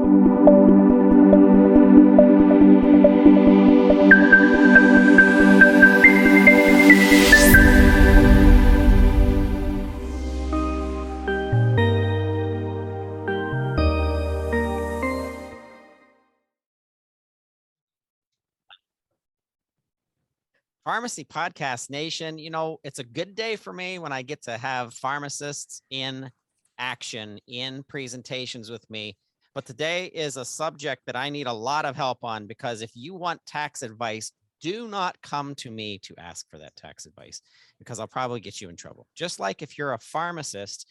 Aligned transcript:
Podcast 21.24 21.90
Nation, 21.90 22.38
you 22.38 22.50
know, 22.50 22.78
it's 22.82 22.98
a 22.98 23.04
good 23.04 23.36
day 23.36 23.54
for 23.54 23.72
me 23.72 24.00
when 24.00 24.12
I 24.12 24.22
get 24.22 24.42
to 24.42 24.58
have 24.58 24.92
pharmacists 24.92 25.82
in 25.90 26.32
action 26.78 27.38
in 27.46 27.84
presentations 27.84 28.70
with 28.70 28.88
me. 28.90 29.16
But 29.58 29.66
today 29.66 30.06
is 30.14 30.36
a 30.36 30.44
subject 30.44 31.02
that 31.06 31.16
I 31.16 31.30
need 31.30 31.48
a 31.48 31.52
lot 31.52 31.84
of 31.84 31.96
help 31.96 32.22
on 32.22 32.46
because 32.46 32.80
if 32.80 32.92
you 32.94 33.12
want 33.12 33.44
tax 33.44 33.82
advice, 33.82 34.30
do 34.60 34.86
not 34.86 35.20
come 35.20 35.56
to 35.56 35.68
me 35.72 35.98
to 36.04 36.14
ask 36.16 36.48
for 36.48 36.58
that 36.58 36.76
tax 36.76 37.06
advice 37.06 37.42
because 37.76 37.98
I'll 37.98 38.06
probably 38.06 38.38
get 38.38 38.60
you 38.60 38.68
in 38.68 38.76
trouble. 38.76 39.08
Just 39.16 39.40
like 39.40 39.60
if 39.60 39.76
you're 39.76 39.94
a 39.94 39.98
pharmacist, 39.98 40.86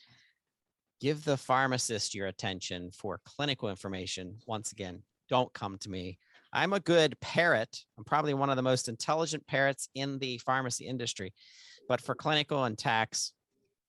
give 0.99 1.23
the 1.23 1.37
pharmacist 1.37 2.13
your 2.13 2.27
attention 2.27 2.91
for 2.91 3.21
clinical 3.23 3.69
information. 3.69 4.35
Once 4.47 4.73
again, 4.73 5.01
don't 5.29 5.53
come 5.53 5.77
to 5.77 5.89
me 5.89 6.17
I'm 6.51 6.73
a 6.73 6.81
good 6.81 7.17
parrot. 7.21 7.85
I'm 7.97 8.03
probably 8.03 8.33
one 8.33 8.49
of 8.49 8.57
the 8.57 8.63
most 8.63 8.89
intelligent 8.89 9.47
parrots 9.47 9.87
in 9.95 10.19
the 10.19 10.39
pharmacy 10.39 10.87
industry. 10.87 11.33
But 11.87 12.01
for 12.01 12.15
clinical 12.15 12.65
and 12.65 12.77
tax, 12.77 13.31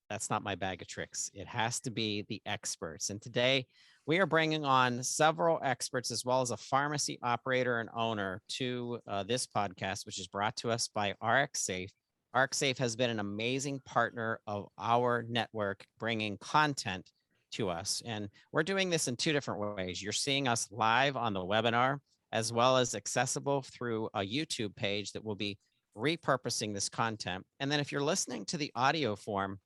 that's 0.08 0.30
not 0.30 0.44
my 0.44 0.54
bag 0.54 0.82
of 0.82 0.88
tricks. 0.88 1.32
It 1.34 1.48
has 1.48 1.80
to 1.80 1.90
be 1.90 2.24
the 2.28 2.40
experts. 2.46 3.10
And 3.10 3.20
today 3.20 3.66
we 4.08 4.18
are 4.20 4.26
bringing 4.26 4.64
on 4.64 5.02
several 5.02 5.60
experts 5.62 6.10
as 6.10 6.24
well 6.24 6.40
as 6.40 6.50
a 6.50 6.56
pharmacy 6.56 7.18
operator 7.22 7.78
and 7.80 7.90
owner 7.94 8.40
to 8.48 8.98
uh, 9.06 9.22
this 9.22 9.46
podcast, 9.46 10.06
which 10.06 10.18
is 10.18 10.26
brought 10.26 10.56
to 10.56 10.70
us 10.70 10.88
by 10.88 11.12
RxSafe. 11.22 11.90
RxSafe 12.34 12.78
has 12.78 12.96
been 12.96 13.10
an 13.10 13.20
amazing 13.20 13.82
partner 13.84 14.40
of 14.46 14.66
our 14.78 15.26
network, 15.28 15.84
bringing 15.98 16.38
content 16.38 17.06
to 17.52 17.68
us. 17.68 18.00
And 18.06 18.30
we're 18.50 18.62
doing 18.62 18.88
this 18.88 19.08
in 19.08 19.16
two 19.16 19.34
different 19.34 19.76
ways. 19.76 20.02
You're 20.02 20.12
seeing 20.12 20.48
us 20.48 20.68
live 20.70 21.18
on 21.18 21.34
the 21.34 21.44
webinar 21.44 21.98
as 22.32 22.50
well 22.50 22.78
as 22.78 22.94
accessible 22.94 23.60
through 23.60 24.08
a 24.14 24.20
YouTube 24.20 24.74
page 24.74 25.12
that 25.12 25.24
will 25.24 25.36
be 25.36 25.58
repurposing 25.94 26.72
this 26.72 26.88
content. 26.88 27.44
And 27.60 27.70
then 27.70 27.78
if 27.78 27.92
you're 27.92 28.00
listening 28.00 28.46
to 28.46 28.56
the 28.56 28.72
audio 28.74 29.16
form, 29.16 29.58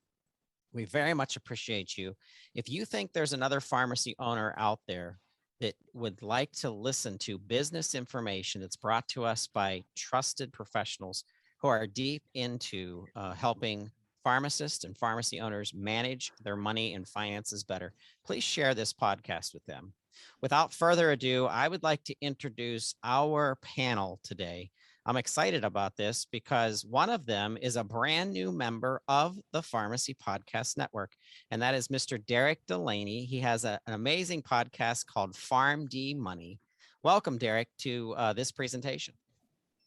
we 0.73 0.85
very 0.85 1.15
much 1.15 1.37
appreciate 1.37 1.97
you. 1.97 2.15
If 2.55 2.69
you 2.69 2.85
think 2.85 3.13
there's 3.13 3.33
another 3.33 3.61
pharmacy 3.61 4.15
owner 4.19 4.55
out 4.57 4.81
there 4.87 5.19
that 5.61 5.75
would 5.95 6.23
like 6.23 6.51
to 6.53 6.71
listen 6.71 7.19
to 7.19 7.39
business 7.39 7.95
information 7.95 8.61
that's 8.61 8.77
brought 8.77 9.07
to 9.09 9.25
us 9.25 9.47
by 9.47 9.83
trusted 9.97 10.53
professionals 10.53 11.25
who 11.61 11.69
are 11.69 11.87
deep 11.87 12.23
into 12.35 13.07
uh, 13.15 13.33
helping 13.33 13.91
pharmacists 14.25 14.85
and 14.85 14.97
pharmacy 14.97 15.41
owners 15.41 15.73
manage 15.75 16.33
their 16.43 16.57
money 16.57 16.95
and 16.95 17.09
finances 17.09 17.65
better, 17.65 17.93
please 18.25 18.45
share 18.45 18.75
this 18.75 18.93
podcast 18.93 19.55
with 19.55 19.65
them. 19.67 19.93
Without 20.41 20.73
further 20.73 21.13
ado, 21.13 21.47
I 21.47 21.69
would 21.69 21.83
like 21.83 22.05
to 22.05 22.15
introduce 22.21 22.95
our 23.03 23.57
panel 23.63 24.21
today. 24.23 24.71
I'm 25.05 25.17
excited 25.17 25.65
about 25.65 25.97
this 25.97 26.27
because 26.31 26.85
one 26.85 27.11
of 27.11 27.27
them 27.27 27.59
is 27.61 27.75
a 27.75 27.83
brand 27.83 28.33
new 28.33 28.53
member 28.53 29.03
of 29.09 29.37
the 29.53 29.61
Pharmacy 29.61 30.15
Podcast 30.15 30.77
Network, 30.77 31.11
and 31.51 31.61
that 31.61 31.75
is 31.75 31.89
Mr. 31.89 32.25
Derek 32.25 32.65
Delaney. 32.69 33.25
He 33.25 33.41
has 33.41 33.65
a, 33.65 33.81
an 33.89 33.95
amazing 33.95 34.43
podcast 34.43 35.07
called 35.07 35.33
PharmD 35.33 36.17
Money. 36.17 36.61
Welcome, 37.03 37.37
Derek, 37.37 37.67
to 37.79 38.15
uh, 38.17 38.33
this 38.33 38.53
presentation. 38.53 39.15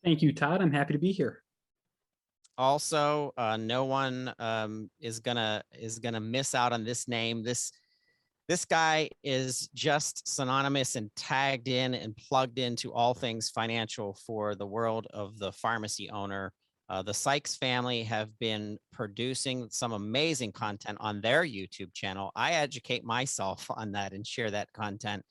Thank 0.04 0.22
you, 0.22 0.34
Todd. 0.34 0.62
I'm 0.62 0.74
happy 0.74 0.92
to 0.92 1.00
be 1.00 1.14
here. 1.14 1.44
Also, 2.58 3.34
uh, 3.38 3.56
no 3.56 3.86
one 3.86 4.34
um, 4.38 4.90
is 5.00 5.20
gonna 5.20 5.64
is 5.80 6.00
gonna 6.00 6.20
miss 6.20 6.54
out 6.54 6.74
on 6.74 6.84
this 6.84 7.08
name. 7.08 7.42
This 7.42 7.72
this 8.48 8.66
guy 8.66 9.10
is 9.24 9.70
just 9.74 10.28
synonymous 10.28 10.96
and 10.96 11.10
tagged 11.16 11.68
in 11.68 11.94
and 11.94 12.16
plugged 12.16 12.60
into 12.60 12.94
all 12.94 13.14
things 13.14 13.50
financial 13.50 14.18
for 14.26 14.56
the 14.56 14.68
world 14.68 15.08
of 15.14 15.40
the 15.40 15.52
pharmacy 15.52 16.10
owner. 16.10 16.54
Uh, 16.88 17.02
the 17.02 17.14
Sykes 17.14 17.56
family 17.56 18.04
have 18.04 18.30
been 18.38 18.78
producing 18.94 19.68
some 19.72 19.94
amazing 19.94 20.52
content 20.52 20.98
on 21.02 21.22
their 21.22 21.44
YouTube 21.44 21.92
channel. 21.96 22.32
I 22.36 22.54
educate 22.54 23.04
myself 23.04 23.66
on 23.72 23.94
that 23.94 24.14
and 24.14 24.26
share 24.26 24.52
that 24.52 24.72
content. 24.74 25.24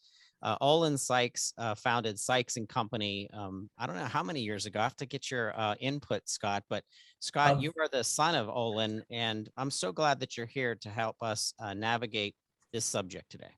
Uh, 0.42 0.56
Olin 0.60 0.98
Sykes 0.98 1.54
uh, 1.56 1.74
founded 1.74 2.18
Sykes 2.18 2.58
and 2.58 2.68
Company. 2.68 3.30
Um, 3.32 3.70
I 3.78 3.86
don't 3.86 3.96
know 3.96 4.04
how 4.04 4.22
many 4.22 4.40
years 4.40 4.66
ago. 4.66 4.80
I 4.80 4.82
have 4.82 4.96
to 4.96 5.06
get 5.06 5.30
your 5.30 5.58
uh, 5.58 5.74
input, 5.80 6.28
Scott. 6.28 6.64
But 6.68 6.84
Scott, 7.20 7.52
Um, 7.52 7.60
you 7.60 7.72
are 7.80 7.88
the 7.88 8.04
son 8.04 8.34
of 8.34 8.50
Olin, 8.50 9.02
and 9.10 9.48
I'm 9.56 9.70
so 9.70 9.90
glad 9.90 10.20
that 10.20 10.36
you're 10.36 10.44
here 10.44 10.74
to 10.82 10.90
help 10.90 11.16
us 11.22 11.54
uh, 11.58 11.72
navigate 11.72 12.34
this 12.74 12.84
subject 12.84 13.30
today. 13.30 13.52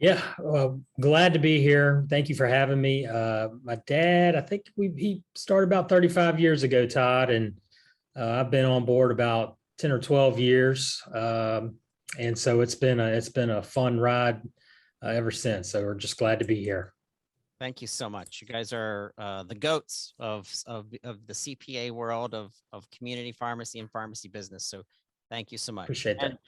Yeah, 0.00 0.20
well, 0.38 0.80
glad 1.00 1.32
to 1.32 1.38
be 1.38 1.60
here. 1.60 2.04
Thank 2.10 2.28
you 2.28 2.34
for 2.34 2.46
having 2.46 2.80
me. 2.80 3.06
Uh, 3.06 3.48
my 3.64 3.78
dad, 3.86 4.36
I 4.36 4.40
think 4.42 4.64
we 4.76 4.92
he 4.96 5.22
started 5.34 5.68
about 5.68 5.88
35 5.88 6.38
years 6.38 6.62
ago, 6.62 6.86
Todd, 6.86 7.30
and 7.30 7.54
uh, 8.16 8.30
I've 8.40 8.50
been 8.50 8.64
on 8.64 8.84
board 8.84 9.10
about 9.10 9.56
10 9.78 9.90
or 9.90 9.98
12 9.98 10.38
years. 10.38 11.02
Um, 11.12 11.76
and 12.18 12.36
so 12.36 12.60
it's 12.60 12.74
been 12.74 13.00
a 13.00 13.06
it's 13.06 13.28
been 13.28 13.50
a 13.50 13.62
fun 13.62 13.98
ride 13.98 14.42
uh, 15.02 15.08
ever 15.08 15.30
since. 15.30 15.70
So 15.70 15.82
we're 15.82 15.94
just 15.94 16.18
glad 16.18 16.38
to 16.40 16.44
be 16.44 16.62
here. 16.62 16.92
Thank 17.60 17.80
you 17.80 17.88
so 17.88 18.08
much. 18.08 18.40
You 18.40 18.46
guys 18.46 18.72
are 18.72 19.12
uh, 19.18 19.42
the 19.42 19.54
goats 19.54 20.14
of, 20.20 20.52
of 20.66 20.86
of 21.02 21.26
the 21.26 21.32
CPA 21.32 21.90
world 21.90 22.34
of 22.34 22.52
of 22.72 22.88
community 22.90 23.32
pharmacy 23.32 23.80
and 23.80 23.90
pharmacy 23.90 24.28
business. 24.28 24.64
So 24.64 24.82
thank 25.28 25.50
you 25.50 25.58
so 25.58 25.72
much. 25.72 25.86
Appreciate 25.86 26.20
that. 26.20 26.30
And 26.30 26.38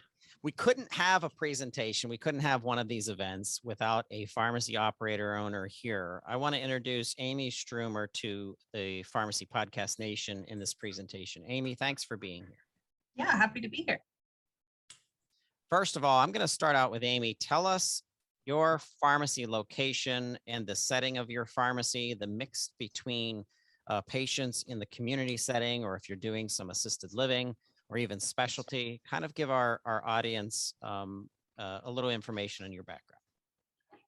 we 0.42 0.52
couldn't 0.52 0.92
have 0.92 1.22
a 1.22 1.28
presentation. 1.28 2.08
We 2.08 2.16
couldn't 2.16 2.40
have 2.40 2.62
one 2.62 2.78
of 2.78 2.88
these 2.88 3.08
events 3.08 3.60
without 3.62 4.06
a 4.10 4.24
pharmacy 4.26 4.76
operator 4.76 5.36
owner 5.36 5.66
here. 5.66 6.22
I 6.26 6.36
want 6.36 6.54
to 6.54 6.60
introduce 6.60 7.14
Amy 7.18 7.50
Strumer 7.50 8.10
to 8.14 8.56
the 8.72 9.02
Pharmacy 9.02 9.46
Podcast 9.46 9.98
Nation 9.98 10.44
in 10.48 10.58
this 10.58 10.72
presentation. 10.72 11.44
Amy, 11.46 11.74
thanks 11.74 12.04
for 12.04 12.16
being 12.16 12.44
here. 12.44 12.64
Yeah, 13.16 13.36
happy 13.36 13.60
to 13.60 13.68
be 13.68 13.84
here. 13.86 14.00
First 15.68 15.96
of 15.96 16.04
all, 16.04 16.18
I'm 16.20 16.32
going 16.32 16.40
to 16.40 16.48
start 16.48 16.74
out 16.74 16.90
with 16.90 17.04
Amy. 17.04 17.34
Tell 17.34 17.66
us 17.66 18.02
your 18.46 18.80
pharmacy 18.98 19.46
location 19.46 20.38
and 20.46 20.66
the 20.66 20.74
setting 20.74 21.18
of 21.18 21.28
your 21.28 21.44
pharmacy, 21.44 22.14
the 22.14 22.26
mix 22.26 22.70
between 22.78 23.44
uh, 23.88 24.00
patients 24.02 24.64
in 24.68 24.78
the 24.78 24.86
community 24.86 25.36
setting, 25.36 25.84
or 25.84 25.96
if 25.96 26.08
you're 26.08 26.16
doing 26.16 26.48
some 26.48 26.70
assisted 26.70 27.12
living 27.12 27.54
or 27.90 27.98
even 27.98 28.20
specialty. 28.20 29.00
Kind 29.08 29.24
of 29.24 29.34
give 29.34 29.50
our, 29.50 29.80
our 29.84 30.06
audience 30.06 30.74
um, 30.82 31.28
uh, 31.58 31.80
a 31.84 31.90
little 31.90 32.10
information 32.10 32.64
on 32.64 32.72
your 32.72 32.84
background. 32.84 33.20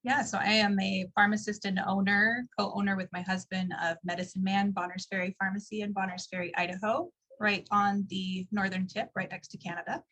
Yeah, 0.04 0.22
so 0.22 0.38
I 0.38 0.52
am 0.52 0.80
a 0.80 1.06
pharmacist 1.14 1.64
and 1.64 1.78
owner, 1.86 2.46
co-owner 2.58 2.96
with 2.96 3.08
my 3.12 3.20
husband 3.20 3.72
of 3.82 3.96
Medicine 4.02 4.42
Man 4.42 4.72
Bonners 4.72 5.06
Ferry 5.08 5.36
Pharmacy 5.38 5.82
in 5.82 5.92
Bonners 5.92 6.26
Ferry, 6.28 6.52
Idaho, 6.56 7.10
right 7.38 7.66
on 7.70 8.04
the 8.08 8.46
northern 8.50 8.86
tip, 8.86 9.10
right 9.14 9.30
next 9.30 9.48
to 9.48 9.58
Canada. 9.58 10.02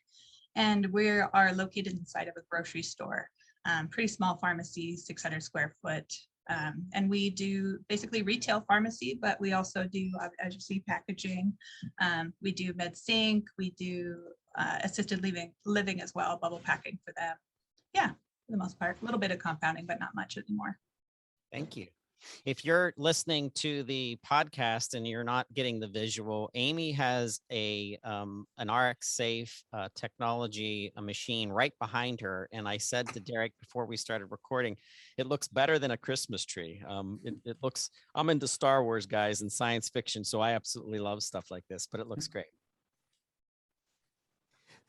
And 0.55 0.85
we 0.93 1.09
are 1.09 1.53
located 1.53 1.93
inside 1.93 2.27
of 2.27 2.35
a 2.37 2.41
grocery 2.49 2.83
store, 2.83 3.27
um, 3.65 3.89
pretty 3.89 4.07
small 4.07 4.37
pharmacy, 4.37 4.95
600 4.95 5.43
square 5.43 5.75
foot. 5.81 6.13
Um, 6.49 6.85
and 6.93 7.09
we 7.09 7.29
do 7.29 7.79
basically 7.87 8.23
retail 8.23 8.65
pharmacy, 8.67 9.17
but 9.21 9.39
we 9.39 9.53
also 9.53 9.85
do, 9.85 10.11
uh, 10.21 10.29
as 10.39 10.53
you 10.53 10.59
see, 10.59 10.83
packaging. 10.87 11.53
Um, 12.01 12.33
we 12.41 12.51
do 12.51 12.73
med 12.73 12.97
sync, 12.97 13.45
we 13.57 13.71
do 13.71 14.17
uh, 14.57 14.79
assisted 14.83 15.21
living, 15.21 15.53
living 15.65 16.01
as 16.01 16.13
well, 16.13 16.37
bubble 16.41 16.61
packing 16.63 16.99
for 17.05 17.13
them. 17.15 17.35
Yeah, 17.93 18.09
for 18.09 18.51
the 18.51 18.57
most 18.57 18.79
part, 18.79 18.97
a 19.01 19.05
little 19.05 19.19
bit 19.19 19.31
of 19.31 19.39
compounding, 19.39 19.85
but 19.85 19.99
not 19.99 20.15
much 20.15 20.37
anymore. 20.37 20.77
Thank 21.51 21.77
you. 21.77 21.87
If 22.45 22.63
you're 22.65 22.93
listening 22.97 23.51
to 23.55 23.83
the 23.83 24.17
podcast 24.29 24.93
and 24.93 25.07
you're 25.07 25.23
not 25.23 25.47
getting 25.53 25.79
the 25.79 25.87
visual, 25.87 26.49
Amy 26.55 26.91
has 26.93 27.39
a 27.51 27.97
um, 28.03 28.45
an 28.57 28.67
RxSafe 28.67 29.51
uh, 29.73 29.89
technology 29.95 30.91
a 30.95 31.01
machine 31.01 31.49
right 31.49 31.73
behind 31.79 32.21
her. 32.21 32.47
And 32.51 32.67
I 32.67 32.77
said 32.77 33.07
to 33.09 33.19
Derek 33.19 33.53
before 33.59 33.85
we 33.85 33.97
started 33.97 34.27
recording, 34.27 34.77
it 35.17 35.27
looks 35.27 35.47
better 35.47 35.79
than 35.79 35.91
a 35.91 35.97
Christmas 35.97 36.45
tree. 36.45 36.81
Um, 36.87 37.19
it, 37.23 37.35
it 37.45 37.57
looks. 37.61 37.89
I'm 38.15 38.29
into 38.29 38.47
Star 38.47 38.83
Wars 38.83 39.05
guys 39.05 39.41
and 39.41 39.51
science 39.51 39.89
fiction, 39.89 40.23
so 40.23 40.41
I 40.41 40.51
absolutely 40.51 40.99
love 40.99 41.23
stuff 41.23 41.51
like 41.51 41.63
this. 41.69 41.87
But 41.91 42.01
it 42.01 42.07
looks 42.07 42.27
great. 42.29 42.45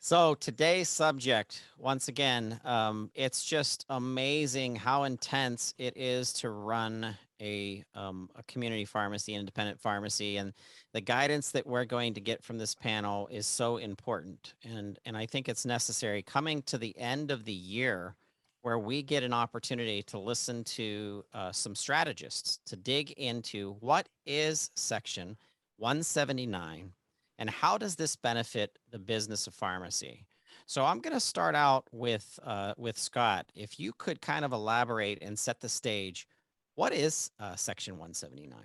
So 0.05 0.35
today's 0.35 0.89
subject, 0.89 1.63
once 1.77 2.09
again, 2.09 2.59
um, 2.65 3.09
it's 3.15 3.41
just 3.41 3.85
amazing 3.87 4.75
how 4.75 5.03
intense 5.03 5.73
it 5.77 5.95
is 5.95 6.33
to 6.33 6.49
run 6.49 7.15
a, 7.41 7.85
um, 7.95 8.29
a 8.35 8.43
community 8.43 8.83
pharmacy, 8.83 9.33
independent 9.33 9.79
pharmacy, 9.79 10.35
and 10.35 10.51
the 10.91 10.99
guidance 10.99 11.51
that 11.51 11.65
we're 11.65 11.85
going 11.85 12.15
to 12.15 12.19
get 12.19 12.43
from 12.43 12.57
this 12.57 12.75
panel 12.75 13.29
is 13.31 13.47
so 13.47 13.77
important. 13.77 14.55
And 14.65 14.99
and 15.05 15.15
I 15.15 15.25
think 15.25 15.47
it's 15.47 15.65
necessary. 15.65 16.21
Coming 16.21 16.63
to 16.63 16.77
the 16.77 16.93
end 16.97 17.31
of 17.31 17.45
the 17.45 17.53
year, 17.53 18.13
where 18.61 18.79
we 18.79 19.03
get 19.03 19.23
an 19.23 19.33
opportunity 19.33 20.03
to 20.03 20.19
listen 20.19 20.65
to 20.65 21.23
uh, 21.33 21.53
some 21.53 21.75
strategists 21.75 22.59
to 22.65 22.75
dig 22.75 23.11
into 23.11 23.77
what 23.79 24.09
is 24.25 24.69
Section 24.75 25.37
179 25.77 26.91
and 27.39 27.49
how 27.49 27.77
does 27.77 27.95
this 27.95 28.15
benefit 28.15 28.77
the 28.91 28.99
business 28.99 29.47
of 29.47 29.53
pharmacy. 29.53 30.25
So 30.65 30.85
I'm 30.85 30.99
going 30.99 31.13
to 31.13 31.19
start 31.19 31.55
out 31.55 31.85
with 31.91 32.39
uh, 32.43 32.73
with 32.77 32.97
Scott. 32.97 33.45
If 33.55 33.79
you 33.79 33.91
could 33.97 34.21
kind 34.21 34.45
of 34.45 34.53
elaborate 34.53 35.19
and 35.21 35.37
set 35.37 35.59
the 35.59 35.69
stage, 35.69 36.27
what 36.75 36.93
is 36.93 37.31
uh, 37.39 37.55
Section 37.55 37.93
179? 37.95 38.59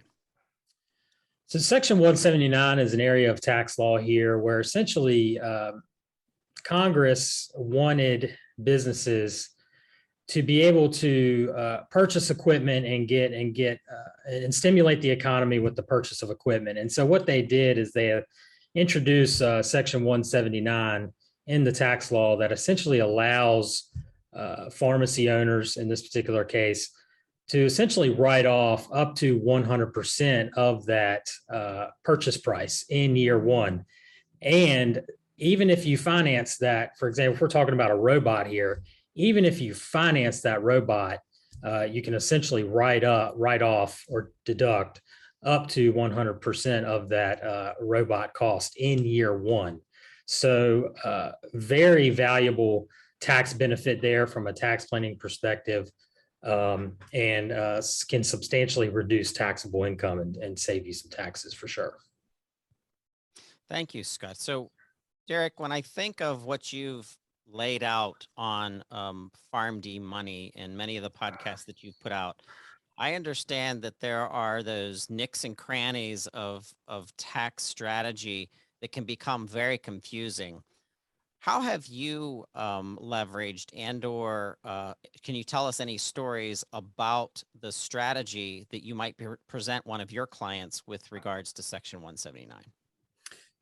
So 1.46 1.58
Section 1.58 1.96
179 1.96 2.78
is 2.78 2.94
an 2.94 3.00
area 3.00 3.30
of 3.30 3.40
tax 3.40 3.78
law 3.78 3.96
here 3.96 4.38
where 4.38 4.60
essentially 4.60 5.40
um, 5.40 5.82
Congress 6.62 7.50
wanted 7.56 8.36
businesses 8.62 9.50
to 10.28 10.42
be 10.42 10.60
able 10.60 10.90
to 10.90 11.54
uh, 11.56 11.80
purchase 11.90 12.30
equipment 12.30 12.84
and 12.84 13.08
get 13.08 13.32
and 13.32 13.54
get 13.54 13.80
uh, 13.90 14.34
and 14.34 14.54
stimulate 14.54 15.00
the 15.00 15.10
economy 15.10 15.58
with 15.58 15.74
the 15.74 15.82
purchase 15.82 16.22
of 16.22 16.30
equipment. 16.30 16.78
And 16.78 16.92
so 16.92 17.06
what 17.06 17.24
they 17.24 17.40
did 17.40 17.78
is 17.78 17.92
they 17.92 18.20
introduced 18.78 19.42
uh, 19.42 19.62
Section 19.62 20.04
179 20.04 21.12
in 21.46 21.64
the 21.64 21.72
tax 21.72 22.12
law 22.12 22.36
that 22.36 22.52
essentially 22.52 23.00
allows 23.00 23.90
uh, 24.34 24.70
pharmacy 24.70 25.30
owners 25.30 25.76
in 25.76 25.88
this 25.88 26.02
particular 26.02 26.44
case 26.44 26.90
to 27.48 27.64
essentially 27.64 28.10
write 28.10 28.46
off 28.46 28.86
up 28.92 29.16
to 29.16 29.40
100% 29.40 30.52
of 30.54 30.84
that 30.86 31.28
uh, 31.52 31.86
purchase 32.04 32.36
price 32.36 32.84
in 32.90 33.16
year 33.16 33.38
one. 33.38 33.84
And 34.42 35.02
even 35.38 35.70
if 35.70 35.86
you 35.86 35.96
finance 35.96 36.58
that, 36.58 36.96
for 36.98 37.08
example, 37.08 37.34
if 37.34 37.40
we're 37.40 37.48
talking 37.48 37.74
about 37.74 37.90
a 37.90 37.96
robot 37.96 38.46
here, 38.46 38.82
even 39.14 39.44
if 39.44 39.60
you 39.60 39.74
finance 39.74 40.42
that 40.42 40.62
robot, 40.62 41.20
uh, 41.64 41.82
you 41.82 42.02
can 42.02 42.14
essentially 42.14 42.64
write 42.64 43.02
up, 43.02 43.34
write 43.36 43.62
off, 43.62 44.04
or 44.08 44.30
deduct 44.44 45.00
up 45.44 45.68
to 45.68 45.92
100% 45.92 46.84
of 46.84 47.08
that 47.08 47.42
uh, 47.42 47.74
robot 47.80 48.34
cost 48.34 48.76
in 48.76 49.04
year 49.04 49.36
one. 49.38 49.80
So, 50.26 50.92
uh, 51.04 51.32
very 51.54 52.10
valuable 52.10 52.88
tax 53.20 53.52
benefit 53.52 54.02
there 54.02 54.26
from 54.26 54.46
a 54.46 54.52
tax 54.52 54.86
planning 54.86 55.16
perspective 55.16 55.90
um, 56.44 56.96
and 57.12 57.52
uh, 57.52 57.80
can 58.08 58.22
substantially 58.22 58.88
reduce 58.88 59.32
taxable 59.32 59.84
income 59.84 60.20
and, 60.20 60.36
and 60.36 60.58
save 60.58 60.86
you 60.86 60.92
some 60.92 61.10
taxes 61.10 61.54
for 61.54 61.66
sure. 61.66 61.96
Thank 63.68 63.94
you, 63.94 64.04
Scott. 64.04 64.38
So, 64.38 64.70
Derek, 65.26 65.60
when 65.60 65.72
I 65.72 65.82
think 65.82 66.20
of 66.20 66.44
what 66.44 66.72
you've 66.72 67.16
laid 67.50 67.82
out 67.82 68.26
on 68.36 68.82
um, 68.90 69.30
PharmD 69.52 70.00
money 70.00 70.52
and 70.56 70.76
many 70.76 70.96
of 70.96 71.02
the 71.02 71.10
podcasts 71.10 71.66
that 71.66 71.82
you've 71.82 71.98
put 72.00 72.12
out, 72.12 72.40
I 72.98 73.14
understand 73.14 73.82
that 73.82 74.00
there 74.00 74.26
are 74.26 74.62
those 74.62 75.08
nicks 75.08 75.44
and 75.44 75.56
crannies 75.56 76.26
of 76.28 76.72
of 76.88 77.16
tax 77.16 77.62
strategy 77.62 78.50
that 78.80 78.92
can 78.92 79.04
become 79.04 79.46
very 79.46 79.78
confusing. 79.78 80.62
How 81.38 81.60
have 81.60 81.86
you 81.86 82.44
um, 82.56 82.98
leveraged 83.00 83.66
and/or 83.76 84.58
uh, 84.64 84.94
can 85.22 85.36
you 85.36 85.44
tell 85.44 85.68
us 85.68 85.78
any 85.78 85.96
stories 85.96 86.64
about 86.72 87.42
the 87.60 87.70
strategy 87.70 88.66
that 88.70 88.84
you 88.84 88.96
might 88.96 89.16
pre- 89.16 89.36
present 89.48 89.86
one 89.86 90.00
of 90.00 90.10
your 90.10 90.26
clients 90.26 90.82
with 90.86 91.10
regards 91.12 91.52
to 91.54 91.62
Section 91.62 92.00
179? 92.00 92.60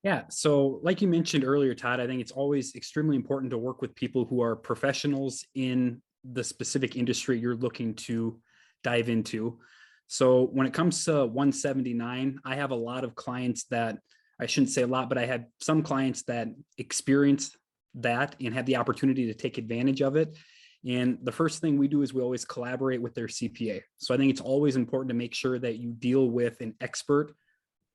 Yeah. 0.02 0.22
So, 0.30 0.80
like 0.82 1.02
you 1.02 1.08
mentioned 1.08 1.44
earlier, 1.44 1.74
Todd, 1.74 2.00
I 2.00 2.06
think 2.06 2.22
it's 2.22 2.32
always 2.32 2.74
extremely 2.74 3.16
important 3.16 3.50
to 3.50 3.58
work 3.58 3.82
with 3.82 3.94
people 3.94 4.24
who 4.24 4.40
are 4.40 4.56
professionals 4.56 5.44
in 5.54 6.00
the 6.24 6.42
specific 6.42 6.96
industry 6.96 7.38
you're 7.38 7.56
looking 7.56 7.92
to 7.94 8.40
dive 8.86 9.08
into. 9.08 9.58
So, 10.06 10.46
when 10.46 10.66
it 10.68 10.72
comes 10.72 11.04
to 11.04 11.26
179, 11.26 12.40
I 12.44 12.54
have 12.54 12.70
a 12.70 12.76
lot 12.76 13.02
of 13.02 13.16
clients 13.16 13.64
that 13.64 13.98
I 14.40 14.46
shouldn't 14.46 14.70
say 14.70 14.82
a 14.82 14.86
lot, 14.86 15.08
but 15.08 15.18
I 15.18 15.26
had 15.26 15.46
some 15.60 15.82
clients 15.82 16.22
that 16.24 16.48
experience 16.78 17.56
that 17.94 18.36
and 18.40 18.54
had 18.54 18.66
the 18.66 18.76
opportunity 18.76 19.26
to 19.26 19.34
take 19.34 19.58
advantage 19.58 20.02
of 20.02 20.14
it. 20.14 20.38
And 20.86 21.18
the 21.24 21.32
first 21.32 21.60
thing 21.60 21.76
we 21.76 21.88
do 21.88 22.02
is 22.02 22.14
we 22.14 22.22
always 22.22 22.44
collaborate 22.44 23.02
with 23.02 23.14
their 23.14 23.26
CPA. 23.26 23.80
So, 23.98 24.14
I 24.14 24.16
think 24.16 24.30
it's 24.30 24.40
always 24.40 24.76
important 24.76 25.08
to 25.08 25.16
make 25.16 25.34
sure 25.34 25.58
that 25.58 25.78
you 25.78 25.90
deal 25.90 26.30
with 26.30 26.60
an 26.60 26.74
expert 26.80 27.34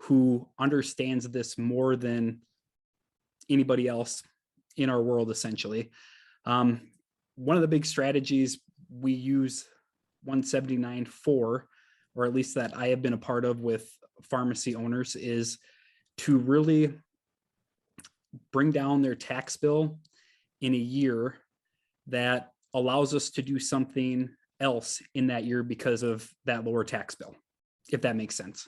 who 0.01 0.49
understands 0.59 1.29
this 1.29 1.57
more 1.57 1.95
than 1.95 2.41
anybody 3.49 3.87
else 3.87 4.23
in 4.75 4.89
our 4.89 5.01
world, 5.01 5.31
essentially. 5.31 5.91
Um, 6.45 6.81
one 7.35 7.55
of 7.55 7.61
the 7.61 7.67
big 7.75 7.85
strategies 7.85 8.59
we 8.89 9.13
use 9.13 9.65
179 10.23 11.05
for, 11.05 11.67
or 12.15 12.25
at 12.25 12.33
least 12.33 12.55
that 12.55 12.75
I 12.75 12.87
have 12.87 13.01
been 13.01 13.13
a 13.13 13.17
part 13.17 13.45
of 13.45 13.61
with 13.61 13.89
pharmacy 14.23 14.75
owners, 14.75 15.15
is 15.15 15.57
to 16.19 16.37
really 16.37 16.93
bring 18.51 18.71
down 18.71 19.01
their 19.01 19.15
tax 19.15 19.57
bill 19.57 19.99
in 20.61 20.73
a 20.73 20.77
year 20.77 21.37
that 22.07 22.51
allows 22.73 23.13
us 23.13 23.31
to 23.31 23.41
do 23.41 23.59
something 23.59 24.29
else 24.59 25.01
in 25.15 25.27
that 25.27 25.43
year 25.43 25.63
because 25.63 26.03
of 26.03 26.29
that 26.45 26.63
lower 26.63 26.83
tax 26.83 27.15
bill, 27.15 27.35
if 27.89 28.01
that 28.01 28.15
makes 28.15 28.35
sense 28.35 28.67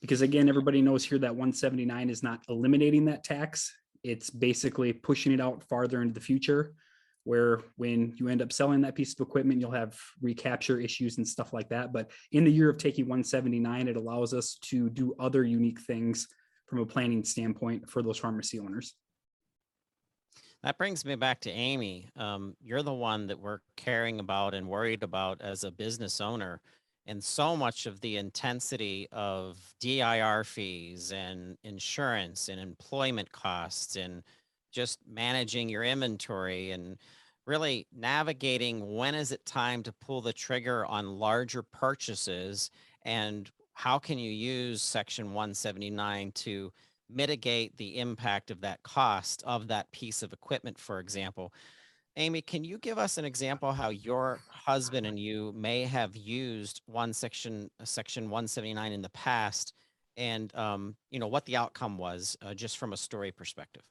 because 0.00 0.22
again, 0.22 0.48
everybody 0.48 0.80
knows 0.80 1.04
here 1.04 1.18
that 1.18 1.34
179 1.34 2.10
is 2.10 2.22
not 2.22 2.42
eliminating 2.48 3.04
that 3.06 3.24
tax. 3.24 3.72
It's 4.02 4.30
basically 4.30 4.92
pushing 4.92 5.32
it 5.32 5.40
out 5.40 5.62
farther 5.64 6.00
into 6.00 6.14
the 6.14 6.20
future, 6.20 6.72
where 7.24 7.60
when 7.76 8.14
you 8.16 8.28
end 8.28 8.42
up 8.42 8.52
selling 8.52 8.80
that 8.80 8.94
piece 8.94 9.12
of 9.12 9.20
equipment, 9.20 9.60
you'll 9.60 9.70
have 9.70 9.98
recapture 10.20 10.80
issues 10.80 11.18
and 11.18 11.26
stuff 11.26 11.52
like 11.52 11.68
that. 11.68 11.92
But 11.92 12.10
in 12.32 12.44
the 12.44 12.52
year 12.52 12.70
of 12.70 12.78
taking 12.78 13.04
179, 13.04 13.88
it 13.88 13.96
allows 13.96 14.32
us 14.32 14.56
to 14.62 14.88
do 14.90 15.14
other 15.18 15.44
unique 15.44 15.80
things 15.80 16.28
from 16.66 16.78
a 16.78 16.86
planning 16.86 17.24
standpoint 17.24 17.88
for 17.90 18.02
those 18.02 18.18
pharmacy 18.18 18.58
owners. 18.58 18.94
That 20.62 20.76
brings 20.76 21.04
me 21.04 21.14
back 21.14 21.40
to 21.42 21.50
Amy. 21.50 22.10
Um, 22.16 22.54
you're 22.62 22.82
the 22.82 22.92
one 22.92 23.26
that 23.28 23.40
we're 23.40 23.60
caring 23.76 24.20
about 24.20 24.54
and 24.54 24.68
worried 24.68 25.02
about 25.02 25.40
as 25.40 25.64
a 25.64 25.70
business 25.70 26.20
owner. 26.20 26.60
And 27.06 27.24
so 27.24 27.56
much 27.56 27.86
of 27.86 28.00
the 28.00 28.18
intensity 28.18 29.08
of 29.10 29.56
DIR 29.80 30.44
fees 30.44 31.12
and 31.12 31.56
insurance 31.64 32.48
and 32.48 32.60
employment 32.60 33.32
costs 33.32 33.96
and 33.96 34.22
just 34.70 34.98
managing 35.06 35.68
your 35.68 35.84
inventory 35.84 36.70
and 36.70 36.98
really 37.46 37.86
navigating 37.96 38.96
when 38.96 39.14
is 39.14 39.32
it 39.32 39.44
time 39.44 39.82
to 39.82 39.92
pull 39.92 40.20
the 40.20 40.32
trigger 40.32 40.86
on 40.86 41.18
larger 41.18 41.62
purchases 41.62 42.70
and 43.02 43.50
how 43.72 43.98
can 43.98 44.18
you 44.18 44.30
use 44.30 44.82
section 44.82 45.32
179 45.32 46.32
to 46.32 46.72
mitigate 47.12 47.76
the 47.76 47.98
impact 47.98 48.50
of 48.50 48.60
that 48.60 48.82
cost 48.82 49.42
of 49.46 49.68
that 49.68 49.90
piece 49.92 50.22
of 50.22 50.32
equipment, 50.32 50.78
for 50.78 51.00
example. 51.00 51.52
Amy, 52.16 52.42
can 52.42 52.64
you 52.64 52.78
give 52.78 52.98
us 52.98 53.18
an 53.18 53.24
example 53.24 53.72
how 53.72 53.88
your 53.88 54.40
husband 54.48 55.06
and 55.06 55.18
you 55.18 55.52
may 55.56 55.84
have 55.84 56.16
used 56.16 56.82
one 56.86 57.12
section, 57.12 57.70
uh, 57.80 57.84
section 57.84 58.24
179 58.24 58.92
in 58.92 59.02
the 59.02 59.08
past, 59.10 59.74
and 60.16 60.54
um, 60.56 60.96
you 61.10 61.18
know 61.18 61.28
what 61.28 61.46
the 61.46 61.56
outcome 61.56 61.96
was, 61.96 62.36
uh, 62.42 62.52
just 62.52 62.78
from 62.78 62.92
a 62.92 62.96
story 62.96 63.30
perspective? 63.30 63.82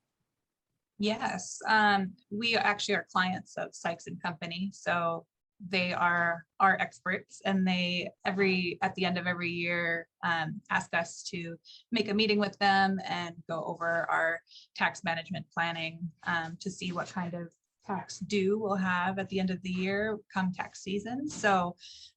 Yes, 0.99 1.59
um, 1.67 2.11
we 2.29 2.55
actually 2.57 2.95
are 2.95 3.07
clients 3.11 3.55
of 3.57 3.73
Sykes 3.73 4.07
and 4.07 4.21
Company, 4.21 4.69
so 4.73 5.25
they 5.67 5.93
are 5.93 6.45
our 6.59 6.77
experts 6.79 7.41
and 7.43 7.67
they 7.67 8.09
every 8.25 8.77
at 8.81 8.95
the 8.95 9.03
end 9.03 9.17
of 9.17 9.27
every 9.27 9.49
year 9.49 10.07
um, 10.23 10.61
ask 10.69 10.93
us 10.93 11.21
to 11.23 11.57
make 11.91 12.09
a 12.09 12.13
meeting 12.13 12.39
with 12.39 12.57
them 12.59 12.99
and 13.05 13.35
go 13.49 13.63
over 13.65 14.07
our 14.09 14.39
tax 14.75 15.03
management 15.03 15.45
planning 15.53 15.99
um, 16.27 16.57
to 16.61 16.71
see 16.71 16.91
what 16.91 17.11
kind 17.11 17.33
of 17.33 17.49
tax 17.85 18.19
due 18.19 18.57
we'll 18.57 18.75
have 18.75 19.19
at 19.19 19.27
the 19.29 19.39
end 19.39 19.49
of 19.49 19.61
the 19.63 19.69
year 19.69 20.17
come 20.33 20.53
tax 20.53 20.83
season. 20.83 21.29
So 21.29 21.75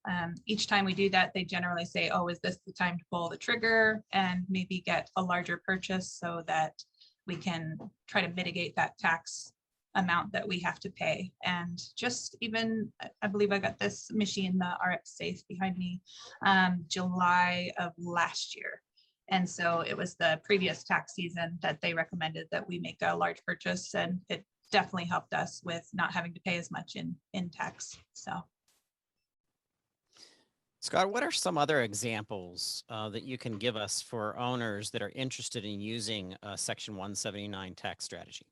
um, 0.09 0.35
each 0.45 0.67
time 0.67 0.85
we 0.85 0.93
do 0.93 1.09
that, 1.09 1.31
they 1.33 1.43
generally 1.43 1.85
say, 1.85 2.09
"Oh, 2.09 2.27
is 2.27 2.39
this 2.39 2.57
the 2.65 2.73
time 2.73 2.97
to 2.97 3.05
pull 3.11 3.29
the 3.29 3.37
trigger 3.37 4.03
and 4.13 4.43
maybe 4.49 4.81
get 4.85 5.09
a 5.15 5.21
larger 5.21 5.61
purchase 5.65 6.11
so 6.11 6.43
that 6.47 6.73
we 7.27 7.35
can 7.35 7.77
try 8.07 8.21
to 8.21 8.33
mitigate 8.33 8.75
that 8.75 8.97
tax 8.97 9.53
amount 9.95 10.31
that 10.31 10.47
we 10.47 10.59
have 10.59 10.79
to 10.79 10.89
pay. 10.89 11.31
And 11.43 11.79
just 11.95 12.35
even, 12.41 12.91
I- 13.21 13.27
believe 13.27 13.51
I 13.51 13.59
got 13.59 13.79
this 13.79 14.11
machine, 14.11 14.57
the 14.57 14.77
RxSafe 14.85 15.47
behind 15.47 15.77
me, 15.77 16.01
um, 16.45 16.83
July 16.87 17.71
of 17.77 17.91
last 17.97 18.55
year. 18.55 18.81
And 19.29 19.49
so 19.49 19.81
it 19.81 19.95
was 19.95 20.15
the 20.15 20.41
previous 20.43 20.83
tax 20.83 21.13
season 21.13 21.57
that 21.61 21.79
they 21.81 21.93
recommended 21.93 22.47
that 22.51 22.67
we 22.67 22.79
make 22.79 22.97
a 23.01 23.15
large 23.15 23.43
purchase 23.45 23.93
and 23.95 24.19
it 24.29 24.43
definitely 24.71 25.05
helped 25.05 25.33
us 25.33 25.61
with 25.63 25.87
not 25.93 26.11
having 26.11 26.33
to 26.33 26.41
pay 26.41 26.57
as 26.57 26.71
much 26.71 26.95
in, 26.95 27.15
in 27.33 27.49
tax. 27.49 27.97
So. 28.13 28.43
Scott, 30.83 31.13
what 31.13 31.23
are 31.23 31.31
some 31.31 31.57
other 31.57 31.81
examples 31.83 32.83
uh, 32.89 33.07
that 33.07 33.23
you 33.23 33.37
can 33.37 33.57
give 33.57 33.77
us 33.77 34.01
for 34.01 34.37
owners 34.37 34.89
that 34.91 35.01
are 35.01 35.13
interested 35.15 35.63
in 35.63 35.79
using 35.79 36.35
uh, 36.43 36.57
Section 36.57 36.95
179 36.95 37.73
tax 37.73 38.03
strategy? 38.03 38.45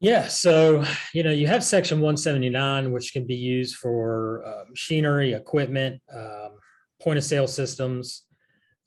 Yeah, 0.00 0.26
so, 0.26 0.84
you 1.14 1.22
know, 1.22 1.30
you 1.30 1.46
have 1.46 1.62
section 1.62 2.00
one 2.00 2.16
seventy-nine, 2.16 2.90
which 2.90 3.12
can 3.12 3.24
be 3.28 3.36
used 3.36 3.76
for 3.76 4.42
uh, 4.44 4.64
machinery, 4.70 5.34
equipment, 5.34 6.02
um, 6.12 6.58
point 7.00 7.18
of 7.18 7.22
sale 7.22 7.46
systems. 7.46 8.24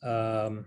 um, 0.03 0.65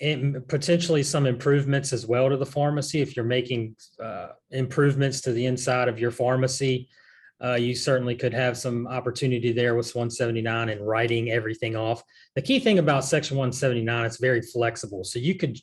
And 0.00 0.46
potentially 0.46 1.02
some 1.02 1.26
improvements 1.26 1.92
as 1.92 2.06
well 2.06 2.28
to 2.28 2.36
the 2.36 2.46
pharmacy. 2.46 3.00
If 3.00 3.16
you're 3.16 3.24
making 3.24 3.74
uh, 4.00 4.28
improvements 4.52 5.20
to 5.22 5.32
the 5.32 5.46
inside 5.46 5.88
of 5.88 5.98
your 5.98 6.12
pharmacy. 6.12 6.88
Uh, 7.42 7.54
You 7.54 7.74
certainly 7.74 8.14
could 8.14 8.34
have 8.34 8.56
some 8.56 8.86
opportunity 8.86 9.52
there 9.52 9.74
with 9.74 9.94
one 9.94 10.10
seventy-nine 10.10 10.68
and 10.68 10.86
writing 10.86 11.30
everything 11.30 11.76
off. 11.76 12.02
The 12.34 12.42
key 12.42 12.58
thing 12.60 12.78
about 12.78 13.04
section 13.04 13.36
one 13.36 13.52
seventy-nine, 13.52 14.06
it's 14.06 14.18
very 14.18 14.42
flexible. 14.42 15.04
So 15.04 15.18
you 15.18 15.34
could, 15.34 15.58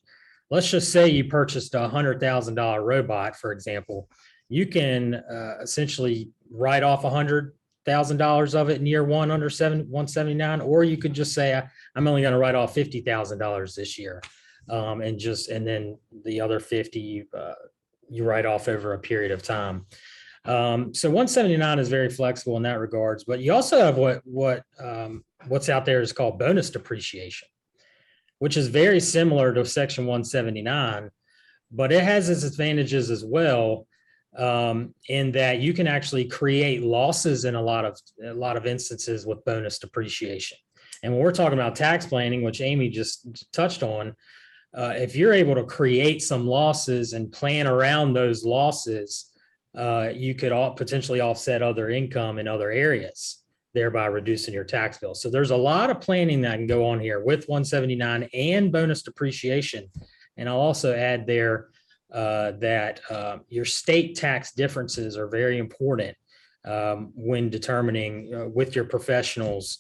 let's 0.50 0.70
just 0.70 0.92
say 0.92 1.08
you 1.10 1.26
purchased 1.26 1.76
a 1.76 1.88
hundred 1.88 2.20
thousand 2.20 2.56
dollar 2.56 2.84
robot, 2.84 3.36
for 3.36 3.52
example 3.52 4.10
you 4.48 4.68
can 4.68 5.16
uh, 5.16 5.58
essentially 5.64 6.30
write 6.52 6.84
off 6.84 7.04
a 7.04 7.10
hundred 7.10 7.54
thousand 7.84 8.18
dollars 8.18 8.54
of 8.54 8.70
it 8.70 8.80
in 8.80 8.86
year 8.86 9.04
one 9.04 9.32
under 9.32 9.50
seven, 9.50 9.90
one 9.90 10.08
seventy-nine, 10.08 10.62
or 10.62 10.84
you 10.84 10.98
could 10.98 11.14
just 11.14 11.34
say, 11.34 11.56
"I- 11.56 11.68
I'm 11.96 12.08
only 12.08 12.22
gonna 12.22 12.38
write 12.38 12.54
off 12.54 12.76
fifty 12.76 13.02
thousand 13.02 13.40
dollars 13.40 13.74
this 13.74 13.98
year. 13.98 14.22
Um, 14.70 15.02
and 15.02 15.18
just, 15.18 15.50
and 15.50 15.66
then 15.66 15.98
the 16.24 16.42
other 16.42 16.60
fifty, 16.60 17.26
uh, 17.36 17.54
you 18.08 18.24
write 18.24 18.46
off 18.46 18.68
over 18.68 18.94
a 18.94 19.00
period 19.00 19.32
of 19.32 19.42
time. 19.42 19.88
Um, 20.46 20.94
so 20.94 21.10
one 21.10 21.28
seventy-nine 21.28 21.80
is 21.80 21.90
very 21.90 22.10
flexible 22.10 22.56
in 22.58 22.64
that 22.64 22.80
regards, 22.80 23.24
but 23.24 23.40
you 23.40 23.52
also 23.52 23.80
have 23.80 23.98
what, 23.98 24.22
what, 24.26 24.64
um, 24.80 25.24
what's 25.48 25.70
out 25.70 25.86
there 25.86 26.02
is 26.02 26.14
called 26.14 26.38
bonus 26.38 26.70
depreciation, 26.70 27.48
which 28.40 28.56
is 28.56 28.68
very 28.68 29.00
similar 29.00 29.54
to 29.54 29.66
section 29.66 30.06
one 30.06 30.24
seventy-nine, 30.24 31.10
but 31.72 31.92
it 31.92 32.04
has 32.04 32.30
its 32.30 32.44
advantages 32.44 33.10
as 33.10 33.26
well 33.26 33.88
um, 34.38 34.94
in 35.10 35.32
that 35.32 35.62
you 35.62 35.74
can 35.74 35.88
actually 35.88 36.26
create 36.26 36.84
losses 36.84 37.46
in 37.46 37.56
a 37.56 37.62
lot 37.62 37.86
of 37.86 38.00
a 38.24 38.34
lot 38.34 38.56
of 38.56 38.68
instances 38.68 39.26
with 39.26 39.44
bonus 39.46 39.80
depreciation. 39.80 40.58
And 41.02 41.14
when 41.14 41.24
we're 41.24 41.32
talking 41.32 41.60
about 41.60 41.76
tax 41.76 42.06
planning, 42.06 42.44
which 42.44 42.62
Amy 42.62 42.90
just 42.90 43.52
touched 43.52 43.82
on, 43.82 44.16
uh, 44.76 44.94
if 44.96 45.16
you're 45.16 45.34
able 45.34 45.56
to 45.56 45.64
create 45.64 46.22
some 46.22 46.46
losses 46.46 47.14
and 47.14 47.32
plan 47.32 47.66
around 47.66 48.14
those 48.14 48.44
losses, 48.44 49.32
uh, 49.78 50.10
you 50.14 50.36
could 50.36 50.52
all 50.52 50.72
potentially 50.72 51.22
offset 51.22 51.62
other 51.62 51.90
income 51.90 52.40
in 52.40 52.48
other 52.48 52.72
areas, 52.72 53.44
thereby 53.74 54.06
reducing 54.06 54.54
your 54.54 54.64
tax 54.64 54.98
bill. 54.98 55.16
So 55.16 55.30
there's 55.30 55.52
a 55.52 55.58
lot 55.58 55.90
of 55.90 56.02
planning 56.02 56.42
that 56.42 56.56
can 56.56 56.68
go 56.68 56.86
on 56.86 57.00
here 57.00 57.24
with 57.24 57.48
179 57.48 58.30
and 58.34 58.72
bonus 58.72 59.04
depreciation. 59.04 59.90
And 60.38 60.48
I'll 60.50 60.60
also 60.60 60.96
add 60.96 61.28
there 61.28 61.70
uh, 62.12 62.52
that 62.60 63.02
uh, 63.10 63.38
your 63.50 63.66
state 63.66 64.16
tax 64.16 64.54
differences 64.54 65.18
are 65.18 65.28
very 65.28 65.58
important 65.58 66.16
um, 66.64 67.12
when 67.16 67.50
determining 67.50 68.34
uh, 68.34 68.48
with 68.48 68.76
your 68.76 68.86
professionals 68.86 69.80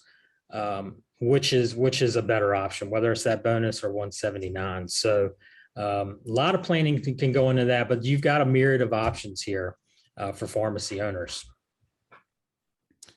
um, 0.51 0.97
which 1.19 1.53
is 1.53 1.75
which 1.75 2.01
is 2.01 2.15
a 2.15 2.21
better 2.21 2.55
option, 2.55 2.89
whether 2.89 3.11
it's 3.11 3.23
that 3.23 3.43
bonus 3.43 3.83
or 3.83 3.89
179. 3.89 4.87
So 4.87 5.31
um, 5.77 6.19
a 6.25 6.31
lot 6.31 6.55
of 6.55 6.63
planning 6.63 7.01
can, 7.01 7.17
can 7.17 7.31
go 7.31 7.49
into 7.49 7.65
that, 7.65 7.89
but 7.89 8.03
you've 8.03 8.21
got 8.21 8.41
a 8.41 8.45
myriad 8.45 8.81
of 8.81 8.93
options 8.93 9.41
here 9.41 9.75
uh, 10.17 10.31
for 10.31 10.47
pharmacy 10.47 11.01
owners. 11.01 11.45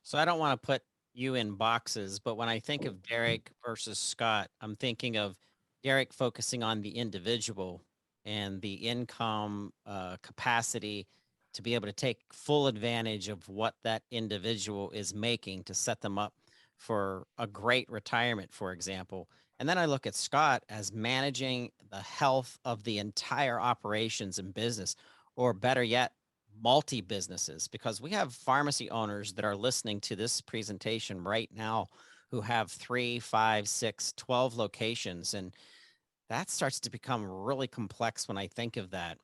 So 0.02 0.18
I 0.18 0.24
don't 0.24 0.38
want 0.38 0.60
to 0.60 0.66
put 0.66 0.82
you 1.14 1.34
in 1.34 1.54
boxes, 1.54 2.18
but 2.18 2.36
when 2.36 2.48
I 2.48 2.60
think 2.60 2.84
of 2.84 3.02
Derek 3.02 3.50
versus 3.64 3.98
Scott, 3.98 4.48
I'm 4.60 4.76
thinking 4.76 5.16
of 5.16 5.36
Derek 5.82 6.12
focusing 6.12 6.62
on 6.62 6.80
the 6.80 6.90
individual 6.90 7.82
and 8.24 8.60
the 8.60 8.74
income 8.74 9.72
uh, 9.86 10.16
capacity 10.22 11.06
to 11.54 11.62
be 11.62 11.74
able 11.74 11.86
to 11.86 11.92
take 11.92 12.18
full 12.32 12.66
advantage 12.66 13.28
of 13.28 13.48
what 13.48 13.74
that 13.82 14.02
individual 14.10 14.90
is 14.90 15.14
making 15.14 15.64
to 15.64 15.74
set 15.74 16.00
them 16.00 16.18
up 16.18 16.34
for 16.76 17.26
a 17.38 17.46
great 17.46 17.90
retirement, 17.90 18.52
for 18.52 18.72
example. 18.72 19.28
And 19.58 19.68
then 19.68 19.78
I 19.78 19.86
look 19.86 20.06
at 20.06 20.14
Scott 20.14 20.62
as 20.68 20.92
managing 20.92 21.70
the 21.90 22.00
health 22.00 22.58
of 22.64 22.84
the 22.84 22.98
entire 22.98 23.60
operations 23.60 24.38
and 24.38 24.54
business, 24.54 24.94
or 25.34 25.52
better 25.52 25.82
yet, 25.82 26.12
multi 26.62 27.00
businesses, 27.00 27.68
because 27.68 28.00
we 28.00 28.10
have 28.10 28.34
pharmacy 28.34 28.90
owners 28.90 29.32
that 29.34 29.44
are 29.44 29.56
listening 29.56 30.00
to 30.02 30.16
this 30.16 30.40
presentation 30.40 31.22
right 31.22 31.50
now 31.54 31.88
who 32.30 32.40
have 32.40 32.70
three, 32.70 33.18
five, 33.18 33.68
six, 33.68 34.12
12 34.16 34.56
locations. 34.56 35.34
And 35.34 35.52
that 36.28 36.50
starts 36.50 36.80
to 36.80 36.90
become 36.90 37.24
really 37.24 37.66
complex 37.66 38.28
when 38.28 38.38
I 38.38 38.46
think 38.48 38.76
of 38.76 38.90
that. 38.90 39.18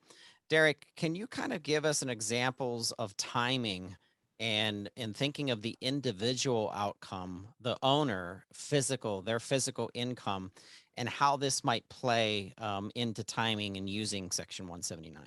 Derek, 0.49 0.85
can 0.95 1.15
you 1.15 1.27
kind 1.27 1.53
of 1.53 1.63
give 1.63 1.85
us 1.85 2.01
an 2.01 2.09
examples 2.09 2.91
of 2.93 3.15
timing 3.17 3.95
and 4.39 4.89
in 4.95 5.13
thinking 5.13 5.49
of 5.49 5.61
the 5.61 5.77
individual 5.81 6.71
outcome, 6.75 7.47
the 7.61 7.77
owner, 7.81 8.45
physical, 8.53 9.21
their 9.21 9.39
physical 9.39 9.89
income, 9.93 10.51
and 10.97 11.07
how 11.07 11.37
this 11.37 11.63
might 11.63 11.87
play 11.89 12.53
um, 12.57 12.91
into 12.95 13.23
timing 13.23 13.77
and 13.77 13.89
using 13.89 14.31
Section 14.31 14.65
179? 14.65 15.23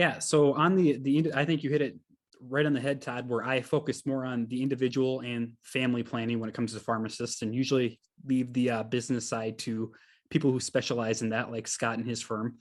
Yeah, 0.00 0.18
so 0.18 0.54
on 0.54 0.76
the, 0.76 0.96
the, 0.96 1.30
I 1.34 1.44
think 1.44 1.62
you 1.62 1.68
hit 1.68 1.82
it 1.82 1.94
right 2.40 2.64
on 2.64 2.72
the 2.72 2.80
head, 2.80 3.02
Todd, 3.02 3.28
where 3.28 3.44
I 3.44 3.60
focus 3.60 4.06
more 4.06 4.24
on 4.24 4.46
the 4.46 4.62
individual 4.62 5.20
and 5.20 5.52
family 5.62 6.02
planning 6.02 6.40
when 6.40 6.48
it 6.48 6.54
comes 6.54 6.72
to 6.72 6.80
pharmacists 6.80 7.42
and 7.42 7.54
usually 7.54 8.00
leave 8.24 8.50
the 8.54 8.70
uh, 8.70 8.82
business 8.84 9.28
side 9.28 9.58
to 9.58 9.92
people 10.30 10.52
who 10.52 10.58
specialize 10.58 11.20
in 11.20 11.28
that, 11.28 11.52
like 11.52 11.68
Scott 11.68 11.98
and 11.98 12.08
his 12.08 12.22
firm. 12.22 12.54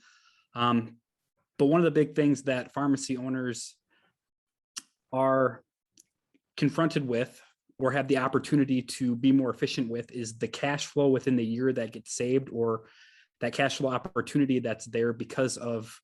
Um, 0.54 0.98
but 1.58 1.68
one 1.68 1.80
of 1.80 1.86
the 1.86 1.92
big 1.92 2.14
things 2.14 2.44
that 2.44 2.74
pharmacy 2.74 3.16
owners 3.16 3.74
are 5.14 5.64
confronted 6.58 7.08
with 7.08 7.42
or 7.78 7.92
have 7.92 8.10
the 8.10 8.18
opportunity 8.18 8.82
to 8.82 9.16
be 9.16 9.32
more 9.32 9.50
efficient 9.50 9.90
with 9.90 10.12
is 10.12 10.38
the 10.40 10.50
cash 10.50 10.88
flow 10.88 11.08
within 11.08 11.38
the 11.38 11.46
year 11.46 11.72
that 11.72 11.94
gets 11.94 12.14
saved 12.14 12.50
or 12.52 12.82
that 13.40 13.54
cash 13.54 13.78
flow 13.78 13.92
opportunity 13.92 14.60
that's 14.60 14.88
there 14.88 15.14
because 15.14 15.56
of 15.56 16.02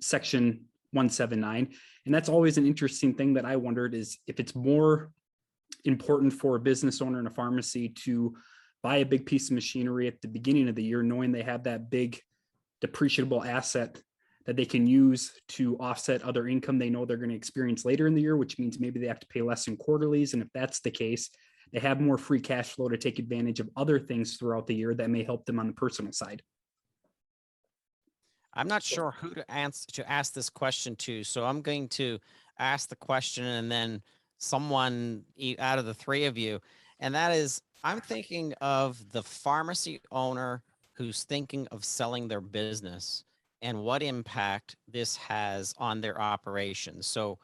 section 0.00 0.64
179 0.92 1.68
and 2.06 2.14
that's 2.14 2.28
always 2.28 2.58
an 2.58 2.66
interesting 2.66 3.14
thing 3.14 3.34
that 3.34 3.44
i 3.44 3.56
wondered 3.56 3.94
is 3.94 4.18
if 4.26 4.40
it's 4.40 4.54
more 4.54 5.10
important 5.84 6.32
for 6.32 6.56
a 6.56 6.60
business 6.60 7.00
owner 7.00 7.18
in 7.18 7.26
a 7.26 7.30
pharmacy 7.30 7.88
to 7.88 8.34
buy 8.82 8.96
a 8.96 9.06
big 9.06 9.26
piece 9.26 9.48
of 9.48 9.54
machinery 9.54 10.06
at 10.06 10.20
the 10.20 10.28
beginning 10.28 10.68
of 10.68 10.74
the 10.74 10.82
year 10.82 11.02
knowing 11.02 11.32
they 11.32 11.42
have 11.42 11.64
that 11.64 11.90
big 11.90 12.20
depreciable 12.82 13.46
asset 13.46 14.00
that 14.44 14.56
they 14.56 14.64
can 14.64 14.86
use 14.86 15.32
to 15.48 15.76
offset 15.78 16.22
other 16.22 16.48
income 16.48 16.78
they 16.78 16.90
know 16.90 17.04
they're 17.04 17.16
going 17.16 17.30
to 17.30 17.36
experience 17.36 17.84
later 17.84 18.06
in 18.06 18.14
the 18.14 18.20
year 18.20 18.36
which 18.36 18.58
means 18.58 18.80
maybe 18.80 18.98
they 18.98 19.06
have 19.06 19.20
to 19.20 19.26
pay 19.28 19.42
less 19.42 19.68
in 19.68 19.76
quarterlies. 19.76 20.34
And 20.34 20.42
if 20.42 20.48
that's 20.52 20.80
the 20.80 20.90
case 20.90 21.30
they 21.72 21.80
have 21.80 22.00
more 22.00 22.18
free 22.18 22.40
cash 22.40 22.70
flow 22.70 22.88
to 22.88 22.98
take 22.98 23.18
advantage 23.18 23.60
of 23.60 23.70
other 23.76 23.98
things 23.98 24.36
throughout 24.36 24.66
the 24.66 24.74
year 24.74 24.94
that 24.94 25.10
may 25.10 25.22
help 25.22 25.46
them 25.46 25.58
on 25.58 25.68
the 25.68 25.72
personal 25.72 26.12
side 26.12 26.42
I'm 28.54 28.68
not 28.68 28.82
sure 28.82 29.12
who 29.12 29.34
to 29.34 29.50
answer 29.50 29.86
to 29.92 30.10
ask 30.10 30.34
this 30.34 30.50
question 30.50 30.96
to, 30.96 31.24
so 31.24 31.44
I'm 31.44 31.62
going 31.62 31.88
to 31.88 32.18
ask 32.58 32.88
the 32.88 32.96
question 32.96 33.44
and 33.44 33.72
then 33.72 34.02
someone 34.38 35.24
out 35.58 35.78
of 35.78 35.86
the 35.86 35.94
three 35.94 36.26
of 36.26 36.36
you, 36.36 36.60
and 37.00 37.14
that 37.14 37.32
is, 37.32 37.62
I'm 37.82 38.00
thinking 38.00 38.52
of 38.60 39.12
the 39.12 39.22
pharmacy 39.22 40.00
owner 40.10 40.62
who's 40.92 41.24
thinking 41.24 41.66
of 41.68 41.84
selling 41.84 42.28
their 42.28 42.40
business 42.40 43.24
and 43.62 43.82
what 43.82 44.02
impact 44.02 44.76
this 44.86 45.16
has 45.16 45.74
on 45.78 46.00
their 46.00 46.20
operations. 46.20 47.06
So, 47.06 47.38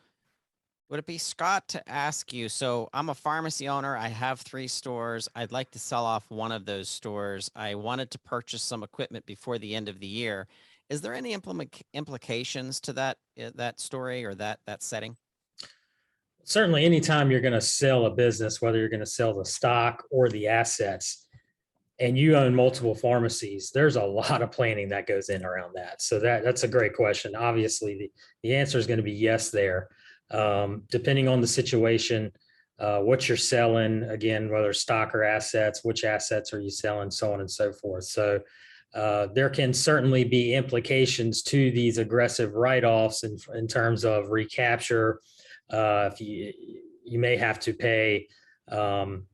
would 0.91 1.01
it 1.01 1.07
be 1.07 1.19
Scott 1.19 1.69
to 1.69 1.87
ask 1.89 2.33
you? 2.33 2.49
So, 2.49 2.89
I'm 2.93 3.09
a 3.09 3.15
pharmacy 3.15 3.69
owner. 3.69 3.97
I 3.97 4.09
have 4.09 4.41
three 4.41 4.69
stores. 4.69 5.29
I'd 5.35 5.53
like 5.53 5.71
to 5.73 5.79
sell 5.79 6.05
off 6.05 6.31
one 6.31 6.53
of 6.53 6.67
those 6.67 6.89
stores. 6.89 7.51
I 7.57 7.75
wanted 7.75 8.11
to 8.13 8.19
purchase 8.19 8.63
some 8.63 8.83
equipment 8.83 9.27
before 9.27 9.59
the 9.59 9.75
end 9.75 9.89
of 9.89 10.01
the 10.01 10.07
year 10.07 10.47
is 10.91 11.01
there 11.01 11.15
any 11.15 11.37
implications 11.95 12.81
to 12.81 12.93
that 12.95 13.17
uh, 13.43 13.51
that 13.55 13.81
story 13.81 14.25
or 14.25 14.35
that 14.35 14.59
that 14.67 14.83
setting 14.83 15.17
Certainly, 16.49 16.87
anytime 16.87 17.31
you're 17.31 17.43
going 17.43 17.53
to 17.53 17.61
sell 17.61 18.07
a 18.07 18.11
business, 18.11 18.63
whether 18.63 18.79
you're 18.79 18.89
going 18.89 19.01
to 19.01 19.07
sell 19.07 19.35
the 19.35 19.45
stock 19.45 20.03
or 20.11 20.31
the 20.31 20.49
assets, 20.49 21.27
and 22.01 22.17
you 22.17 22.37
own 22.37 22.55
multiple 22.55 22.95
pharmacies, 22.95 23.71
there's 23.71 23.97
a 23.97 24.03
lot 24.03 24.41
of 24.41 24.51
planning 24.51 24.89
that 24.89 25.07
goes 25.07 25.29
in 25.29 25.45
around 25.45 25.75
that. 25.75 26.01
So 26.01 26.19
that 26.21 26.45
that's 26.45 26.63
a 26.63 26.69
great 26.69 26.95
question. 26.95 27.37
Obviously, 27.37 27.99
the, 27.99 28.11
the 28.43 28.55
answer 28.55 28.79
is 28.79 28.87
going 28.87 28.97
to 28.97 29.03
be 29.03 29.13
yes 29.13 29.51
there. 29.51 29.89
Um, 30.31 30.85
depending 30.91 31.29
on 31.29 31.43
the 31.43 31.47
situation, 31.47 32.33
uh, 32.79 33.01
what 33.01 33.29
you're 33.29 33.37
selling, 33.37 34.05
again, 34.05 34.51
whether 34.51 34.73
stock 34.73 35.15
or 35.15 35.25
assets, 35.25 35.85
which 35.85 36.03
assets 36.03 36.55
are 36.55 36.61
you 36.61 36.71
selling, 36.71 37.11
so 37.11 37.31
on 37.35 37.41
and 37.41 37.51
so 37.51 37.73
forth. 37.73 38.05
So 38.05 38.41
uh, 38.95 39.27
there 39.35 39.51
can 39.51 39.75
certainly 39.75 40.25
be 40.25 40.55
implications 40.55 41.43
to 41.43 41.71
these 41.71 41.99
aggressive 41.99 42.55
write-offs 42.55 43.23
in, 43.25 43.37
in 43.55 43.67
terms 43.67 44.05
of 44.05 44.31
recapture. 44.31 45.21
Uh, 45.71 46.09
if 46.13 46.21
you, 46.21 46.53
you 47.05 47.19
may 47.19 47.37
have 47.37 47.61
to 47.61 47.75
pay, 47.75 48.27
um, 48.71 49.27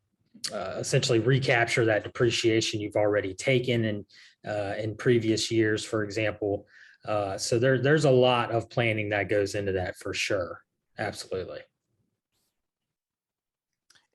uh, 0.52 0.74
essentially 0.78 1.20
recapture 1.20 1.84
that 1.84 2.04
depreciation 2.04 2.80
you've 2.80 2.96
already 2.96 3.32
taken 3.34 3.84
in, 3.84 4.06
uh, 4.46 4.74
in 4.78 4.96
previous 4.96 5.50
years, 5.50 5.84
for 5.84 6.02
example. 6.02 6.66
Uh, 7.06 7.38
so 7.38 7.58
there, 7.58 7.78
there's 7.78 8.04
a 8.04 8.10
lot 8.10 8.50
of 8.50 8.68
planning 8.68 9.08
that 9.10 9.28
goes 9.28 9.54
into 9.54 9.72
that 9.72 9.96
for 9.96 10.12
sure. 10.12 10.60
Absolutely. 10.98 11.60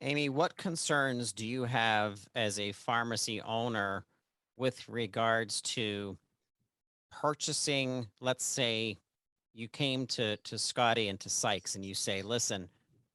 Amy, 0.02 0.30
what 0.30 0.56
concerns 0.56 1.34
do 1.34 1.46
you 1.46 1.64
have 1.66 2.20
as 2.36 2.60
a 2.60 2.72
pharmacy 2.72 3.42
owner 3.42 4.06
with 4.60 4.88
regards 4.90 5.62
to 5.62 6.18
purchasing, 7.12 8.08
let's 8.20 8.46
say 8.46 8.98
you 9.54 9.68
came 9.68 10.06
to, 10.06 10.38
to 10.38 10.60
Scotty 10.60 11.08
and 11.08 11.20
to 11.22 11.30
Sykes 11.30 11.76
and 11.76 11.84
you 11.84 11.96
say, 11.96 12.22
listen, 12.22 12.70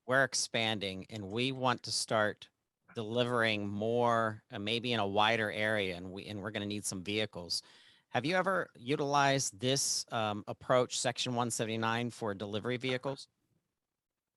we're 0.06 0.24
expanding 0.24 1.06
and 1.10 1.30
we 1.30 1.52
want 1.52 1.82
to 1.84 1.92
start 1.92 2.48
delivering 2.94 3.68
more, 3.68 4.42
uh, 4.52 4.58
maybe 4.58 4.92
in 4.92 5.00
a 5.00 5.06
wider 5.06 5.52
area 5.52 5.96
and 5.96 6.10
we, 6.10 6.26
and 6.26 6.40
we're 6.40 6.50
going 6.50 6.62
to 6.62 6.68
need 6.68 6.84
some 6.84 7.02
vehicles. 7.02 7.62
Have 8.08 8.24
you 8.24 8.36
ever 8.36 8.68
utilized 8.76 9.58
this 9.60 10.06
um, 10.12 10.44
approach, 10.48 10.98
section 10.98 11.32
179 11.32 12.10
for 12.10 12.32
delivery 12.32 12.78
vehicles? 12.78 13.28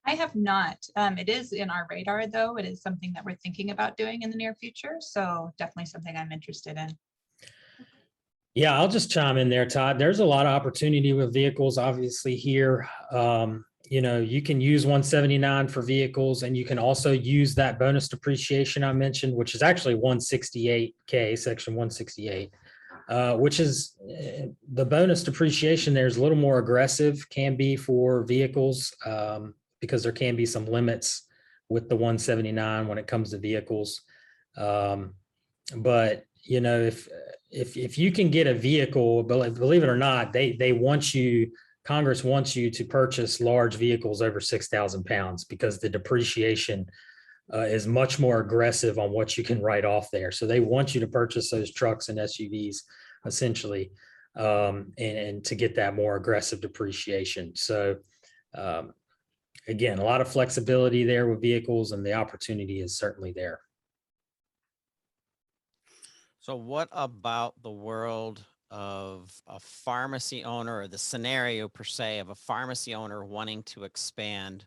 I 0.07 0.15
have 0.15 0.33
not. 0.35 0.77
Um, 0.95 1.17
it 1.17 1.27
is 1.27 1.51
in 1.51 1.69
our 1.69 1.85
radar, 1.89 2.27
though. 2.27 2.55
It 2.57 2.65
is 2.65 2.81
something 2.81 3.11
that 3.13 3.25
we're 3.25 3.35
thinking 3.35 3.71
about 3.71 3.97
doing 3.97 4.21
in 4.21 4.29
the 4.29 4.37
near 4.37 4.55
future. 4.55 4.95
So 5.01 5.53
definitely 5.59 5.87
something 5.87 6.15
I'm 6.15 6.31
interested 6.31 6.77
in. 6.77 6.97
Yeah, 8.55 8.75
I'll 8.75 8.87
just 8.87 9.11
chime 9.11 9.37
in 9.37 9.49
there, 9.49 9.67
Todd. 9.67 9.99
There's 9.99 10.19
a 10.19 10.25
lot 10.25 10.45
of 10.45 10.53
opportunity 10.53 11.13
with 11.13 11.33
vehicles, 11.33 11.77
obviously 11.77 12.35
here. 12.35 12.89
Um, 13.11 13.65
you 13.89 14.01
know, 14.01 14.19
you 14.19 14.41
can 14.41 14.59
use 14.59 14.85
one 14.85 15.03
seventy-nine 15.03 15.67
for 15.67 15.81
vehicles 15.81 16.43
and 16.43 16.57
you 16.57 16.65
can 16.65 16.79
also 16.79 17.11
use 17.11 17.53
that 17.55 17.77
bonus 17.77 18.07
depreciation 18.07 18.83
I 18.83 18.93
mentioned, 18.93 19.35
which 19.35 19.55
is 19.55 19.61
actually 19.61 19.95
one 19.95 20.19
sixty-eight 20.19 20.95
K, 21.05 21.35
section 21.35 21.75
one 21.75 21.89
sixty-eight. 21.89 22.51
Uh, 23.09 23.35
which 23.35 23.61
is 23.61 23.95
uh, 24.09 24.47
the 24.73 24.85
bonus 24.85 25.23
depreciation 25.23 25.93
there 25.93 26.07
is 26.07 26.17
a 26.17 26.21
little 26.21 26.37
more 26.37 26.57
aggressive, 26.57 27.29
can 27.29 27.55
be 27.55 27.75
for 27.75 28.25
vehicles. 28.25 28.93
Um, 29.05 29.53
because 29.79 30.03
there 30.03 30.11
can 30.11 30.35
be 30.35 30.45
some 30.45 30.65
limits 30.65 31.27
with 31.69 31.89
the 31.89 31.95
one 31.95 32.17
seventy-nine 32.17 32.87
when 32.87 32.97
it 32.97 33.07
comes 33.07 33.31
to 33.31 33.37
vehicles. 33.37 34.01
Um, 34.57 35.13
but 35.75 36.25
you 36.43 36.61
know, 36.61 36.79
if 36.79 37.07
if 37.51 37.77
if 37.77 37.97
you 37.97 38.11
can 38.11 38.29
get 38.29 38.47
a 38.47 38.53
vehicle, 38.53 39.23
bel- 39.23 39.49
believe 39.51 39.83
it 39.83 39.89
or 39.89 39.97
not, 39.97 40.33
they 40.33 40.53
they 40.53 40.73
want 40.73 41.13
you. 41.13 41.51
Congress 41.85 42.21
wants 42.21 42.53
you 42.53 42.69
to 42.69 42.83
purchase 42.83 43.39
large 43.39 43.75
vehicles 43.75 44.21
over 44.21 44.41
six 44.41 44.67
thousand 44.67 45.05
pounds 45.05 45.45
because 45.45 45.79
the 45.79 45.89
depreciation 45.89 46.85
uh, 47.53 47.59
is 47.59 47.87
much 47.87 48.19
more 48.19 48.41
aggressive 48.41 48.99
on 48.99 49.11
what 49.11 49.37
you 49.37 49.43
can 49.43 49.61
write 49.61 49.85
off 49.85 50.11
there. 50.11 50.31
So 50.31 50.45
they 50.45 50.59
want 50.59 50.93
you 50.93 50.99
to 51.01 51.07
purchase 51.07 51.49
those 51.49 51.71
trucks 51.71 52.09
and 52.09 52.19
SUVs 52.19 52.77
essentially, 53.25 53.91
um, 54.35 54.91
and 54.97 55.17
and 55.17 55.45
to 55.45 55.55
get 55.55 55.75
that 55.75 55.95
more 55.95 56.15
aggressive 56.15 56.61
depreciation. 56.61 57.55
So. 57.55 57.97
Um, 58.55 58.93
again, 59.67 59.99
a 59.99 60.03
lot 60.03 60.21
of 60.21 60.27
flexibility 60.27 61.03
there 61.03 61.27
with 61.27 61.41
vehicles, 61.41 61.91
and 61.91 62.05
the 62.05 62.13
opportunity 62.13 62.81
is 62.81 62.97
certainly 62.97 63.31
there. 63.31 63.59
So 66.39 66.55
what 66.55 66.87
about 66.91 67.61
the 67.61 67.71
world 67.71 68.45
of 68.71 69.31
a 69.47 69.59
pharmacy 69.59 70.43
owner 70.43 70.81
or 70.81 70.87
the 70.87 70.97
scenario 70.97 71.67
per 71.67 71.83
se 71.83 72.19
of 72.19 72.29
a 72.29 72.35
pharmacy 72.35 72.95
owner 72.95 73.25
wanting 73.25 73.63
to 73.63 73.83
expand 73.83 74.65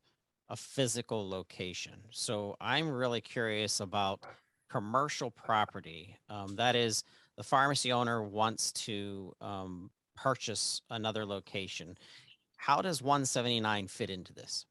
a 0.50 0.56
physical 0.56 1.26
location? 1.28 1.94
So 2.10 2.56
I'm 2.60 2.90
really 2.90 3.22
curious 3.22 3.80
about 3.80 4.24
commercial 4.70 5.30
property. 5.30 6.16
Um, 6.28 6.56
that 6.56 6.76
is, 6.76 7.02
the 7.36 7.42
pharmacy 7.42 7.92
owner 7.92 8.22
wants 8.22 8.72
to 8.72 9.34
um, 9.40 9.90
purchase 10.16 10.82
another 10.90 11.24
location. 11.24 11.96
How 12.58 12.82
does 12.82 13.00
179 13.00 13.88
fit 13.88 14.10
into 14.10 14.34
this? 14.34 14.66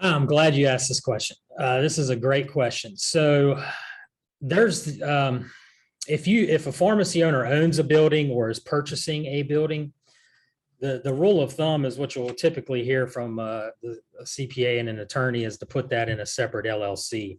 I'm 0.00 0.26
glad 0.26 0.54
you 0.54 0.66
asked 0.66 0.88
this 0.88 1.00
question. 1.00 1.36
Uh, 1.58 1.80
this 1.80 1.98
is 1.98 2.10
a 2.10 2.16
great 2.16 2.50
question. 2.50 2.96
So 2.96 3.62
there's, 4.40 5.00
um, 5.02 5.50
if 6.06 6.26
you, 6.26 6.44
if 6.44 6.66
a 6.66 6.72
pharmacy 6.72 7.24
owner 7.24 7.46
owns 7.46 7.78
a 7.78 7.84
building 7.84 8.30
or 8.30 8.50
is 8.50 8.60
purchasing 8.60 9.26
a 9.26 9.42
building, 9.42 9.92
the, 10.80 11.00
the 11.02 11.12
rule 11.12 11.42
of 11.42 11.52
thumb 11.52 11.86
is 11.86 11.98
what 11.98 12.14
you'll 12.14 12.34
typically 12.34 12.84
hear 12.84 13.06
from 13.06 13.38
uh, 13.38 13.68
a 14.20 14.24
CPA 14.24 14.78
and 14.78 14.88
an 14.90 15.00
attorney 15.00 15.44
is 15.44 15.56
to 15.58 15.66
put 15.66 15.88
that 15.88 16.08
in 16.08 16.20
a 16.20 16.26
separate 16.26 16.66
LLC. 16.66 17.38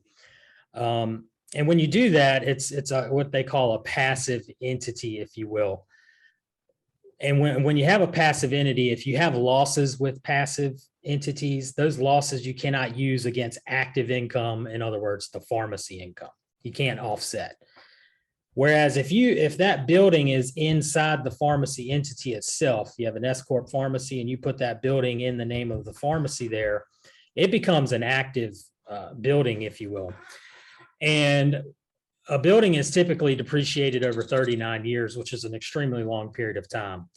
Um, 0.74 1.26
and 1.54 1.68
when 1.68 1.78
you 1.78 1.88
do 1.88 2.10
that, 2.12 2.44
it's, 2.44 2.72
it's 2.72 2.92
a, 2.92 3.04
what 3.08 3.32
they 3.32 3.44
call 3.44 3.74
a 3.74 3.80
passive 3.80 4.44
entity, 4.62 5.20
if 5.20 5.38
you 5.38 5.48
will. 5.48 5.86
And 7.20 7.40
when, 7.40 7.64
when 7.64 7.78
you 7.78 7.86
have 7.86 8.02
a 8.02 8.08
passive 8.08 8.54
entity, 8.54 8.92
if 8.92 9.08
you 9.08 9.18
have 9.18 9.36
losses 9.36 10.00
with 10.00 10.22
passive 10.24 10.80
entities, 11.04 11.74
those 11.74 11.98
losses 11.98 12.46
you 12.46 12.54
cannot 12.54 12.96
use 12.96 13.26
against 13.26 13.60
active 13.68 14.12
income. 14.12 14.68
In 14.68 14.82
other 14.82 15.00
words, 15.00 15.30
the 15.30 15.42
pharmacy 15.42 16.00
income. 16.00 16.30
You 16.64 16.72
can't 16.72 17.00
offset. 17.00 17.56
Whereas 18.54 18.98
if 18.98 19.12
you, 19.12 19.32
if 19.34 19.58
that 19.58 19.88
building 19.88 20.30
is 20.30 20.52
inside 20.56 21.24
the 21.24 21.32
pharmacy 21.32 21.92
entity 21.92 22.34
itself, 22.34 22.94
you 22.98 23.06
have 23.06 23.16
an 23.16 23.26
S 23.26 23.42
corp 23.42 23.70
pharmacy 23.70 24.20
and 24.20 24.30
you 24.30 24.38
put 24.38 24.58
that 24.58 24.82
building 24.82 25.22
in 25.22 25.38
the 25.38 25.46
name 25.46 25.72
of 25.72 25.86
the 25.86 25.94
pharmacy 25.94 26.48
there, 26.48 26.84
it 27.36 27.52
becomes 27.52 27.92
an 27.92 28.02
active 28.02 28.56
uh, 28.90 29.14
building, 29.14 29.62
if 29.62 29.80
you 29.80 29.92
will. 29.92 30.12
And 31.02 31.62
a 32.30 32.38
building 32.38 32.76
is 32.76 32.92
typically 32.92 33.36
depreciated 33.36 34.04
over 34.04 34.22
39 34.22 34.86
years, 34.86 35.18
which 35.18 35.34
is 35.34 35.44
an 35.44 35.54
extremely 35.54 36.04
long 36.04 36.32
period 36.32 36.58
of 36.58 36.70
time. 36.70 37.10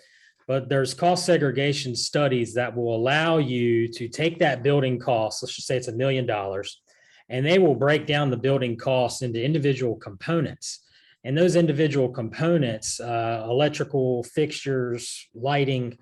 But 0.47 0.69
there's 0.69 0.95
cost 0.95 1.27
segregation 1.27 1.95
studies 1.95 2.55
that 2.55 2.75
will 2.75 2.95
allow 2.95 3.39
you 3.39 3.89
to 3.89 4.09
take 4.09 4.39
that 4.39 4.63
building 4.63 4.99
cost, 4.99 5.43
let's 5.43 5.55
just 5.55 5.69
say 5.69 5.77
it's 5.77 5.89
a 5.89 5.93
million 5.93 6.27
dollars, 6.27 6.83
and 7.29 7.47
they 7.47 7.59
will 7.59 7.75
break 7.75 8.07
down 8.07 8.31
the 8.31 8.37
building 8.37 8.77
costs 8.77 9.23
into 9.23 9.43
individual 9.43 9.97
components. 9.97 10.81
And 11.23 11.37
those 11.37 11.55
individual 11.55 12.09
components, 12.09 12.99
uh, 12.99 13.47
electrical 13.49 14.25
fixtures, 14.25 15.29
lighting, 15.35 15.99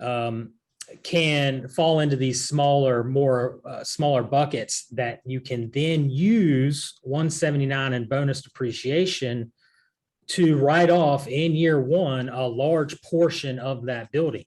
um, 0.00 0.54
can 1.02 1.68
fall 1.68 2.00
into 2.00 2.16
these 2.16 2.46
smaller, 2.46 3.04
more 3.04 3.60
uh, 3.64 3.84
smaller 3.84 4.22
buckets 4.22 4.86
that 4.92 5.20
you 5.24 5.40
can 5.40 5.70
then 5.70 6.10
use 6.10 6.98
179 7.02 7.92
and 7.92 8.08
bonus 8.08 8.42
depreciation 8.42 9.52
to 10.28 10.56
write 10.56 10.90
off 10.90 11.26
in 11.26 11.54
year 11.54 11.80
one 11.80 12.28
a 12.28 12.46
large 12.46 13.00
portion 13.02 13.58
of 13.58 13.86
that 13.86 14.12
building. 14.12 14.44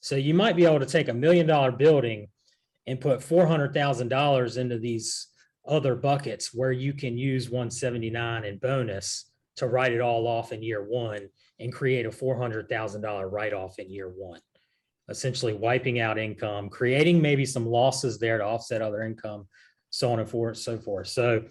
So 0.00 0.16
you 0.16 0.34
might 0.34 0.56
be 0.56 0.66
able 0.66 0.80
to 0.80 0.86
take 0.86 1.08
a 1.08 1.14
million 1.14 1.46
dollar 1.46 1.72
building 1.72 2.28
and 2.86 3.00
put 3.00 3.22
four 3.22 3.46
hundred 3.46 3.72
thousand 3.72 4.08
dollars 4.08 4.58
into 4.58 4.78
these 4.78 5.28
other 5.66 5.94
buckets 5.94 6.52
where 6.52 6.72
you 6.72 6.92
can 6.92 7.16
use 7.16 7.48
179 7.48 8.44
and 8.44 8.60
bonus 8.60 9.30
to 9.56 9.66
write 9.66 9.92
it 9.92 10.02
all 10.02 10.26
off 10.26 10.52
in 10.52 10.62
year 10.62 10.84
one 10.84 11.28
and 11.58 11.72
create 11.72 12.04
a 12.04 12.12
four 12.12 12.36
hundred 12.36 12.68
thousand 12.68 13.00
dollar 13.00 13.26
write 13.28 13.54
off 13.54 13.78
in 13.78 13.90
year 13.90 14.12
one 14.14 14.40
essentially 15.08 15.52
wiping 15.52 16.00
out 16.00 16.18
income, 16.18 16.68
creating 16.68 17.20
maybe 17.20 17.44
some 17.44 17.66
losses 17.66 18.18
there 18.18 18.38
to 18.38 18.44
offset 18.44 18.82
other 18.82 19.02
income, 19.02 19.46
so 19.90 20.12
on 20.12 20.20
and 20.20 20.28
forth, 20.28 20.56
so 20.56 20.78
forth. 20.78 21.08
So 21.08 21.44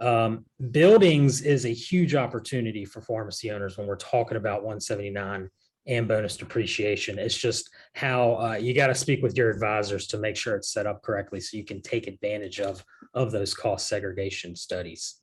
um, 0.00 0.44
buildings 0.70 1.40
is 1.40 1.64
a 1.64 1.72
huge 1.72 2.14
opportunity 2.14 2.84
for 2.84 3.00
pharmacy 3.00 3.50
owners 3.50 3.78
when 3.78 3.86
we're 3.86 3.96
talking 3.96 4.36
about 4.36 4.62
179 4.62 5.48
and 5.86 6.08
bonus 6.08 6.36
depreciation. 6.36 7.18
It's 7.18 7.36
just 7.36 7.70
how 7.94 8.34
uh, 8.40 8.54
you 8.54 8.74
got 8.74 8.88
to 8.88 8.94
speak 8.94 9.22
with 9.22 9.36
your 9.36 9.50
advisors 9.50 10.06
to 10.08 10.18
make 10.18 10.36
sure 10.36 10.56
it's 10.56 10.72
set 10.72 10.86
up 10.86 11.02
correctly 11.02 11.40
so 11.40 11.56
you 11.56 11.64
can 11.64 11.80
take 11.80 12.06
advantage 12.06 12.60
of 12.60 12.84
of 13.14 13.30
those 13.30 13.54
cost 13.54 13.88
segregation 13.88 14.54
studies. 14.56 15.20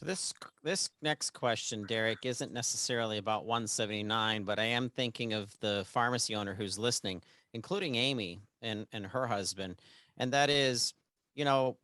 So 0.00 0.06
this, 0.06 0.32
this 0.62 0.88
next 1.02 1.34
question, 1.34 1.84
Derek, 1.84 2.24
isn't 2.24 2.54
necessarily 2.54 3.18
about 3.18 3.44
one 3.44 3.66
seventy-nine, 3.66 4.44
but 4.44 4.58
I 4.58 4.64
am 4.64 4.88
thinking 4.88 5.34
of 5.34 5.54
the 5.60 5.84
pharmacy 5.88 6.34
owner 6.34 6.54
who's 6.54 6.78
listening, 6.78 7.20
including 7.52 7.96
Amy 7.96 8.40
and, 8.62 8.86
and 8.94 9.04
her 9.04 9.26
husband. 9.26 9.76
And 10.16 10.32
that 10.32 10.48
is, 10.48 10.94
you 11.34 11.44
know, 11.44 11.76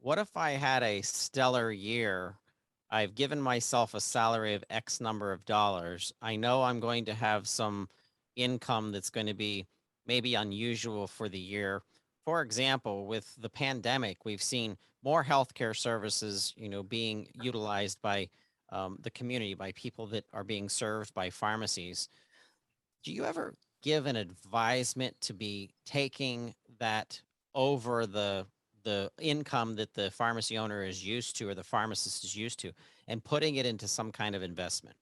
what 0.00 0.18
if 0.18 0.36
I 0.36 0.50
had 0.50 0.82
a 0.82 1.00
stellar 1.00 1.72
year? 1.72 2.34
I've 2.90 3.14
given 3.14 3.40
myself 3.40 3.94
a 3.94 4.00
salary 4.00 4.52
of 4.52 4.64
X 4.68 5.00
number 5.00 5.32
of 5.32 5.46
dollars. 5.46 6.12
I 6.20 6.36
know 6.36 6.62
I'm 6.62 6.80
going 6.80 7.06
to 7.06 7.14
have 7.14 7.48
some 7.48 7.88
income 8.36 8.92
that's 8.92 9.08
going 9.08 9.28
to 9.28 9.32
be 9.32 9.64
maybe 10.06 10.34
unusual 10.34 11.06
for 11.06 11.30
the 11.30 11.38
year. 11.38 11.80
For 12.26 12.42
example, 12.42 13.06
with 13.06 13.34
the 13.40 13.48
pandemic, 13.48 14.26
we've 14.26 14.42
seen 14.42 14.76
more 15.02 15.24
healthcare 15.24 15.76
services, 15.76 16.52
you 16.56 16.68
know, 16.68 16.82
being 16.82 17.28
utilized 17.34 18.00
by 18.02 18.28
um, 18.70 18.98
the 19.02 19.10
community, 19.10 19.54
by 19.54 19.72
people 19.72 20.06
that 20.06 20.24
are 20.32 20.44
being 20.44 20.68
served 20.68 21.12
by 21.14 21.30
pharmacies. 21.30 22.08
Do 23.04 23.12
you 23.12 23.24
ever 23.24 23.54
give 23.82 24.06
an 24.06 24.16
advisement 24.16 25.20
to 25.22 25.34
be 25.34 25.74
taking 25.84 26.54
that 26.78 27.20
over 27.54 28.06
the 28.06 28.46
the 28.84 29.08
income 29.20 29.76
that 29.76 29.94
the 29.94 30.10
pharmacy 30.10 30.58
owner 30.58 30.82
is 30.82 31.06
used 31.06 31.36
to 31.36 31.48
or 31.48 31.54
the 31.54 31.62
pharmacist 31.62 32.24
is 32.24 32.34
used 32.34 32.58
to 32.58 32.72
and 33.06 33.22
putting 33.22 33.54
it 33.54 33.64
into 33.64 33.86
some 33.86 34.10
kind 34.10 34.34
of 34.34 34.42
investment? 34.42 34.96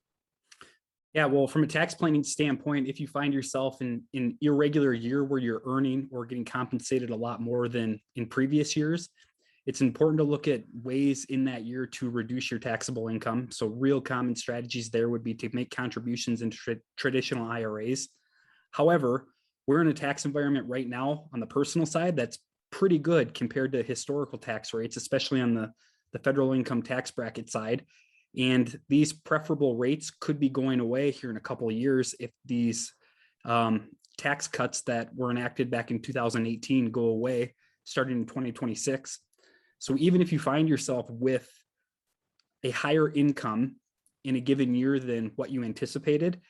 Yeah, 1.14 1.24
well, 1.24 1.46
from 1.46 1.64
a 1.64 1.66
tax 1.66 1.94
planning 1.94 2.22
standpoint, 2.22 2.86
if 2.88 3.00
you 3.00 3.06
find 3.06 3.32
yourself 3.32 3.80
in 3.80 4.02
in 4.12 4.36
irregular 4.40 4.92
year 4.92 5.24
where 5.24 5.40
you're 5.40 5.62
earning 5.64 6.08
or 6.10 6.26
getting 6.26 6.44
compensated 6.44 7.10
a 7.10 7.16
lot 7.16 7.40
more 7.40 7.68
than 7.68 8.00
in 8.16 8.26
previous 8.26 8.76
years, 8.76 9.08
it's 9.66 9.80
important 9.80 10.18
to 10.18 10.24
look 10.24 10.48
at 10.48 10.64
ways 10.82 11.26
in 11.28 11.44
that 11.44 11.64
year 11.64 11.86
to 11.86 12.10
reduce 12.10 12.50
your 12.50 12.60
taxable 12.60 13.08
income. 13.08 13.48
So 13.50 13.66
real 13.66 14.00
common 14.00 14.34
strategies 14.34 14.90
there 14.90 15.08
would 15.08 15.22
be 15.22 15.34
to 15.34 15.50
make 15.52 15.70
contributions 15.70 16.42
into 16.42 16.56
tra- 16.56 16.76
traditional 16.96 17.50
IRAs. 17.50 18.08
However, 18.70 19.26
we're 19.66 19.82
in 19.82 19.88
a 19.88 19.94
tax 19.94 20.24
environment 20.24 20.66
right 20.68 20.88
now 20.88 21.26
on 21.32 21.40
the 21.40 21.46
personal 21.46 21.86
side 21.86 22.16
that's 22.16 22.38
pretty 22.72 22.98
good 22.98 23.34
compared 23.34 23.72
to 23.72 23.82
historical 23.82 24.38
tax 24.38 24.72
rates, 24.72 24.96
especially 24.96 25.40
on 25.40 25.54
the 25.54 25.72
the 26.12 26.18
federal 26.18 26.52
income 26.52 26.82
tax 26.82 27.10
bracket 27.10 27.50
side. 27.50 27.84
And 28.36 28.78
these 28.88 29.12
preferable 29.12 29.76
rates 29.76 30.10
could 30.10 30.38
be 30.38 30.48
going 30.48 30.80
away 30.80 31.10
here 31.10 31.30
in 31.30 31.36
a 31.36 31.40
couple 31.40 31.68
of 31.68 31.74
years 31.74 32.14
if 32.20 32.30
these 32.44 32.92
um, 33.44 33.88
tax 34.18 34.48
cuts 34.48 34.82
that 34.82 35.14
were 35.14 35.30
enacted 35.30 35.70
back 35.70 35.90
in 35.90 36.00
2018 36.00 36.90
go 36.90 37.06
away 37.06 37.54
starting 37.84 38.18
in 38.18 38.26
2026. 38.26 39.18
So 39.80 39.96
even 39.98 40.22
if 40.22 40.32
you 40.32 40.38
find 40.38 40.68
yourself 40.68 41.10
with 41.10 41.50
a 42.62 42.70
higher 42.70 43.10
income 43.10 43.76
in 44.24 44.36
a 44.36 44.40
given 44.40 44.74
year 44.74 45.00
than 45.00 45.32
what 45.34 45.50
you 45.50 45.64
anticipated, 45.64 46.40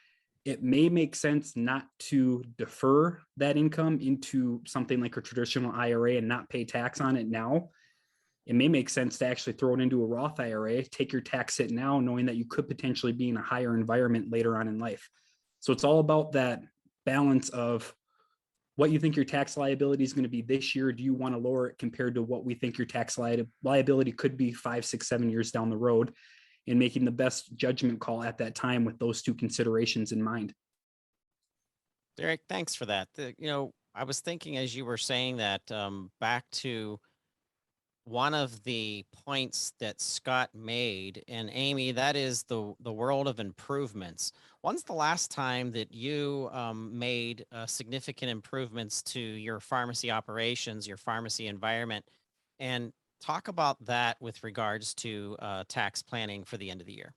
it 0.44 0.62
may 0.62 0.88
make 0.88 1.14
sense 1.14 1.56
not 1.56 1.86
to 1.98 2.44
defer 2.58 3.18
that 3.38 3.56
income 3.56 3.98
into 4.00 4.60
something 4.66 5.00
like 5.00 5.16
a 5.16 5.22
traditional 5.22 5.72
IRA 5.72 6.16
and 6.16 6.28
not 6.28 6.48
pay 6.50 6.64
tax 6.64 7.00
on 7.00 7.16
it 7.16 7.28
now 7.28 7.70
it 8.50 8.56
may 8.56 8.66
make 8.66 8.88
sense 8.88 9.18
to 9.18 9.26
actually 9.26 9.52
throw 9.52 9.74
it 9.74 9.80
into 9.80 10.02
a 10.02 10.06
Roth 10.06 10.40
IRA, 10.40 10.82
take 10.82 11.12
your 11.12 11.22
tax 11.22 11.58
hit 11.58 11.70
now, 11.70 12.00
knowing 12.00 12.26
that 12.26 12.34
you 12.34 12.44
could 12.44 12.66
potentially 12.66 13.12
be 13.12 13.28
in 13.28 13.36
a 13.36 13.42
higher 13.42 13.76
environment 13.76 14.32
later 14.32 14.56
on 14.56 14.66
in 14.66 14.80
life. 14.80 15.08
So 15.60 15.72
it's 15.72 15.84
all 15.84 16.00
about 16.00 16.32
that 16.32 16.62
balance 17.06 17.50
of 17.50 17.94
what 18.76 18.90
you 18.90 18.98
think 18.98 19.16
your 19.16 19.24
tax 19.24 19.56
liability 19.56 20.04
is 20.04 20.12
going 20.12 20.22
to 20.24 20.28
be 20.28 20.42
this 20.42 20.74
year. 20.74 20.92
Do 20.92 21.02
you 21.02 21.14
want 21.14 21.34
to 21.34 21.40
lower 21.40 21.68
it 21.68 21.78
compared 21.78 22.14
to 22.14 22.22
what 22.22 22.44
we 22.44 22.54
think 22.54 22.78
your 22.78 22.86
tax 22.86 23.18
li- 23.18 23.46
liability 23.62 24.12
could 24.12 24.36
be 24.36 24.52
five, 24.52 24.84
six, 24.84 25.08
seven 25.08 25.28
years 25.28 25.50
down 25.50 25.70
the 25.70 25.76
road? 25.76 26.12
And 26.66 26.78
making 26.78 27.04
the 27.04 27.10
best 27.10 27.56
judgment 27.56 28.00
call 28.00 28.22
at 28.22 28.38
that 28.38 28.54
time 28.54 28.84
with 28.84 28.98
those 28.98 29.22
two 29.22 29.34
considerations 29.34 30.12
in 30.12 30.22
mind. 30.22 30.54
Derek, 32.16 32.42
thanks 32.48 32.74
for 32.74 32.86
that. 32.86 33.08
The- 33.14 33.34
you 33.38 33.48
know, 33.48 33.72
I 33.94 34.04
was 34.04 34.20
thinking 34.20 34.56
as 34.56 34.74
you 34.74 34.84
were 34.84 34.98
saying 34.98 35.38
that 35.38 35.62
um, 35.72 36.10
back 36.20 36.44
to 36.52 37.00
one 38.04 38.34
of 38.34 38.62
the 38.64 39.04
points 39.24 39.72
that 39.78 40.00
Scott 40.00 40.50
made, 40.54 41.22
and 41.28 41.50
Amy, 41.52 41.92
that 41.92 42.16
is 42.16 42.42
the 42.44 42.74
the 42.80 42.92
world 42.92 43.28
of 43.28 43.40
improvements. 43.40 44.32
When's 44.62 44.82
the 44.82 44.92
last 44.92 45.30
time 45.30 45.72
that 45.72 45.92
you 45.92 46.48
um, 46.52 46.98
made 46.98 47.44
uh, 47.52 47.66
significant 47.66 48.30
improvements 48.30 49.02
to 49.04 49.20
your 49.20 49.60
pharmacy 49.60 50.10
operations, 50.10 50.86
your 50.86 50.96
pharmacy 50.96 51.46
environment, 51.46 52.04
and 52.58 52.92
talk 53.20 53.48
about 53.48 53.82
that 53.84 54.20
with 54.20 54.42
regards 54.42 54.94
to 54.94 55.36
uh, 55.38 55.64
tax 55.68 56.02
planning 56.02 56.44
for 56.44 56.56
the 56.56 56.70
end 56.70 56.80
of 56.80 56.86
the 56.86 56.94
year? 56.94 57.14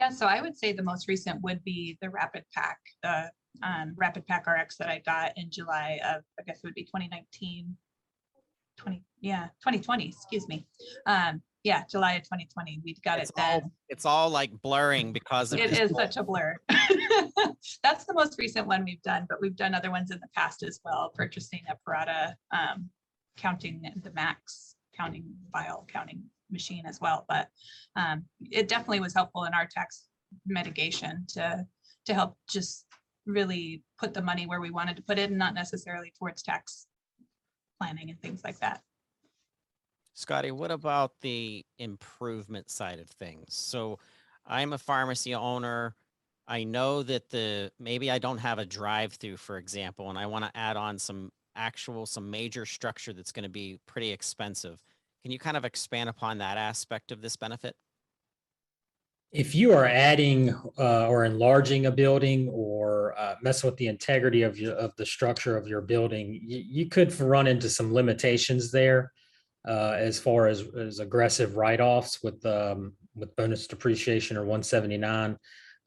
Yeah, 0.00 0.10
so 0.10 0.26
I 0.26 0.40
would 0.40 0.56
say 0.56 0.72
the 0.72 0.82
most 0.82 1.08
recent 1.08 1.42
would 1.42 1.62
be 1.64 1.98
the 2.00 2.10
Rapid 2.10 2.44
Pack, 2.54 2.78
the 3.02 3.30
um, 3.62 3.96
RapidPakRx 4.00 4.76
that 4.78 4.88
I 4.88 5.02
got 5.04 5.32
in 5.36 5.50
July 5.50 5.98
of, 6.04 6.22
I 6.38 6.42
guess 6.44 6.58
it 6.58 6.64
would 6.64 6.74
be 6.74 6.84
2019. 6.84 7.76
20, 8.76 9.02
yeah, 9.20 9.46
2020, 9.64 10.08
excuse 10.08 10.48
me. 10.48 10.66
Um, 11.06 11.42
yeah, 11.64 11.82
July 11.90 12.12
of 12.14 12.22
2020, 12.22 12.80
we 12.84 12.94
got 13.04 13.18
it 13.18 13.22
It's 13.22 13.32
all 13.36 13.60
then. 13.60 13.70
it's 13.88 14.04
all 14.04 14.30
like 14.30 14.50
blurring 14.62 15.12
because 15.12 15.52
of 15.52 15.58
It 15.58 15.78
is 15.78 15.90
such 15.90 16.16
a 16.16 16.22
blur. 16.22 16.56
That's 17.82 18.04
the 18.04 18.14
most 18.14 18.38
recent 18.38 18.66
one 18.66 18.84
we've 18.84 19.02
done, 19.02 19.26
but 19.28 19.40
we've 19.40 19.56
done 19.56 19.74
other 19.74 19.90
ones 19.90 20.10
in 20.10 20.18
the 20.20 20.28
past 20.34 20.62
as 20.62 20.80
well, 20.84 21.10
purchasing 21.14 21.60
a 21.68 21.74
Parata, 21.86 22.34
um, 22.52 22.88
counting 23.36 23.82
the 24.02 24.12
max, 24.12 24.76
counting 24.96 25.24
vial 25.52 25.86
counting 25.88 26.22
machine 26.50 26.86
as 26.86 27.00
well. 27.00 27.24
But 27.28 27.48
um, 27.96 28.24
it 28.40 28.68
definitely 28.68 29.00
was 29.00 29.14
helpful 29.14 29.44
in 29.44 29.52
our 29.52 29.66
tax 29.66 30.04
mitigation 30.46 31.26
to, 31.34 31.66
to 32.06 32.14
help 32.14 32.36
just 32.48 32.86
really 33.26 33.82
put 33.98 34.14
the 34.14 34.22
money 34.22 34.46
where 34.46 34.60
we 34.60 34.70
wanted 34.70 34.96
to 34.96 35.02
put 35.02 35.18
it 35.18 35.30
and 35.30 35.38
not 35.38 35.54
necessarily 35.54 36.12
towards 36.18 36.42
tax 36.42 36.86
planning 37.80 38.10
and 38.10 38.20
things 38.20 38.42
like 38.44 38.58
that. 38.60 38.80
Scotty, 40.18 40.50
what 40.50 40.72
about 40.72 41.12
the 41.20 41.64
improvement 41.78 42.70
side 42.70 42.98
of 42.98 43.08
things? 43.08 43.54
So 43.54 44.00
I'm 44.44 44.72
a 44.72 44.78
pharmacy 44.78 45.32
owner. 45.32 45.94
I 46.48 46.64
know 46.64 47.04
that 47.04 47.30
the 47.30 47.70
maybe 47.78 48.10
I 48.10 48.18
don't 48.18 48.38
have 48.38 48.58
a 48.58 48.66
drive 48.66 49.12
through, 49.12 49.36
for 49.36 49.58
example, 49.58 50.10
and 50.10 50.18
I 50.18 50.26
want 50.26 50.44
to 50.44 50.50
add 50.56 50.76
on 50.76 50.98
some 50.98 51.30
actual, 51.54 52.04
some 52.04 52.32
major 52.32 52.66
structure 52.66 53.12
that's 53.12 53.30
going 53.30 53.44
to 53.44 53.48
be 53.48 53.78
pretty 53.86 54.10
expensive. 54.10 54.82
Can 55.22 55.30
you 55.30 55.38
kind 55.38 55.56
of 55.56 55.64
expand 55.64 56.08
upon 56.08 56.38
that 56.38 56.58
aspect 56.58 57.12
of 57.12 57.22
this 57.22 57.36
benefit? 57.36 57.76
If 59.30 59.54
you 59.54 59.72
are 59.72 59.86
adding 59.86 60.52
uh, 60.80 61.06
or 61.06 61.26
enlarging 61.26 61.86
a 61.86 61.92
building 61.92 62.48
or 62.48 63.14
uh, 63.16 63.36
messing 63.40 63.70
with 63.70 63.78
the 63.78 63.86
integrity 63.86 64.42
of 64.42 64.58
your 64.58 64.74
of 64.74 64.96
the 64.96 65.06
structure 65.06 65.56
of 65.56 65.68
your 65.68 65.80
building, 65.80 66.40
you, 66.42 66.64
you 66.68 66.88
could 66.88 67.16
run 67.20 67.46
into 67.46 67.68
some 67.68 67.94
limitations 67.94 68.72
there 68.72 69.12
uh, 69.68 69.94
as 69.98 70.18
far 70.18 70.46
as, 70.46 70.64
as 70.76 70.98
aggressive 70.98 71.56
write-offs 71.56 72.22
with 72.22 72.44
um, 72.46 72.94
with 73.14 73.36
bonus 73.36 73.66
depreciation 73.66 74.36
or 74.36 74.40
179. 74.40 75.36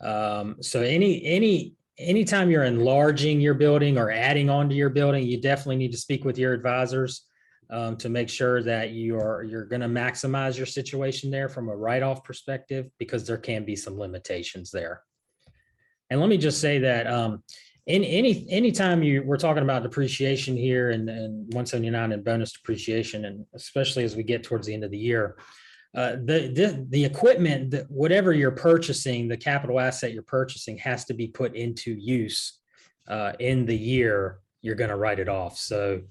Um, 0.02 0.58
so 0.62 0.82
any 0.82 1.24
any 1.26 1.74
anytime 1.98 2.52
you're 2.52 2.64
enlarging 2.64 3.42
your 3.42 3.56
building 3.56 3.98
or 3.98 4.12
adding 4.12 4.50
on 4.50 4.70
to 4.70 4.76
your 4.76 4.90
building, 4.90 5.26
you 5.26 5.42
definitely 5.42 5.78
need 5.78 5.92
to 5.92 5.98
speak 5.98 6.24
with 6.24 6.38
your 6.38 6.54
advisors 6.54 7.26
um, 7.72 7.98
to 7.98 8.10
make 8.10 8.30
sure 8.30 8.62
that 8.62 8.92
you 8.92 9.18
are 9.18 9.44
you're 9.44 9.66
going 9.66 9.82
to 9.82 9.88
maximize 9.88 10.58
your 10.58 10.68
situation 10.68 11.32
there 11.32 11.50
from 11.50 11.70
a 11.70 11.76
write-off 11.76 12.24
perspective 12.24 12.88
because 13.00 13.26
there 13.26 13.38
can 13.38 13.66
be 13.66 13.76
some 13.76 13.98
limitations 13.98 14.70
there. 14.70 15.02
And 16.12 16.20
let 16.20 16.30
me 16.30 16.38
just 16.38 16.62
say 16.62 16.80
that 16.80 17.08
um, 17.08 17.44
in 17.88 18.04
any 18.04 18.46
anytime 18.50 19.02
you 19.02 19.24
we're 19.24 19.38
talking 19.38 19.64
about 19.64 19.84
depreciation 19.84 20.56
here 20.56 20.92
and, 20.92 21.10
and 21.10 21.34
179 21.54 22.12
and 22.12 22.24
bonus 22.24 22.54
depreciation, 22.54 23.26
and 23.26 23.46
especially 23.54 24.04
as 24.04 24.16
we 24.16 24.24
get 24.24 24.44
towards 24.44 24.68
the 24.68 24.74
end 24.74 24.84
of 24.84 24.92
the 24.92 24.98
year, 24.98 25.38
uh, 25.96 26.12
the, 26.12 26.52
the 26.54 26.86
the 26.90 27.04
equipment 27.04 27.72
that 27.72 27.90
whatever 27.90 28.34
you're 28.34 28.52
purchasing, 28.52 29.28
the 29.28 29.38
capital 29.38 29.80
asset 29.80 30.14
you're 30.14 30.24
purchasing 30.24 30.78
has 30.78 31.06
to 31.06 31.14
be 31.14 31.28
put 31.28 31.56
into 31.56 31.94
use 31.94 32.60
uh, 33.08 33.34
in 33.40 33.66
the 33.66 33.78
year 33.78 34.40
you're 34.62 34.76
going 34.76 34.90
to 34.90 34.96
write 34.96 35.20
it 35.20 35.28
off. 35.28 35.58
So 35.58 36.02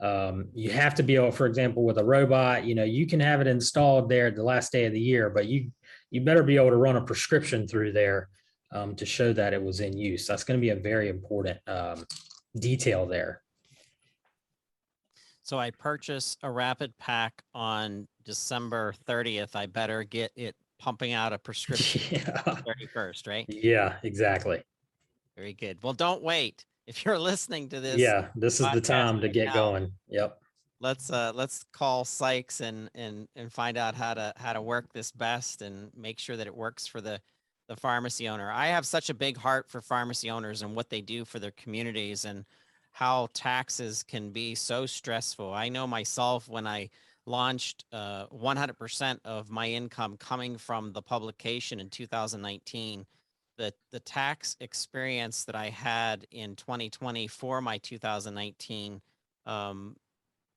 um, 0.00 0.48
you 0.54 0.70
have 0.70 0.94
to 0.96 1.02
be 1.02 1.16
able, 1.16 1.30
for 1.30 1.46
example, 1.46 1.84
with 1.84 1.98
a 1.98 2.04
robot, 2.04 2.64
you 2.64 2.74
know, 2.74 2.84
you 2.84 3.06
can 3.06 3.20
have 3.20 3.40
it 3.40 3.46
installed 3.46 4.08
there 4.08 4.30
the 4.30 4.42
last 4.42 4.72
day 4.72 4.86
of 4.86 4.92
the 4.92 5.00
year, 5.00 5.30
but 5.30 5.46
you 5.46 5.70
you 6.10 6.22
better 6.22 6.42
be 6.42 6.56
able 6.56 6.70
to 6.70 6.76
run 6.76 6.96
a 6.96 7.00
prescription 7.00 7.68
through 7.68 7.92
there 7.92 8.28
um, 8.72 8.94
to 8.96 9.06
show 9.06 9.32
that 9.32 9.52
it 9.52 9.62
was 9.62 9.80
in 9.80 9.96
use. 9.96 10.26
That's 10.26 10.44
going 10.44 10.58
to 10.58 10.60
be 10.60 10.70
a 10.70 10.76
very 10.76 11.08
important 11.08 11.58
um, 11.66 12.06
detail 12.58 13.06
there. 13.06 13.42
So 15.42 15.58
I 15.58 15.70
purchase 15.72 16.36
a 16.42 16.50
rapid 16.50 16.96
pack 16.98 17.42
on 17.54 18.06
December 18.24 18.94
30th. 19.08 19.56
I 19.56 19.66
better 19.66 20.04
get 20.04 20.30
it 20.36 20.54
pumping 20.78 21.12
out 21.12 21.32
a 21.32 21.38
prescription 21.38 22.00
yeah. 22.10 22.42
31st, 22.94 23.26
right? 23.26 23.44
yeah, 23.48 23.96
exactly. 24.02 24.62
Very 25.36 25.52
good. 25.54 25.78
Well, 25.82 25.92
don't 25.92 26.22
wait. 26.22 26.64
If 26.86 27.04
you're 27.04 27.18
listening 27.30 27.68
to 27.70 27.80
this, 27.80 27.98
Yeah, 27.98 28.28
this 28.36 28.60
is 28.60 28.66
the 28.72 28.80
time 28.80 29.20
to 29.20 29.28
get 29.28 29.46
now. 29.46 29.54
going. 29.54 29.92
Yep. 30.08 30.38
let's 30.80 31.10
uh 31.10 31.32
let's 31.34 31.64
call 31.72 32.04
Sykes 32.04 32.60
and 32.60 32.88
and 32.94 33.26
and 33.36 33.52
find 33.52 33.76
out 33.76 33.94
how 33.94 34.14
to 34.14 34.32
how 34.36 34.52
to 34.52 34.62
work 34.62 34.92
this 34.92 35.10
best 35.10 35.62
and 35.62 35.90
make 35.96 36.18
sure 36.18 36.36
that 36.36 36.46
it 36.46 36.54
works 36.56 36.86
for 36.86 37.00
the 37.00 37.20
the 37.70 37.76
pharmacy 37.76 38.28
owner. 38.28 38.50
I 38.50 38.66
have 38.66 38.84
such 38.84 39.10
a 39.10 39.14
big 39.14 39.36
heart 39.36 39.70
for 39.70 39.80
pharmacy 39.80 40.28
owners 40.28 40.62
and 40.62 40.74
what 40.74 40.90
they 40.90 41.00
do 41.00 41.24
for 41.24 41.38
their 41.38 41.52
communities 41.52 42.24
and 42.24 42.44
how 42.90 43.28
taxes 43.32 44.02
can 44.02 44.30
be 44.30 44.56
so 44.56 44.86
stressful. 44.86 45.54
I 45.54 45.68
know 45.68 45.86
myself 45.86 46.48
when 46.48 46.66
I 46.66 46.90
launched 47.26 47.84
uh 47.92 48.26
100% 48.26 49.20
of 49.24 49.50
my 49.50 49.68
income 49.68 50.16
coming 50.16 50.58
from 50.58 50.92
the 50.92 51.02
publication 51.02 51.78
in 51.78 51.88
2019 51.88 53.06
the 53.56 53.72
the 53.92 54.00
tax 54.00 54.56
experience 54.60 55.44
that 55.44 55.54
I 55.54 55.68
had 55.68 56.26
in 56.32 56.56
2020 56.56 57.28
for 57.28 57.60
my 57.60 57.78
2019 57.78 59.00
um, 59.46 59.96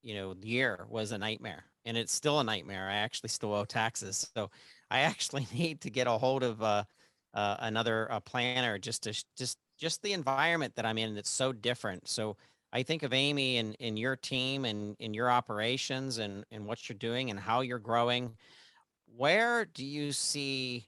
you 0.01 0.15
know 0.15 0.33
year 0.41 0.85
was 0.89 1.11
a 1.11 1.17
nightmare 1.17 1.65
and 1.85 1.95
it's 1.97 2.13
still 2.13 2.39
a 2.39 2.43
nightmare 2.43 2.89
i 2.89 2.95
actually 2.95 3.29
still 3.29 3.53
owe 3.53 3.65
taxes 3.65 4.29
so 4.35 4.49
i 4.89 4.99
actually 5.11 5.47
need 5.53 5.81
to 5.81 5.89
get 5.89 6.07
a 6.07 6.11
hold 6.11 6.43
of 6.43 6.61
uh, 6.63 6.83
uh, 7.33 7.57
another 7.59 8.11
uh, 8.11 8.19
planner 8.19 8.77
just 8.77 9.03
to 9.03 9.23
just 9.37 9.57
just 9.77 10.01
the 10.03 10.13
environment 10.13 10.73
that 10.75 10.85
i'm 10.85 10.97
in 10.97 11.15
that's 11.15 11.29
so 11.29 11.51
different 11.51 12.07
so 12.07 12.37
i 12.71 12.83
think 12.83 13.03
of 13.03 13.13
amy 13.13 13.57
and, 13.57 13.75
and 13.79 13.97
your 13.97 14.15
team 14.15 14.65
and 14.65 14.95
in 14.99 15.13
your 15.13 15.29
operations 15.29 16.17
and 16.17 16.45
and 16.51 16.65
what 16.65 16.87
you're 16.87 16.97
doing 16.97 17.29
and 17.29 17.39
how 17.39 17.61
you're 17.61 17.79
growing 17.79 18.35
where 19.15 19.65
do 19.65 19.85
you 19.85 20.11
see 20.11 20.87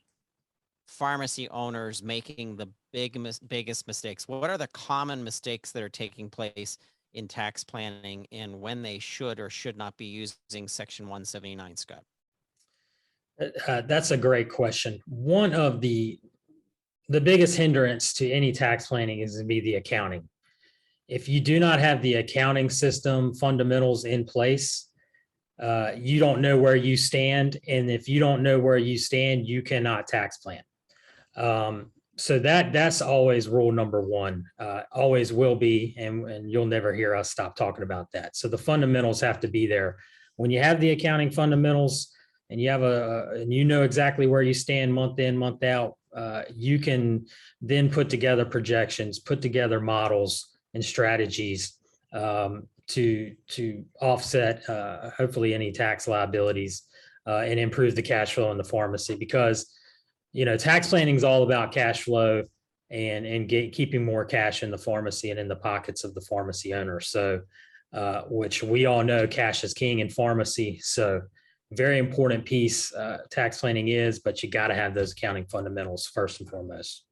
pharmacy 0.86 1.50
owners 1.50 2.04
making 2.04 2.56
the 2.56 2.68
big, 2.94 3.18
biggest 3.48 3.88
mistakes? 3.88 4.28
What 4.28 4.50
are 4.50 4.58
the 4.58 4.68
common 4.68 5.24
mistakes 5.24 5.72
that 5.72 5.84
are 5.84 5.90
taking 5.90 6.30
place 6.30 6.78
in 7.14 7.28
tax 7.28 7.64
planning 7.64 8.28
and 8.32 8.62
when 8.62 8.82
they 8.82 9.00
should 9.00 9.40
or 9.40 9.50
should 9.50 9.78
not 9.78 9.96
be 9.98 10.06
using 10.06 10.68
section 10.68 11.08
one 11.08 11.26
seventy-nine, 11.26 11.76
Scott? 11.76 12.04
Uh, 13.40 13.46
uh, 13.68 13.82
that's 13.82 14.12
a 14.12 14.18
great 14.18 14.50
question. 14.50 15.02
One 15.08 15.54
of 15.54 15.82
the 15.82 16.20
the 17.10 17.22
biggest 17.22 17.56
hindrance 17.58 18.14
to 18.14 18.30
any 18.30 18.52
tax 18.52 18.88
planning 18.88 19.20
is 19.20 19.38
to 19.38 19.44
be 19.44 19.60
the 19.60 19.76
accounting. 19.76 20.28
If 21.08 21.30
you 21.30 21.40
do 21.40 21.60
not 21.60 21.80
have 21.80 22.02
the 22.02 22.16
accounting 22.16 22.70
system 22.70 23.34
fundamentals 23.36 24.06
in 24.06 24.26
place, 24.26 24.90
uh, 25.62 25.92
you 25.96 26.20
don't 26.20 26.42
know 26.42 26.58
where 26.58 26.76
you 26.76 26.98
stand, 26.98 27.58
and 27.68 27.90
if 27.90 28.10
you 28.10 28.20
don't 28.20 28.44
know 28.44 28.60
where 28.60 28.78
you 28.78 28.98
stand, 28.98 29.48
you 29.48 29.62
cannot 29.62 30.08
tax 30.08 30.38
plan. 30.38 30.64
Um, 31.38 31.92
so 32.18 32.40
that 32.40 32.74
that's 32.74 33.02
always 33.02 33.48
rule 33.48 33.72
number 33.72 34.02
one. 34.02 34.46
Uh, 34.60 34.82
always 34.92 35.32
will 35.32 35.56
be, 35.56 35.96
and 35.98 36.30
and 36.30 36.50
you'll 36.50 36.66
never 36.66 36.94
hear 36.94 37.16
us 37.16 37.30
stop 37.30 37.56
talking 37.56 37.84
about 37.84 38.12
that. 38.14 38.36
So 38.36 38.48
the 38.48 38.58
fundamentals 38.58 39.22
have 39.22 39.40
to 39.42 39.48
be 39.48 39.68
there. 39.68 39.98
When 40.38 40.52
you 40.52 40.62
have 40.62 40.82
the 40.82 40.92
accounting 40.92 41.32
fundamentals, 41.32 42.14
and 42.50 42.60
you 42.60 42.70
have 42.70 42.84
a, 42.84 43.32
and 43.36 43.54
you 43.54 43.64
know 43.66 43.84
exactly 43.84 44.28
where 44.28 44.42
you 44.42 44.54
stand 44.54 44.94
month 44.94 45.20
in, 45.20 45.38
month 45.38 45.64
out, 45.64 45.98
uh, 46.16 46.44
you 46.56 46.80
can 46.80 47.26
then 47.62 47.90
put 47.90 48.10
together 48.10 48.46
projections, 48.46 49.20
put 49.20 49.42
together 49.42 49.82
models 49.82 50.56
and 50.74 50.84
strategies 50.84 51.78
um, 52.14 52.68
to 52.88 53.36
to 53.50 53.84
offset 54.02 54.68
uh, 54.70 55.10
hopefully 55.12 55.54
any 55.54 55.72
tax 55.72 56.08
liabilities 56.08 56.84
uh, 57.28 57.40
and 57.40 57.60
improve 57.60 57.96
the 57.96 58.02
cash 58.02 58.36
flow 58.36 58.52
in 58.52 58.58
the 58.58 58.64
pharmacy 58.64 59.16
because 59.16 59.74
you 60.32 60.46
know 60.46 60.56
tax 60.56 60.90
planning 60.90 61.16
is 61.16 61.24
all 61.24 61.44
about 61.44 61.72
cash 61.72 62.04
flow 62.04 62.44
and 62.92 63.26
and 63.26 63.50
get, 63.50 63.74
keeping 63.74 64.06
more 64.06 64.24
cash 64.24 64.64
in 64.64 64.72
the 64.72 64.78
pharmacy 64.78 65.32
and 65.32 65.40
in 65.40 65.48
the 65.48 65.56
pockets 65.56 66.04
of 66.04 66.14
the 66.14 66.22
pharmacy 66.22 66.74
owner. 66.74 67.00
So, 67.00 67.42
uh, 67.94 68.22
which 68.30 68.64
we 68.64 68.86
all 68.86 69.04
know 69.04 69.28
cash 69.28 69.64
is 69.64 69.74
king 69.74 70.00
in 70.00 70.10
pharmacy. 70.10 70.80
So 70.82 71.22
very 71.76 72.00
important 72.00 72.46
piece 72.46 72.94
uh, 72.94 73.20
tax 73.30 73.60
planning 73.60 73.90
is, 73.90 74.20
but 74.20 74.42
you 74.42 74.50
got 74.50 74.68
to 74.68 74.76
have 74.76 74.94
those 74.94 75.12
accounting 75.12 75.46
fundamentals 75.46 76.08
first 76.08 76.40
and 76.40 76.50
foremost. 76.50 77.06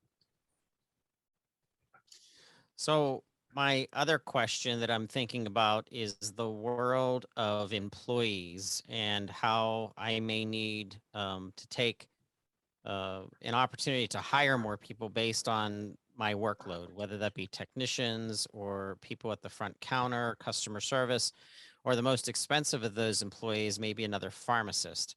So 2.75 3.23
my 3.55 3.87
other 3.93 4.17
question 4.17 4.79
that 4.79 4.89
I'm 4.89 5.07
thinking 5.07 5.45
about 5.45 5.87
is 5.91 6.15
the 6.35 6.49
world 6.49 7.25
of 7.37 7.71
employees 7.71 8.81
and 8.89 9.29
how 9.29 9.93
I 9.97 10.19
may 10.19 10.43
need 10.43 10.95
um, 11.13 11.53
to 11.55 11.67
take 11.67 12.07
uh, 12.85 13.21
an 13.41 13.53
opportunity 13.53 14.07
to 14.07 14.17
hire 14.17 14.57
more 14.57 14.77
people 14.77 15.07
based 15.07 15.47
on 15.47 15.97
my 16.17 16.33
workload, 16.33 16.91
whether 16.93 17.17
that 17.17 17.33
be 17.33 17.47
technicians 17.47 18.47
or 18.53 18.97
people 19.01 19.31
at 19.31 19.41
the 19.41 19.49
front 19.49 19.79
counter, 19.79 20.35
customer 20.39 20.79
service, 20.79 21.31
or 21.83 21.95
the 21.95 22.01
most 22.01 22.27
expensive 22.27 22.83
of 22.83 22.95
those 22.95 23.21
employees 23.21 23.79
may 23.79 23.93
be 23.93 24.03
another 24.03 24.31
pharmacist. 24.31 25.15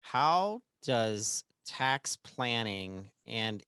How 0.00 0.62
does 0.82 1.44
tax 1.64 2.16
planning 2.16 3.10
and 3.26 3.62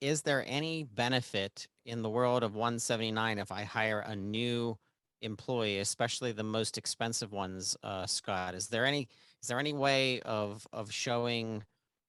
is 0.00 0.22
there 0.22 0.44
any 0.46 0.84
benefit 0.84 1.66
in 1.84 2.02
the 2.02 2.08
world 2.08 2.42
of 2.42 2.54
179 2.54 3.38
if 3.38 3.50
I 3.50 3.64
hire 3.64 4.00
a 4.00 4.14
new 4.14 4.78
employee, 5.20 5.78
especially 5.80 6.32
the 6.32 6.44
most 6.44 6.78
expensive 6.78 7.32
ones, 7.32 7.76
uh, 7.82 8.06
Scott? 8.06 8.54
Is 8.54 8.68
there 8.68 8.86
any 8.86 9.08
is 9.42 9.48
there 9.48 9.58
any 9.58 9.72
way 9.72 10.20
of 10.20 10.66
of 10.72 10.92
showing 10.92 11.64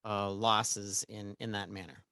uh, 0.05 0.29
losses 0.29 1.05
in 1.09 1.35
in 1.39 1.53
that 1.53 1.69
manner? 1.69 2.03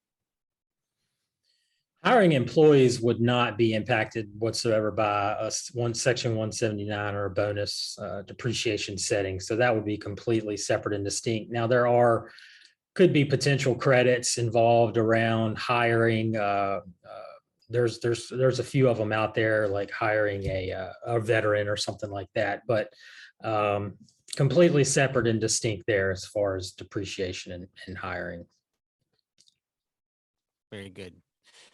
Hiring 2.04 2.32
employees 2.32 3.02
would 3.02 3.20
not 3.20 3.58
be 3.58 3.74
impacted 3.74 4.30
whatsoever 4.40 4.90
by 4.90 5.32
us 5.32 5.70
one 5.74 5.94
section 5.94 6.38
one 6.38 6.52
seventy 6.52 6.86
nine 6.86 7.14
or 7.14 7.26
a 7.26 7.30
bonus 7.30 7.98
uh, 8.02 8.22
depreciation 8.22 8.98
setting. 8.98 9.38
So 9.38 9.58
that 9.58 9.76
would 9.76 9.84
be 9.84 9.98
completely 9.98 10.56
separate 10.56 10.96
and 10.96 11.04
distinct. 11.04 11.52
Now 11.52 11.68
there 11.68 11.88
are 11.88 12.32
could 12.96 13.12
be 13.12 13.26
potential 13.26 13.76
credits 13.76 14.38
involved 14.38 14.98
around 14.98 15.58
hiring. 15.58 16.38
Uh, 16.38 16.80
uh, 17.06 17.34
there's 17.70 18.00
there's 18.00 18.30
there's 18.30 18.60
a 18.60 18.64
few 18.64 18.88
of 18.88 18.98
them 18.98 19.12
out 19.12 19.34
there 19.34 19.68
like 19.68 19.92
hiring 19.92 20.46
a 20.46 20.72
uh, 20.72 20.94
a 21.06 21.20
veteran 21.20 21.68
or 21.68 21.76
something 21.76 22.10
like 22.10 22.30
that, 22.34 22.62
but 22.66 22.94
um, 23.44 23.96
completely 24.38 24.86
separate 24.86 25.28
and 25.28 25.42
distinct 25.42 25.84
there 25.86 26.12
as 26.12 26.26
far 26.26 26.56
as 26.56 26.72
depreciation 26.72 27.52
and, 27.52 27.68
and 27.88 27.98
hiring. 27.98 28.46
Very 30.72 30.90
good. 30.90 31.14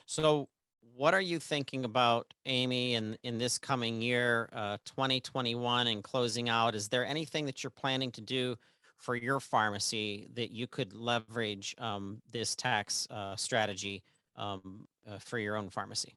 So, 0.06 0.50
what 0.96 1.14
are 1.14 1.22
you 1.22 1.40
thinking 1.40 1.84
about, 1.84 2.34
Amy, 2.46 2.94
in 2.96 3.18
in 3.24 3.38
this 3.38 3.58
coming 3.58 4.02
year, 4.02 4.50
uh, 4.54 4.78
2021, 4.86 5.88
and 5.88 6.04
closing 6.04 6.50
out? 6.50 6.76
Is 6.76 6.88
there 6.88 7.06
anything 7.06 7.46
that 7.46 7.64
you're 7.64 7.72
planning 7.72 8.12
to 8.12 8.22
do 8.22 8.56
for 8.98 9.16
your 9.16 9.40
pharmacy 9.40 10.28
that 10.34 10.52
you 10.52 10.68
could 10.68 10.94
leverage 10.94 11.76
um, 11.80 12.22
this 12.32 12.56
tax 12.56 13.08
uh, 13.12 13.36
strategy 13.36 14.04
um, 14.36 14.88
uh, 15.10 15.18
for 15.20 15.38
your 15.38 15.58
own 15.58 15.70
pharmacy? 15.70 16.16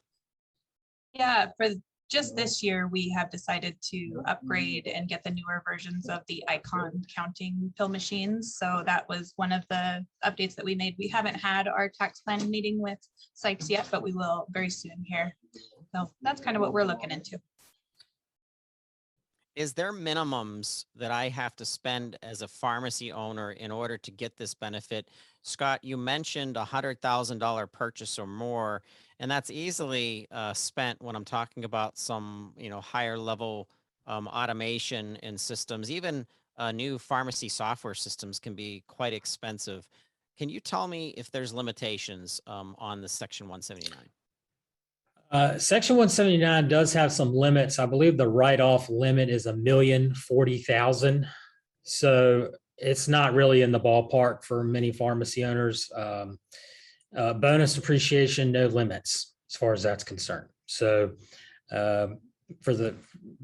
Yeah, 1.12 1.46
for 1.56 1.70
just 2.08 2.30
mm-hmm. 2.30 2.42
this 2.42 2.62
year, 2.62 2.88
we 2.88 3.08
have 3.10 3.30
decided 3.30 3.76
to 3.82 3.96
mm-hmm. 3.96 4.26
upgrade 4.26 4.86
and 4.86 5.08
get 5.08 5.22
the 5.24 5.30
newer 5.30 5.62
versions 5.66 6.08
of 6.08 6.20
the 6.26 6.42
Eyecon 6.48 7.02
counting 7.14 7.72
pill 7.76 7.88
machines. 7.88 8.56
So 8.58 8.82
that 8.86 9.08
was 9.08 9.32
one 9.36 9.52
of 9.52 9.64
the 9.68 10.04
updates 10.24 10.54
that 10.56 10.64
we 10.64 10.74
made. 10.74 10.96
We 10.98 11.08
haven't 11.08 11.34
had 11.34 11.68
our 11.68 11.88
tax 11.88 12.20
planning 12.20 12.50
meeting 12.50 12.80
with 12.80 12.98
Sykes 13.34 13.68
yet, 13.70 13.88
but 13.90 14.02
we 14.02 14.12
will 14.12 14.46
very 14.50 14.70
soon 14.70 15.04
here. 15.04 15.34
So 15.94 16.10
that's 16.22 16.40
kind 16.40 16.56
of 16.56 16.60
what 16.60 16.72
we're 16.72 16.84
looking 16.84 17.10
into. 17.10 17.38
Is 19.58 19.72
there 19.72 19.92
minimums 19.92 20.84
that 20.94 21.10
I 21.10 21.30
have 21.30 21.56
to 21.56 21.64
spend 21.64 22.16
as 22.22 22.42
a 22.42 22.48
pharmacy 22.48 23.10
owner 23.10 23.50
in 23.50 23.72
order 23.72 23.98
to 23.98 24.10
get 24.12 24.36
this 24.36 24.54
benefit? 24.54 25.08
Scott, 25.42 25.82
you 25.82 25.96
mentioned 25.96 26.56
a 26.56 26.64
hundred 26.64 27.02
thousand 27.02 27.38
dollar 27.38 27.66
purchase 27.66 28.20
or 28.20 28.26
more, 28.28 28.82
and 29.20 29.30
that's 29.30 29.50
easily 29.50 30.28
uh, 30.30 30.54
spent 30.54 31.02
when 31.02 31.16
I'm 31.16 31.24
talking 31.24 31.64
about 31.64 31.98
some, 31.98 32.52
you 32.56 32.70
know, 32.70 32.80
higher 32.80 33.18
level 33.18 33.68
um, 34.06 34.28
automation 34.28 35.18
and 35.22 35.40
systems. 35.40 35.90
Even 35.90 36.26
uh, 36.56 36.72
new 36.72 36.98
pharmacy 36.98 37.48
software 37.48 37.94
systems 37.94 38.38
can 38.38 38.54
be 38.54 38.82
quite 38.86 39.12
expensive. 39.12 39.86
Can 40.38 40.48
you 40.48 40.60
tell 40.60 40.86
me 40.86 41.14
if 41.16 41.30
there's 41.30 41.52
limitations 41.52 42.40
um, 42.46 42.76
on 42.78 43.00
the 43.00 43.08
Section 43.08 43.48
179? 43.48 44.08
Uh, 45.30 45.58
section 45.58 45.96
one 45.96 46.08
seventy-nine 46.08 46.68
does 46.68 46.90
have 46.94 47.12
some 47.12 47.34
limits. 47.34 47.78
I 47.78 47.84
believe 47.84 48.16
the 48.16 48.26
write-off 48.26 48.88
limit 48.88 49.28
is 49.28 49.44
a 49.44 49.54
million 49.54 50.14
forty 50.14 50.56
thousand. 50.56 51.28
So 51.82 52.50
it's 52.78 53.08
not 53.08 53.34
really 53.34 53.60
in 53.60 53.70
the 53.70 53.80
ballpark 53.80 54.42
for 54.42 54.64
many 54.64 54.90
pharmacy 54.90 55.44
owners. 55.44 55.90
Um, 55.94 56.38
uh, 57.16 57.32
bonus 57.34 57.78
appreciation, 57.78 58.52
no 58.52 58.66
limits 58.66 59.34
as 59.50 59.56
far 59.56 59.72
as 59.72 59.82
that's 59.82 60.04
concerned. 60.04 60.48
So 60.66 61.12
um, 61.70 62.18
for 62.62 62.74
the, 62.74 62.94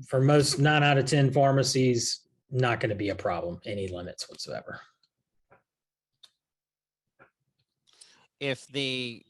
for 0.07 0.21
most 0.21 0.59
nine 0.59 0.83
out 0.83 0.99
of 0.99 1.07
ten 1.07 1.31
pharmacies, 1.31 2.21
not 2.51 2.81
going 2.81 2.91
to 2.91 2.97
be 2.97 3.09
a 3.09 3.15
problem, 3.15 3.61
any 3.65 3.89
limits 3.89 4.29
whatsoever. 4.29 4.81
if 8.45 8.67
the 8.69 9.25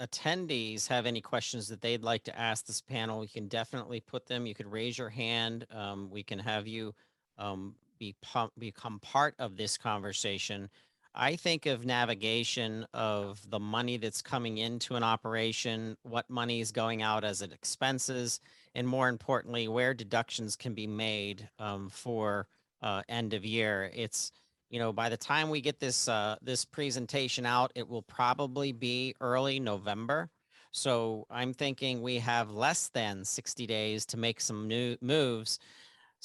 attendees 0.00 0.86
have 0.86 1.06
any 1.06 1.20
questions 1.20 1.68
that 1.68 1.80
they'd 1.80 2.02
like 2.02 2.24
to 2.24 2.38
ask 2.38 2.66
this 2.66 2.80
panel, 2.80 3.22
you 3.22 3.28
can 3.28 3.48
definitely 3.48 4.00
put 4.00 4.26
them. 4.26 4.46
You 4.46 4.54
could 4.54 4.70
raise 4.70 4.96
your 4.96 5.10
hand. 5.10 5.66
Um, 5.70 6.10
we 6.10 6.22
can 6.22 6.38
have 6.38 6.66
you 6.66 6.94
um, 7.38 7.74
be 7.98 8.14
become 8.58 9.00
part 9.00 9.34
of 9.38 9.56
this 9.56 9.76
conversation. 9.76 10.68
I 11.16 11.36
think 11.36 11.64
of 11.66 11.86
navigation 11.86 12.86
of 12.92 13.40
the 13.50 13.58
money 13.58 13.96
that's 13.96 14.20
coming 14.20 14.58
into 14.58 14.96
an 14.96 15.02
operation, 15.02 15.96
what 16.02 16.28
money 16.28 16.60
is 16.60 16.72
going 16.72 17.02
out 17.02 17.24
as 17.24 17.40
it 17.40 17.52
expenses, 17.52 18.40
and 18.74 18.86
more 18.86 19.08
importantly, 19.08 19.66
where 19.66 19.94
deductions 19.94 20.56
can 20.56 20.74
be 20.74 20.86
made 20.86 21.48
um, 21.58 21.88
for 21.88 22.46
uh, 22.82 23.02
end 23.08 23.32
of 23.32 23.44
year. 23.44 23.90
It's 23.94 24.30
you 24.68 24.78
know, 24.80 24.92
by 24.92 25.08
the 25.08 25.16
time 25.16 25.48
we 25.48 25.60
get 25.60 25.80
this 25.80 26.08
uh, 26.08 26.36
this 26.42 26.64
presentation 26.64 27.46
out, 27.46 27.72
it 27.74 27.88
will 27.88 28.02
probably 28.02 28.72
be 28.72 29.14
early 29.20 29.58
November. 29.58 30.28
So 30.72 31.26
I'm 31.30 31.54
thinking 31.54 32.02
we 32.02 32.18
have 32.18 32.50
less 32.50 32.88
than 32.88 33.24
60 33.24 33.66
days 33.66 34.04
to 34.06 34.18
make 34.18 34.40
some 34.40 34.68
new 34.68 34.96
moves. 35.00 35.58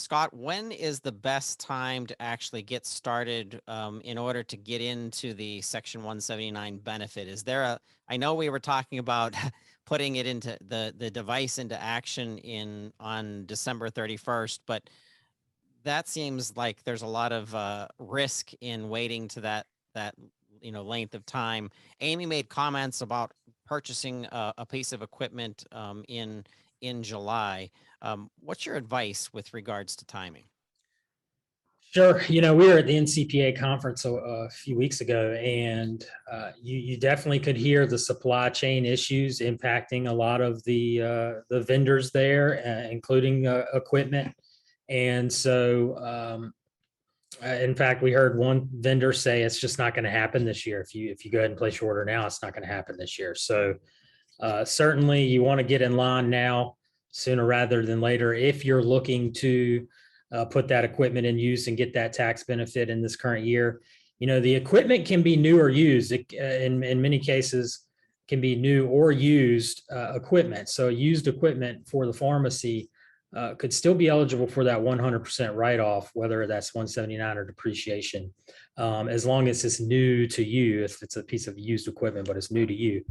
Scott, 0.01 0.33
when 0.33 0.71
is 0.71 0.99
the 0.99 1.11
best 1.11 1.59
time 1.59 2.05
to 2.07 2.21
actually 2.21 2.63
get 2.63 2.85
started 2.85 3.61
um, 3.67 4.01
in 4.01 4.17
order 4.17 4.43
to 4.43 4.57
get 4.57 4.81
into 4.81 5.33
the 5.33 5.61
Section 5.61 6.01
179 6.01 6.77
benefit? 6.77 7.27
Is 7.27 7.43
there 7.43 7.63
a? 7.63 7.79
I 8.09 8.17
know 8.17 8.33
we 8.33 8.49
were 8.49 8.59
talking 8.59 8.99
about 8.99 9.35
putting 9.85 10.15
it 10.17 10.25
into 10.25 10.57
the 10.67 10.93
the 10.97 11.09
device 11.11 11.57
into 11.57 11.81
action 11.81 12.37
in 12.39 12.91
on 12.99 13.45
December 13.45 13.89
31st, 13.89 14.59
but 14.65 14.89
that 15.83 16.07
seems 16.07 16.57
like 16.57 16.83
there's 16.83 17.01
a 17.01 17.07
lot 17.07 17.31
of 17.31 17.53
uh, 17.55 17.87
risk 17.99 18.51
in 18.61 18.89
waiting 18.89 19.27
to 19.29 19.41
that 19.41 19.67
that 19.93 20.15
you 20.61 20.71
know, 20.71 20.83
length 20.83 21.15
of 21.15 21.25
time. 21.25 21.69
Amy 21.99 22.25
made 22.25 22.47
comments 22.49 23.01
about 23.01 23.31
purchasing 23.65 24.25
a, 24.31 24.53
a 24.59 24.65
piece 24.65 24.93
of 24.93 25.01
equipment 25.01 25.65
um, 25.71 26.03
in 26.07 26.45
in 26.81 27.03
July. 27.03 27.69
Um, 28.01 28.29
what's 28.39 28.65
your 28.65 28.75
advice 28.75 29.31
with 29.33 29.53
regards 29.53 29.95
to 29.97 30.05
timing? 30.05 30.45
Sure. 31.93 32.21
You 32.29 32.39
know, 32.39 32.55
we 32.55 32.67
were 32.67 32.77
at 32.77 32.87
the 32.87 32.95
NCPA 32.95 33.59
conference 33.59 34.05
a, 34.05 34.13
a 34.13 34.49
few 34.49 34.77
weeks 34.77 35.01
ago, 35.01 35.33
and 35.33 36.05
uh, 36.31 36.51
you 36.61 36.79
you 36.79 36.97
definitely 36.97 37.39
could 37.39 37.57
hear 37.57 37.85
the 37.85 37.97
supply 37.97 38.47
chain 38.47 38.85
issues 38.85 39.39
impacting 39.39 40.07
a 40.07 40.13
lot 40.13 40.39
of 40.39 40.63
the 40.63 41.01
uh, 41.01 41.31
the 41.49 41.59
vendors 41.59 42.11
there, 42.11 42.63
uh, 42.65 42.89
including 42.89 43.45
uh, 43.45 43.65
equipment. 43.73 44.33
And 44.87 45.31
so, 45.31 45.97
um, 45.97 46.53
uh, 47.45 47.55
in 47.55 47.75
fact, 47.75 48.01
we 48.01 48.13
heard 48.13 48.37
one 48.37 48.69
vendor 48.71 49.11
say 49.11 49.41
it's 49.41 49.59
just 49.59 49.77
not 49.77 49.93
going 49.93 50.05
to 50.05 50.11
happen 50.11 50.45
this 50.45 50.65
year. 50.65 50.79
If 50.79 50.95
you 50.95 51.11
if 51.11 51.25
you 51.25 51.31
go 51.31 51.39
ahead 51.39 51.51
and 51.51 51.59
place 51.59 51.81
your 51.81 51.89
order 51.89 52.05
now, 52.05 52.25
it's 52.25 52.41
not 52.41 52.53
going 52.53 52.65
to 52.65 52.73
happen 52.73 52.95
this 52.97 53.19
year. 53.19 53.35
So, 53.35 53.75
uh, 54.39 54.63
certainly, 54.63 55.25
you 55.25 55.43
want 55.43 55.57
to 55.57 55.65
get 55.65 55.81
in 55.81 55.97
line 55.97 56.29
now, 56.29 56.77
sooner 57.11 57.45
rather 57.45 57.85
than 57.85 58.01
later, 58.01 58.33
if 58.33 58.65
you're 58.65 58.83
looking 58.83 59.33
to 59.33 59.87
uh, 60.31 60.45
put 60.45 60.67
that 60.69 60.85
equipment 60.85 61.25
in 61.25 61.37
use 61.37 61.67
and 61.67 61.77
get 61.77 61.93
that 61.93 62.13
tax 62.13 62.43
benefit 62.43 62.89
in 62.89 63.01
this 63.01 63.15
current 63.15 63.45
year. 63.45 63.81
You 64.19 64.27
know, 64.27 64.39
the 64.39 64.53
equipment 64.53 65.05
can 65.05 65.21
be 65.21 65.35
new 65.35 65.59
or 65.59 65.69
used. 65.69 66.11
It, 66.11 66.25
uh, 66.39 66.43
in, 66.43 66.83
in 66.83 67.01
many 67.01 67.19
cases, 67.19 67.81
can 68.27 68.39
be 68.39 68.55
new 68.55 68.87
or 68.87 69.11
used 69.11 69.83
uh, 69.91 70.13
equipment. 70.13 70.69
So 70.69 70.87
used 70.87 71.27
equipment 71.27 71.87
for 71.87 72.05
the 72.05 72.13
pharmacy 72.13 72.89
uh, 73.35 73.55
could 73.55 73.73
still 73.73 73.95
be 73.95 74.07
eligible 74.07 74.47
for 74.47 74.63
that 74.63 74.79
100% 74.79 75.55
write-off, 75.55 76.11
whether 76.13 76.45
that's 76.47 76.73
179 76.73 77.37
or 77.37 77.45
depreciation, 77.45 78.33
um, 78.77 79.07
as 79.07 79.25
long 79.25 79.47
as 79.47 79.63
it's 79.65 79.79
new 79.79 80.27
to 80.27 80.43
you. 80.43 80.83
If 80.83 81.01
it's 81.01 81.17
a 81.17 81.23
piece 81.23 81.47
of 81.47 81.57
used 81.57 81.87
equipment, 81.87 82.27
but 82.27 82.37
it's 82.37 82.51
new 82.51 82.65
to 82.65 82.73
you, 82.73 83.03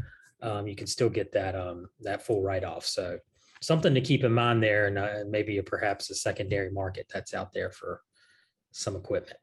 um, 0.42 0.66
you 0.66 0.76
can 0.76 0.86
still 0.86 1.08
get 1.08 1.32
that 1.32 1.54
um, 1.54 1.88
that 2.00 2.22
full 2.22 2.42
write-off. 2.42 2.86
So 2.86 3.18
something 3.60 3.94
to 3.94 4.00
keep 4.00 4.24
in 4.24 4.32
mind 4.32 4.62
there 4.62 4.86
and 4.86 4.98
uh, 4.98 5.24
maybe 5.28 5.58
a, 5.58 5.62
perhaps 5.62 6.10
a 6.10 6.14
secondary 6.14 6.70
market 6.70 7.06
that's 7.12 7.34
out 7.34 7.52
there 7.52 7.70
for 7.70 8.02
some 8.72 8.96
equipment. 8.96 9.38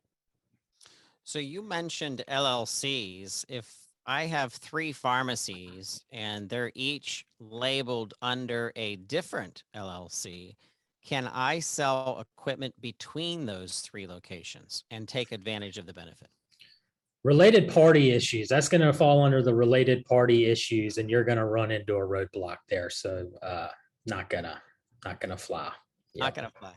So 1.23 1.39
you 1.39 1.62
mentioned 1.62 2.23
LLCs. 2.27 3.45
If 3.49 3.73
I 4.06 4.25
have 4.27 4.53
three 4.53 4.93
pharmacies 4.93 6.01
and 6.12 6.47
they're 6.47 6.71
each 6.73 7.25
labeled 7.39 8.13
under 8.21 8.71
a 8.75 8.95
different 8.95 9.63
LLC, 9.75 10.56
can 11.06 11.30
I 11.34 11.60
sell 11.60 12.25
equipment 12.38 12.73
between 12.82 13.45
those 13.45 13.82
three 13.82 14.08
locations 14.08 14.84
and 14.89 15.08
take 15.08 15.32
advantage 15.32 15.77
of 15.77 15.86
the 15.86 15.93
benefit? 15.93 16.30
Related 17.23 17.73
party 17.73 18.12
issues, 18.12 18.47
that's 18.47 18.69
going 18.69 18.82
to 18.82 18.93
fall 18.93 19.21
under 19.21 19.41
the 19.41 19.53
related 19.53 20.06
party 20.06 20.45
issues 20.45 20.97
and 20.97 21.10
you're 21.10 21.25
going 21.25 21.38
to 21.38 21.45
run 21.45 21.71
into 21.71 21.95
a 21.95 21.99
roadblock 21.99 22.58
there. 22.69 22.89
So 22.89 23.27
uh, 23.43 23.67
not 24.08 24.30
gonna, 24.30 24.62
not 25.06 25.20
gonna 25.20 25.38
fly. 25.38 25.72
Not 26.15 26.34
gonna 26.34 26.52
fly. 26.60 26.74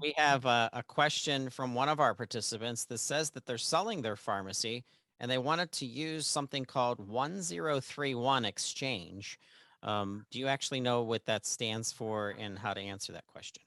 We 0.00 0.14
have 0.16 0.46
a, 0.46 0.70
a 0.72 0.82
question 0.82 1.50
from 1.50 1.74
one 1.74 1.88
of 1.88 2.00
our 2.00 2.14
participants 2.14 2.84
that 2.86 2.98
says 2.98 3.30
that 3.30 3.46
they're 3.46 3.58
selling 3.58 4.02
their 4.02 4.16
pharmacy 4.16 4.84
and 5.20 5.30
they 5.30 5.38
wanted 5.38 5.70
to 5.72 5.86
use 5.86 6.26
something 6.26 6.64
called 6.64 6.98
one 7.06 7.42
zero 7.42 7.78
three 7.80 8.14
one 8.14 8.44
exchange. 8.44 9.38
Um, 9.82 10.26
do 10.30 10.38
you 10.38 10.46
actually 10.46 10.80
know 10.80 11.02
what 11.02 11.24
that 11.26 11.46
stands 11.46 11.92
for 11.92 12.34
and 12.38 12.58
how 12.58 12.72
to 12.74 12.80
answer 12.80 13.12
that 13.12 13.26
question? 13.26 13.62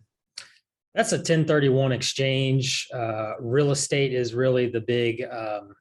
That's 0.95 1.11
a 1.11 1.19
ten 1.19 1.45
thirty-one 1.45 1.91
exchange. 1.91 2.87
Uh, 2.93 3.33
real 3.39 3.71
estate 3.71 4.13
is 4.13 4.33
really 4.33 4.67
the 4.69 4.81
big 4.81 5.23
um, 5.31 5.75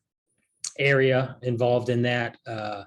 area 0.78 1.36
involved 1.42 1.90
in 1.90 2.02
that. 2.02 2.38
Uh, 2.46 2.84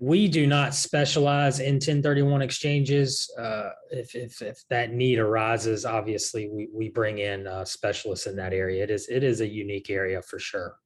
we 0.00 0.28
do 0.28 0.46
not 0.46 0.74
specialize 0.74 1.60
in 1.60 1.80
ten 1.80 2.02
thirty-one 2.02 2.42
exchanges. 2.42 3.30
Uh, 3.38 3.70
if, 3.90 4.14
if, 4.14 4.42
if 4.42 4.62
that 4.68 4.92
need 4.92 5.18
arises, 5.18 5.84
obviously, 5.84 6.48
we, 6.48 6.68
we 6.72 6.88
bring 6.88 7.18
in 7.18 7.46
uh, 7.46 7.64
specialists 7.64 8.26
in 8.26 8.36
that 8.36 8.52
area. 8.52 8.82
It 8.82 8.90
is, 8.90 9.08
it 9.08 9.22
is 9.22 9.40
a 9.40 9.48
unique 9.48 9.88
area 9.88 10.20
for 10.20 10.38
sure. 10.38 10.76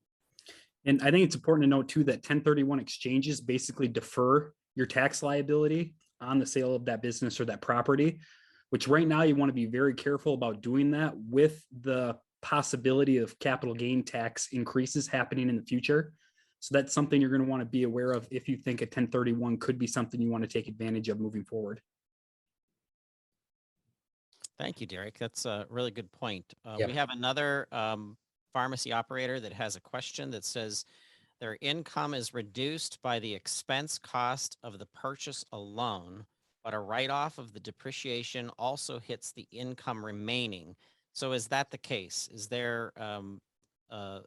And 0.84 1.02
I 1.02 1.10
think 1.10 1.24
it's 1.24 1.34
important 1.34 1.64
to 1.64 1.68
note 1.68 1.88
too 1.88 2.04
that 2.04 2.22
ten 2.22 2.40
thirty-one 2.40 2.78
exchanges 2.78 3.40
basically 3.40 3.88
defer 3.88 4.52
your 4.76 4.86
tax 4.86 5.22
liability 5.22 5.94
on 6.20 6.38
the 6.38 6.46
sale 6.46 6.74
of 6.74 6.84
that 6.84 7.02
business 7.02 7.40
or 7.40 7.46
that 7.46 7.60
property. 7.60 8.20
Which 8.70 8.86
right 8.86 9.08
now 9.08 9.22
you 9.22 9.34
want 9.34 9.48
to 9.48 9.54
be 9.54 9.66
very 9.66 9.94
careful 9.94 10.34
about 10.34 10.62
doing 10.62 10.92
that 10.92 11.14
with 11.16 11.64
the 11.80 12.16
possibility 12.40 13.18
of 13.18 13.36
capital 13.40 13.74
gain 13.74 14.04
tax 14.04 14.48
increases 14.52 15.08
happening 15.08 15.48
in 15.48 15.56
the 15.56 15.62
future. 15.62 16.12
So 16.60 16.74
that's 16.74 16.92
something 16.92 17.20
you're 17.20 17.30
going 17.30 17.42
to 17.42 17.48
want 17.48 17.62
to 17.62 17.66
be 17.66 17.84
aware 17.84 18.12
of 18.12 18.28
if 18.30 18.48
you 18.48 18.56
think 18.56 18.82
a 18.82 18.86
ten 18.86 19.06
thirty-one 19.06 19.56
could 19.56 19.78
be 19.78 19.86
something 19.86 20.20
you 20.20 20.30
want 20.30 20.44
to 20.44 20.48
take 20.48 20.68
advantage 20.68 21.08
of 21.08 21.18
moving 21.18 21.42
forward. 21.42 21.80
Thank 24.58 24.78
you, 24.78 24.86
Derek. 24.86 25.18
That's 25.18 25.46
a 25.46 25.66
really 25.70 25.90
good 25.90 26.12
point. 26.12 26.44
Uh, 26.66 26.76
Yep. 26.78 26.88
We 26.88 26.94
have 26.94 27.08
another 27.08 27.66
um, 27.72 28.18
pharmacy 28.52 28.92
operator 28.92 29.40
that 29.40 29.54
has 29.54 29.74
a 29.74 29.80
question 29.80 30.30
that 30.32 30.44
says 30.44 30.84
their 31.40 31.56
income 31.62 32.12
is 32.12 32.34
reduced 32.34 33.00
by 33.00 33.20
the 33.20 33.34
expense 33.34 33.98
cost 33.98 34.58
of 34.62 34.78
the 34.78 34.84
purchase 34.84 35.46
alone, 35.52 36.26
but 36.62 36.74
a 36.74 36.78
write-off 36.78 37.38
of 37.38 37.54
the 37.54 37.60
depreciation 37.60 38.50
also 38.58 38.98
hits 38.98 39.32
the 39.32 39.46
income 39.50 40.04
remaining. 40.04 40.76
So 41.14 41.32
is 41.32 41.46
that 41.46 41.70
the 41.70 41.78
case? 41.78 42.28
Is 42.30 42.48
there, 42.48 42.92
um, 42.98 43.40
uh, 43.88 44.20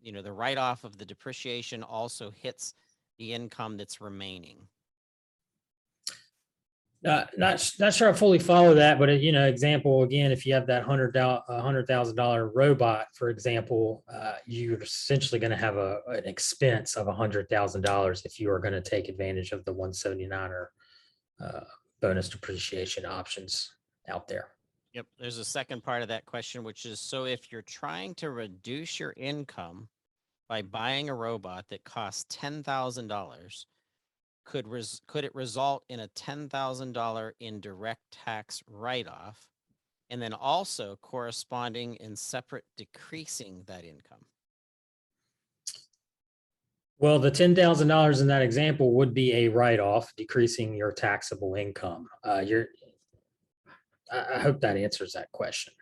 you 0.00 0.12
know, 0.12 0.22
the 0.22 0.32
write-off 0.32 0.84
of 0.84 0.96
the 0.98 1.04
depreciation 1.04 1.82
also 1.82 2.30
hits 2.30 2.74
the 3.18 3.32
income 3.32 3.76
that's 3.76 4.00
remaining? 4.00 4.68
Uh, 7.06 7.24
not, 7.38 7.72
not 7.78 7.94
sure 7.94 8.10
I 8.10 8.12
fully 8.12 8.38
follow 8.38 8.74
that, 8.74 8.98
but 8.98 9.08
uh, 9.08 9.12
you 9.12 9.32
know, 9.32 9.46
example, 9.46 10.02
again, 10.02 10.32
if 10.32 10.44
you 10.44 10.52
have 10.52 10.66
that 10.66 10.82
hundred 10.82 11.16
hundred 11.16 11.86
thousand 11.86 12.16
dollar 12.16 12.50
robot, 12.50 13.06
for 13.14 13.30
example, 13.30 14.04
uh, 14.12 14.34
you're 14.44 14.82
essentially 14.82 15.38
going 15.38 15.50
to 15.50 15.56
have 15.56 15.76
a, 15.76 16.00
an 16.08 16.26
expense 16.26 16.96
of 16.96 17.08
a 17.08 17.12
hundred 17.12 17.48
thousand 17.48 17.80
dollars 17.80 18.26
if 18.26 18.38
you 18.38 18.50
are 18.50 18.58
going 18.58 18.74
to 18.74 18.82
take 18.82 19.08
advantage 19.08 19.52
of 19.52 19.64
the 19.64 19.72
one 19.72 19.94
seventy-nine 19.94 20.50
or 20.50 20.70
uh, 21.42 21.60
bonus 22.02 22.28
depreciation 22.28 23.06
options 23.06 23.72
out 24.10 24.28
there. 24.28 24.48
Yep, 24.92 25.06
there's 25.18 25.38
a 25.38 25.44
second 25.44 25.84
part 25.84 26.02
of 26.02 26.08
that 26.08 26.26
question, 26.26 26.64
which 26.64 26.84
is, 26.84 27.00
so 27.00 27.24
if 27.24 27.52
you're 27.52 27.62
trying 27.62 28.14
to 28.16 28.30
reduce 28.30 28.98
your 28.98 29.14
income 29.16 29.88
by 30.48 30.62
buying 30.62 31.08
a 31.08 31.14
robot 31.14 31.66
that 31.70 31.84
costs 31.84 32.26
ten 32.28 32.64
thousand 32.64 33.06
dollars, 33.06 33.66
could 34.44 34.66
res- 34.66 35.00
could 35.06 35.24
it 35.24 35.34
result 35.34 35.84
in 35.88 36.00
a 36.00 36.08
ten 36.08 36.48
thousand 36.48 36.92
dollar 36.92 37.34
indirect 37.38 38.00
tax 38.10 38.62
write-off? 38.66 39.46
And 40.12 40.20
then 40.20 40.32
also 40.32 40.98
corresponding 41.00 41.96
and 42.00 42.18
separate 42.18 42.64
decreasing 42.76 43.62
that 43.66 43.84
income? 43.84 44.24
Well, 46.98 47.20
the 47.20 47.30
ten 47.30 47.54
thousand 47.54 47.86
dollars 47.86 48.20
in 48.20 48.26
that 48.26 48.42
example 48.42 48.92
would 48.94 49.14
be 49.14 49.32
a 49.32 49.48
write-off, 49.48 50.12
decreasing 50.16 50.74
your 50.74 50.90
taxable 50.90 51.54
income. 51.54 52.08
Uh, 52.24 52.42
you're, 52.44 52.66
I, 54.10 54.36
I 54.36 54.38
hope 54.38 54.60
that 54.60 54.76
answers 54.76 55.12
that 55.12 55.30
question. 55.32 55.72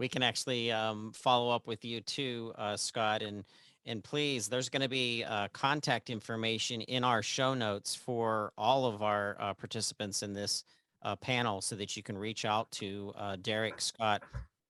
we 0.00 0.08
can 0.08 0.22
actually 0.22 0.72
um, 0.72 1.12
follow 1.14 1.50
up 1.50 1.66
with 1.66 1.84
you 1.84 2.00
too, 2.00 2.52
uh, 2.56 2.76
Scott, 2.76 3.22
and 3.22 3.44
and 3.86 4.04
please, 4.04 4.48
there's 4.48 4.68
going 4.68 4.82
to 4.82 4.88
be 4.88 5.24
uh, 5.24 5.48
contact 5.52 6.10
information 6.10 6.82
in 6.82 7.02
our 7.02 7.22
show 7.22 7.54
notes 7.54 7.94
for 7.94 8.52
all 8.56 8.86
of 8.86 9.02
our 9.02 9.36
uh, 9.40 9.54
participants 9.54 10.22
in 10.22 10.32
this 10.32 10.64
uh, 11.02 11.16
panel, 11.16 11.60
so 11.60 11.76
that 11.76 11.96
you 11.96 12.02
can 12.02 12.16
reach 12.16 12.44
out 12.44 12.70
to 12.72 13.12
uh, 13.16 13.36
Derek, 13.42 13.80
Scott, 13.80 14.22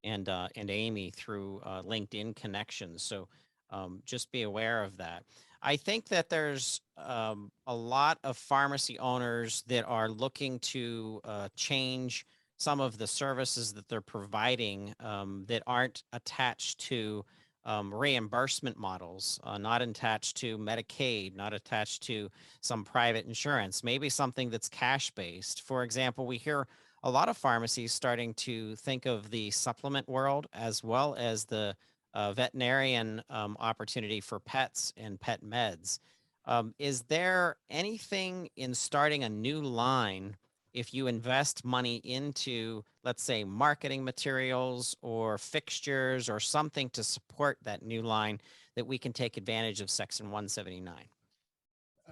and 0.04 0.28
uh, 0.28 0.48
and 0.56 0.68
Amy 0.68 1.10
through 1.10 1.60
uh, 1.64 1.82
LinkedIn 1.82 2.34
connections. 2.34 3.02
So 3.02 3.28
um, 3.70 4.02
just 4.04 4.32
be 4.32 4.42
aware 4.42 4.82
of 4.82 4.96
that. 4.96 5.22
I 5.62 5.76
think 5.76 6.08
that 6.08 6.30
there's 6.30 6.80
um, 6.96 7.50
a 7.66 7.74
lot 7.74 8.18
of 8.24 8.36
pharmacy 8.36 8.98
owners 8.98 9.62
that 9.66 9.84
are 9.86 10.08
looking 10.08 10.58
to 10.60 11.20
uh, 11.24 11.48
change 11.54 12.26
some 12.56 12.80
of 12.80 12.98
the 12.98 13.06
services 13.06 13.72
that 13.74 13.88
they're 13.88 14.00
providing 14.00 14.94
um, 15.00 15.44
that 15.48 15.62
aren't 15.66 16.02
attached 16.12 16.78
to 16.80 17.24
um, 17.64 17.92
reimbursement 17.92 18.78
models, 18.78 19.38
uh, 19.44 19.58
not 19.58 19.82
attached 19.82 20.36
to 20.38 20.56
Medicaid, 20.58 21.36
not 21.36 21.52
attached 21.52 22.02
to 22.04 22.30
some 22.60 22.84
private 22.84 23.26
insurance, 23.26 23.84
maybe 23.84 24.08
something 24.08 24.50
that's 24.50 24.68
cash 24.68 25.10
based. 25.10 25.62
For 25.62 25.82
example, 25.82 26.26
we 26.26 26.38
hear 26.38 26.66
a 27.02 27.10
lot 27.10 27.28
of 27.28 27.36
pharmacies 27.36 27.92
starting 27.92 28.34
to 28.34 28.76
think 28.76 29.06
of 29.06 29.30
the 29.30 29.50
supplement 29.50 30.08
world 30.08 30.46
as 30.52 30.82
well 30.82 31.14
as 31.18 31.46
the 31.46 31.76
uh, 32.14 32.32
veterinarian 32.32 33.22
um, 33.30 33.56
opportunity 33.60 34.20
for 34.20 34.40
pets 34.40 34.92
and 34.96 35.20
pet 35.20 35.42
meds. 35.42 35.98
Um, 36.46 36.74
is 36.78 37.02
there 37.02 37.56
anything 37.68 38.48
in 38.56 38.74
starting 38.74 39.24
a 39.24 39.28
new 39.28 39.60
line 39.60 40.36
if 40.72 40.94
you 40.94 41.06
invest 41.06 41.64
money 41.64 41.96
into, 41.96 42.82
let's 43.04 43.22
say, 43.22 43.44
marketing 43.44 44.04
materials 44.04 44.96
or 45.02 45.38
fixtures 45.38 46.28
or 46.28 46.40
something 46.40 46.88
to 46.90 47.02
support 47.02 47.58
that 47.62 47.82
new 47.82 48.02
line 48.02 48.40
that 48.76 48.86
we 48.86 48.98
can 48.98 49.12
take 49.12 49.36
advantage 49.36 49.80
of 49.80 49.90
section 49.90 50.30
one 50.30 50.48
seventy-nine? 50.48 51.08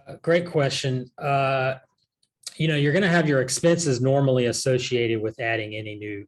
Uh, 0.07 0.14
Great 0.22 0.46
question. 0.46 1.11
Uh, 1.18 1.74
You 2.57 2.66
know, 2.66 2.76
you're 2.76 2.92
going 2.92 3.05
to 3.05 3.09
have 3.09 3.28
your 3.28 3.40
expenses 3.40 4.01
normally 4.01 4.46
associated 4.46 5.22
with 5.22 5.38
adding 5.38 5.76
any 5.76 5.94
new 5.94 6.26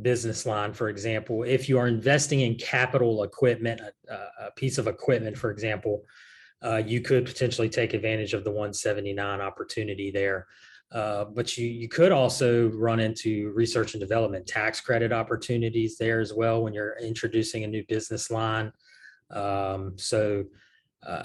business 0.00 0.46
line. 0.46 0.72
For 0.72 0.88
example, 0.88 1.42
if 1.42 1.68
you 1.68 1.78
are 1.78 1.86
investing 1.86 2.40
in 2.40 2.54
capital 2.56 3.24
equipment, 3.24 3.80
a, 3.80 4.14
a- 4.46 4.50
piece 4.56 4.78
of 4.78 4.86
equipment, 4.86 5.36
for 5.36 5.50
example, 5.50 6.04
uh, 6.64 6.82
you 6.84 7.00
could 7.00 7.24
potentially 7.26 7.68
take 7.68 7.92
advantage 7.92 8.34
of 8.34 8.44
the 8.44 8.50
179 8.50 9.40
opportunity 9.40 10.10
there. 10.10 10.46
Uh, 10.90 11.24
But 11.24 11.56
you, 11.56 11.66
you 11.66 11.88
could 11.88 12.12
also 12.12 12.68
run 12.68 13.00
into 13.00 13.50
research 13.54 13.94
and 13.94 14.00
development 14.00 14.46
tax 14.46 14.80
credit 14.80 15.12
opportunities 15.12 15.96
there 15.98 16.20
as 16.20 16.32
well 16.32 16.62
when 16.62 16.72
you're 16.74 16.96
introducing 17.00 17.64
a 17.64 17.66
new 17.66 17.84
business 17.88 18.30
line. 18.30 18.72
Um, 19.30 19.94
So 19.96 20.44
uh, 21.06 21.24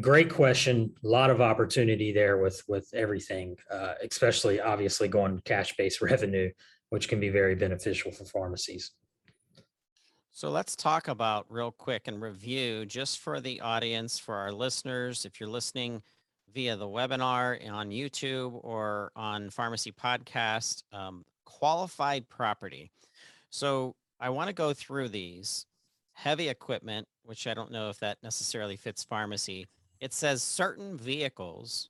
great 0.00 0.30
question. 0.30 0.94
A 1.04 1.08
lot 1.08 1.30
of 1.30 1.40
opportunity 1.40 2.12
there 2.12 2.38
with 2.38 2.62
with 2.66 2.88
everything, 2.94 3.56
uh, 3.70 3.94
especially 4.02 4.60
obviously 4.60 5.08
going 5.08 5.40
cash 5.44 5.74
based 5.76 6.00
revenue, 6.10 6.50
which 6.92 7.08
can 7.08 7.18
be 7.18 7.30
very 7.30 7.54
beneficial 7.54 8.12
for 8.12 8.26
pharmacies. 8.26 8.90
So 10.30 10.50
let's 10.50 10.76
talk 10.76 11.08
about 11.08 11.46
real 11.48 11.70
quick 11.70 12.06
and 12.06 12.20
review 12.20 12.84
just 12.84 13.20
for 13.20 13.40
the 13.40 13.62
audience, 13.62 14.18
for 14.18 14.34
our 14.34 14.52
listeners. 14.52 15.24
If 15.24 15.40
you're 15.40 15.48
listening 15.48 16.02
via 16.52 16.76
the 16.76 16.86
webinar 16.86 17.66
on 17.72 17.88
YouTube 17.88 18.60
or 18.62 19.10
on 19.16 19.48
Pharmacy 19.48 19.90
Podcast, 19.90 20.82
um, 20.92 21.24
qualified 21.46 22.28
property. 22.28 22.90
So 23.48 23.96
I 24.20 24.28
want 24.28 24.48
to 24.48 24.54
go 24.54 24.74
through 24.74 25.08
these 25.08 25.64
heavy 26.12 26.50
equipment, 26.50 27.08
which 27.22 27.46
I 27.46 27.54
don't 27.54 27.72
know 27.72 27.88
if 27.88 28.00
that 28.00 28.18
necessarily 28.22 28.76
fits 28.76 29.02
pharmacy. 29.02 29.66
It 29.98 30.12
says 30.12 30.42
certain 30.42 30.98
vehicles, 30.98 31.88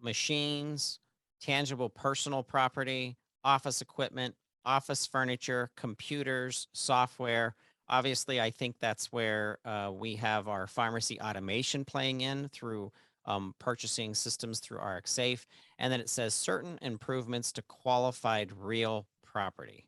machines, 0.00 0.98
tangible 1.42 1.90
personal 1.90 2.42
property, 2.42 3.18
office 3.44 3.80
equipment, 3.80 4.34
office 4.64 5.06
furniture, 5.06 5.70
computers, 5.76 6.68
software. 6.72 7.54
Obviously, 7.88 8.40
I 8.40 8.50
think 8.50 8.76
that's 8.78 9.12
where 9.12 9.58
uh, 9.64 9.90
we 9.92 10.16
have 10.16 10.48
our 10.48 10.66
pharmacy 10.66 11.20
automation 11.20 11.84
playing 11.84 12.20
in 12.20 12.48
through 12.48 12.92
um, 13.26 13.54
purchasing 13.58 14.14
systems 14.14 14.60
through 14.60 14.78
RxSafe. 14.78 15.44
And 15.78 15.92
then 15.92 16.00
it 16.00 16.08
says 16.08 16.34
certain 16.34 16.78
improvements 16.82 17.52
to 17.52 17.62
qualified 17.62 18.52
real 18.52 19.06
property. 19.24 19.86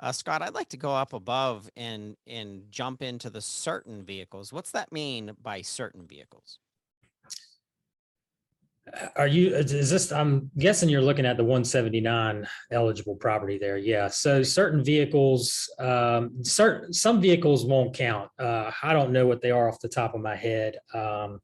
Uh, 0.00 0.12
Scott, 0.12 0.42
I'd 0.42 0.54
like 0.54 0.68
to 0.70 0.76
go 0.76 0.92
up 0.92 1.12
above 1.12 1.68
and 1.76 2.16
and 2.26 2.64
jump 2.70 3.02
into 3.02 3.30
the 3.30 3.40
certain 3.40 4.04
vehicles. 4.04 4.52
What's 4.52 4.70
that 4.72 4.92
mean 4.92 5.32
by 5.40 5.62
certain 5.62 6.06
vehicles? 6.06 6.58
Are 9.16 9.26
you, 9.26 9.54
is 9.56 9.72
is 9.72 9.90
this, 9.90 10.12
I'm 10.12 10.50
guessing 10.58 10.90
you're 10.90 11.00
looking 11.00 11.24
at 11.24 11.38
the 11.38 11.42
one 11.42 11.64
seventy-nine 11.64 12.46
eligible 12.70 13.16
property 13.16 13.56
there. 13.58 13.78
Yeah. 13.78 14.08
So 14.08 14.42
certain 14.42 14.84
vehicles, 14.84 15.72
um, 15.78 16.44
certain, 16.44 16.92
some 16.92 17.20
vehicles 17.20 17.64
won't 17.64 17.94
count. 17.94 18.30
Uh, 18.38 18.70
I 18.82 18.92
don't 18.92 19.10
know 19.10 19.26
what 19.26 19.40
they 19.40 19.50
are 19.50 19.68
off 19.68 19.80
the 19.80 19.88
top 19.88 20.14
of 20.14 20.20
my 20.20 20.36
head. 20.36 20.76
Um, 20.92 21.40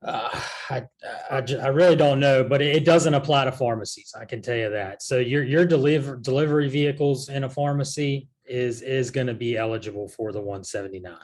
uh, 0.00 0.40
I, 0.70 0.84
I, 1.28 1.42
I 1.60 1.68
really 1.68 1.96
don't 1.96 2.20
know, 2.20 2.44
but 2.44 2.62
it 2.62 2.76
it 2.76 2.84
doesn't 2.84 3.14
apply 3.14 3.46
to 3.46 3.52
pharmacies. 3.52 4.14
I 4.18 4.26
can 4.26 4.40
tell 4.40 4.56
you 4.56 4.70
that. 4.70 5.02
So 5.02 5.18
your, 5.18 5.42
your 5.42 5.66
deliver, 5.66 6.16
delivery 6.16 6.68
vehicles 6.68 7.30
in 7.30 7.42
a 7.42 7.50
pharmacy 7.50 8.28
is, 8.46 8.80
is 8.82 9.10
going 9.10 9.26
to 9.26 9.34
be 9.34 9.56
eligible 9.56 10.08
for 10.08 10.30
the 10.30 10.40
one 10.40 10.62
seventy-nine. 10.62 11.18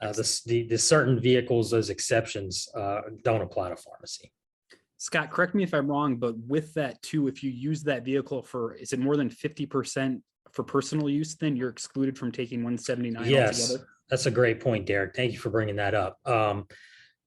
Uh, 0.00 0.12
the, 0.12 0.40
the, 0.46 0.62
the 0.68 0.78
certain 0.78 1.18
vehicles, 1.18 1.70
those 1.70 1.90
exceptions, 1.90 2.68
uh, 2.76 3.00
don't 3.24 3.42
apply 3.42 3.68
to 3.68 3.76
pharmacy. 3.76 4.30
Scott, 4.96 5.30
correct 5.30 5.54
me 5.54 5.62
if 5.62 5.74
I'm 5.74 5.88
wrong, 5.88 6.16
but 6.16 6.38
with 6.38 6.72
that 6.74 7.00
too, 7.02 7.28
if 7.28 7.42
you 7.42 7.50
use 7.50 7.82
that 7.84 8.04
vehicle 8.04 8.42
for, 8.42 8.74
is 8.74 8.92
it 8.92 9.00
more 9.00 9.16
than 9.16 9.30
fifty 9.30 9.66
percent 9.66 10.22
for 10.52 10.62
personal 10.64 11.08
use, 11.08 11.36
then 11.36 11.56
you're 11.56 11.68
excluded 11.68 12.16
from 12.16 12.32
taking 12.32 12.64
one 12.64 12.78
seventy-nine 12.78 13.28
Yes, 13.28 13.60
altogether? 13.60 13.88
that's 14.08 14.26
a 14.26 14.30
great 14.30 14.60
point, 14.60 14.86
Derek. 14.86 15.14
Thank 15.14 15.32
you 15.32 15.38
for 15.38 15.50
bringing 15.50 15.76
that 15.76 15.94
up. 15.94 16.18
Um, 16.24 16.66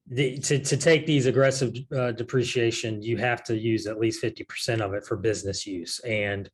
the, 0.08 0.38
to, 0.40 0.60
to 0.60 0.78
take 0.78 1.06
these 1.06 1.28
aggressive 1.28 1.74
uh, 1.96 2.12
depreciation, 2.12 3.02
you 3.02 3.18
have 3.18 3.44
to 3.46 3.58
use 3.58 3.86
at 3.86 4.00
least 4.00 4.20
fifty 4.22 4.44
percent 4.44 4.82
of 4.82 4.94
it 4.94 5.06
for 5.06 5.16
business 5.16 5.68
use. 5.68 6.00
And 6.00 6.50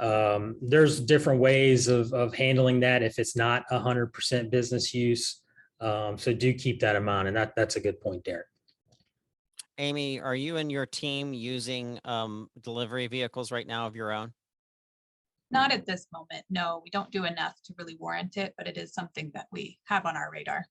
um, 0.00 0.56
there's 0.60 1.00
different 1.00 1.40
ways 1.40 1.88
of, 1.88 2.12
of 2.12 2.34
handling 2.34 2.80
that 2.80 3.02
if 3.02 3.18
it's 3.18 3.36
not 3.36 3.64
hundred 3.70 4.12
percent 4.12 4.50
business 4.50 4.94
use. 4.94 5.42
Um, 5.80 6.18
so 6.18 6.32
do 6.32 6.52
keep 6.54 6.80
that 6.80 6.96
in 6.96 7.04
mind. 7.04 7.28
And 7.28 7.36
that, 7.36 7.54
that's 7.56 7.76
a 7.76 7.80
good 7.80 8.00
point, 8.00 8.24
Derek. 8.24 8.46
Amy, 9.78 10.20
are 10.20 10.34
you 10.34 10.56
and 10.56 10.72
your 10.72 10.86
team 10.86 11.32
using 11.32 12.00
um, 12.04 12.48
delivery 12.62 13.06
vehicles 13.06 13.52
right 13.52 13.66
now 13.66 13.86
of 13.86 13.94
your 13.94 14.12
own? 14.12 14.32
Not 15.50 15.72
at 15.72 15.86
this 15.86 16.06
moment. 16.12 16.44
No, 16.50 16.80
we 16.84 16.90
don't 16.90 17.10
do 17.10 17.24
enough 17.24 17.54
to 17.64 17.74
really 17.78 17.96
warrant 17.98 18.36
it, 18.36 18.54
but 18.58 18.66
it 18.66 18.76
is 18.76 18.92
something 18.92 19.30
that 19.34 19.46
we 19.52 19.78
have 19.84 20.04
on 20.04 20.16
our 20.16 20.30
radar. 20.32 20.64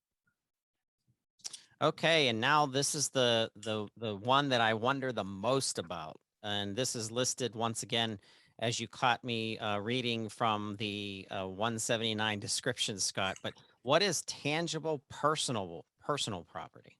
Okay, 1.82 2.28
and 2.28 2.41
now 2.41 2.65
this 2.65 2.95
is 2.95 3.09
the 3.09 3.49
the 3.55 3.88
the 3.97 4.15
one 4.15 4.49
that 4.49 4.61
I 4.61 4.73
wonder 4.73 5.11
the 5.11 5.23
most 5.23 5.80
about, 5.80 6.19
and 6.43 6.75
this 6.75 6.95
is 6.95 7.11
listed 7.11 7.55
once 7.55 7.84
again 7.84 8.19
as 8.60 8.80
you 8.80 8.88
caught 8.88 9.24
me 9.24 9.58
uh, 9.60 9.78
reading 9.80 10.30
from 10.30 10.76
the 10.80 11.28
uh, 11.30 11.47
179 11.47 12.39
description, 12.39 12.97
Scott. 12.97 13.38
But 13.43 13.53
what 13.84 14.01
is 14.01 14.24
tangible 14.24 15.03
personal 15.10 15.86
personal 16.01 16.43
property? 16.43 16.97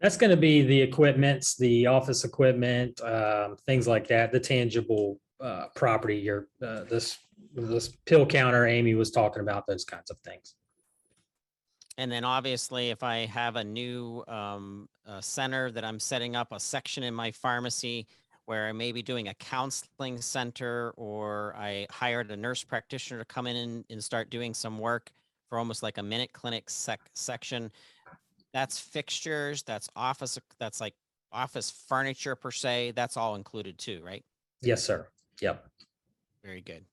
That's 0.00 0.16
going 0.16 0.30
to 0.30 0.36
be 0.36 0.62
the 0.62 0.80
equipments, 0.80 1.56
the 1.56 1.86
office 1.86 2.24
equipment, 2.24 3.00
um, 3.02 3.56
things 3.66 3.88
like 3.88 4.06
that, 4.08 4.32
the 4.32 4.40
tangible 4.40 5.20
uh, 5.40 5.66
property. 5.74 6.16
Your 6.16 6.48
uh, 6.62 6.84
this 6.84 7.18
this 7.54 7.88
pill 8.06 8.26
counter 8.26 8.66
Amy 8.66 8.94
was 8.94 9.10
talking 9.10 9.42
about 9.42 9.66
those 9.66 9.84
kinds 9.84 10.10
of 10.10 10.18
things. 10.18 10.54
And 11.96 12.12
then 12.12 12.24
obviously, 12.24 12.90
if 12.90 13.02
I 13.02 13.26
have 13.26 13.56
a 13.56 13.64
new 13.64 14.22
um, 14.28 14.88
uh, 15.04 15.20
center 15.20 15.72
that 15.72 15.84
I'm 15.84 15.98
setting 15.98 16.36
up 16.36 16.52
a 16.52 16.60
section 16.60 17.02
in 17.02 17.12
my 17.12 17.32
pharmacy 17.32 18.06
where 18.48 18.66
I 18.66 18.72
may 18.72 18.92
be 18.92 19.02
doing 19.02 19.28
a 19.28 19.34
counseling 19.34 20.22
center 20.22 20.94
or 20.96 21.54
I 21.54 21.86
hired 21.90 22.30
a 22.30 22.36
nurse 22.36 22.64
practitioner 22.64 23.18
to 23.18 23.26
come 23.26 23.46
in 23.46 23.56
and, 23.56 23.84
and 23.90 24.02
start 24.02 24.30
doing 24.30 24.54
some 24.54 24.78
work 24.78 25.10
for 25.50 25.58
almost 25.58 25.82
like 25.82 25.98
a 25.98 26.02
minute 26.02 26.32
clinic 26.32 26.70
sec- 26.70 27.10
section, 27.14 27.70
that's 28.54 28.80
fixtures, 28.80 29.62
that's 29.62 29.90
office, 29.94 30.38
that's 30.58 30.80
like 30.80 30.94
office 31.30 31.70
furniture 31.90 32.34
per 32.34 32.50
se. 32.50 32.94
That's 32.96 33.18
all 33.18 33.34
included 33.34 33.76
too, 33.76 34.00
right? 34.02 34.24
Yes, 34.62 34.82
sir. 34.82 35.06
Yep. 35.42 35.66
Very 36.42 36.62
good. 36.62 36.86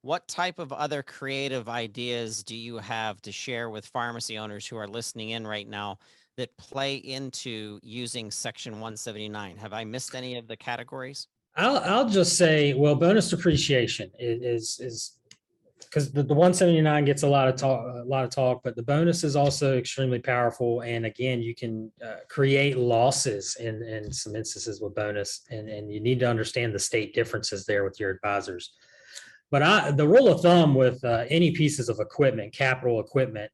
What 0.00 0.26
type 0.26 0.58
of 0.58 0.72
other 0.72 1.04
creative 1.04 1.68
ideas 1.68 2.42
do 2.42 2.56
you 2.56 2.78
have 2.78 3.22
to 3.22 3.30
share 3.30 3.70
with 3.70 3.86
pharmacy 3.86 4.38
owners 4.38 4.66
who 4.66 4.76
are 4.76 4.88
listening 4.88 5.30
in 5.30 5.46
right 5.46 5.68
now 5.68 6.00
that 6.36 6.56
play 6.56 6.96
into 6.96 7.80
using 7.82 8.30
section 8.30 8.74
179? 8.74 9.56
Have 9.56 9.72
I 9.72 9.84
missed 9.84 10.14
any 10.14 10.36
of 10.36 10.46
the 10.46 10.56
categories? 10.56 11.28
I'll 11.56 11.78
I'll 11.78 12.08
just 12.08 12.36
say, 12.36 12.74
well, 12.74 12.94
bonus 12.94 13.30
depreciation 13.30 14.10
is 14.18 14.78
is 14.78 15.12
because 15.80 16.12
the, 16.12 16.22
the 16.22 16.34
179 16.34 17.04
gets 17.04 17.22
a 17.22 17.28
lot 17.28 17.48
of 17.48 17.56
talk, 17.56 17.86
a 17.86 18.04
lot 18.04 18.24
of 18.24 18.30
talk, 18.30 18.62
but 18.62 18.76
the 18.76 18.82
bonus 18.82 19.24
is 19.24 19.36
also 19.36 19.78
extremely 19.78 20.18
powerful. 20.18 20.82
And 20.82 21.06
again, 21.06 21.40
you 21.40 21.54
can 21.54 21.90
uh, 22.04 22.16
create 22.28 22.76
losses 22.76 23.56
in 23.58 23.82
in 23.82 24.12
some 24.12 24.36
instances 24.36 24.80
with 24.80 24.94
bonus, 24.94 25.46
and 25.50 25.68
and 25.68 25.90
you 25.90 26.00
need 26.00 26.20
to 26.20 26.28
understand 26.28 26.74
the 26.74 26.78
state 26.78 27.14
differences 27.14 27.64
there 27.64 27.84
with 27.84 27.98
your 27.98 28.10
advisors. 28.10 28.72
But 29.50 29.62
I, 29.62 29.90
the 29.92 30.06
rule 30.06 30.28
of 30.28 30.42
thumb 30.42 30.74
with 30.74 31.02
uh, 31.04 31.24
any 31.30 31.52
pieces 31.52 31.88
of 31.88 32.00
equipment, 32.00 32.52
capital 32.52 33.00
equipment, 33.00 33.50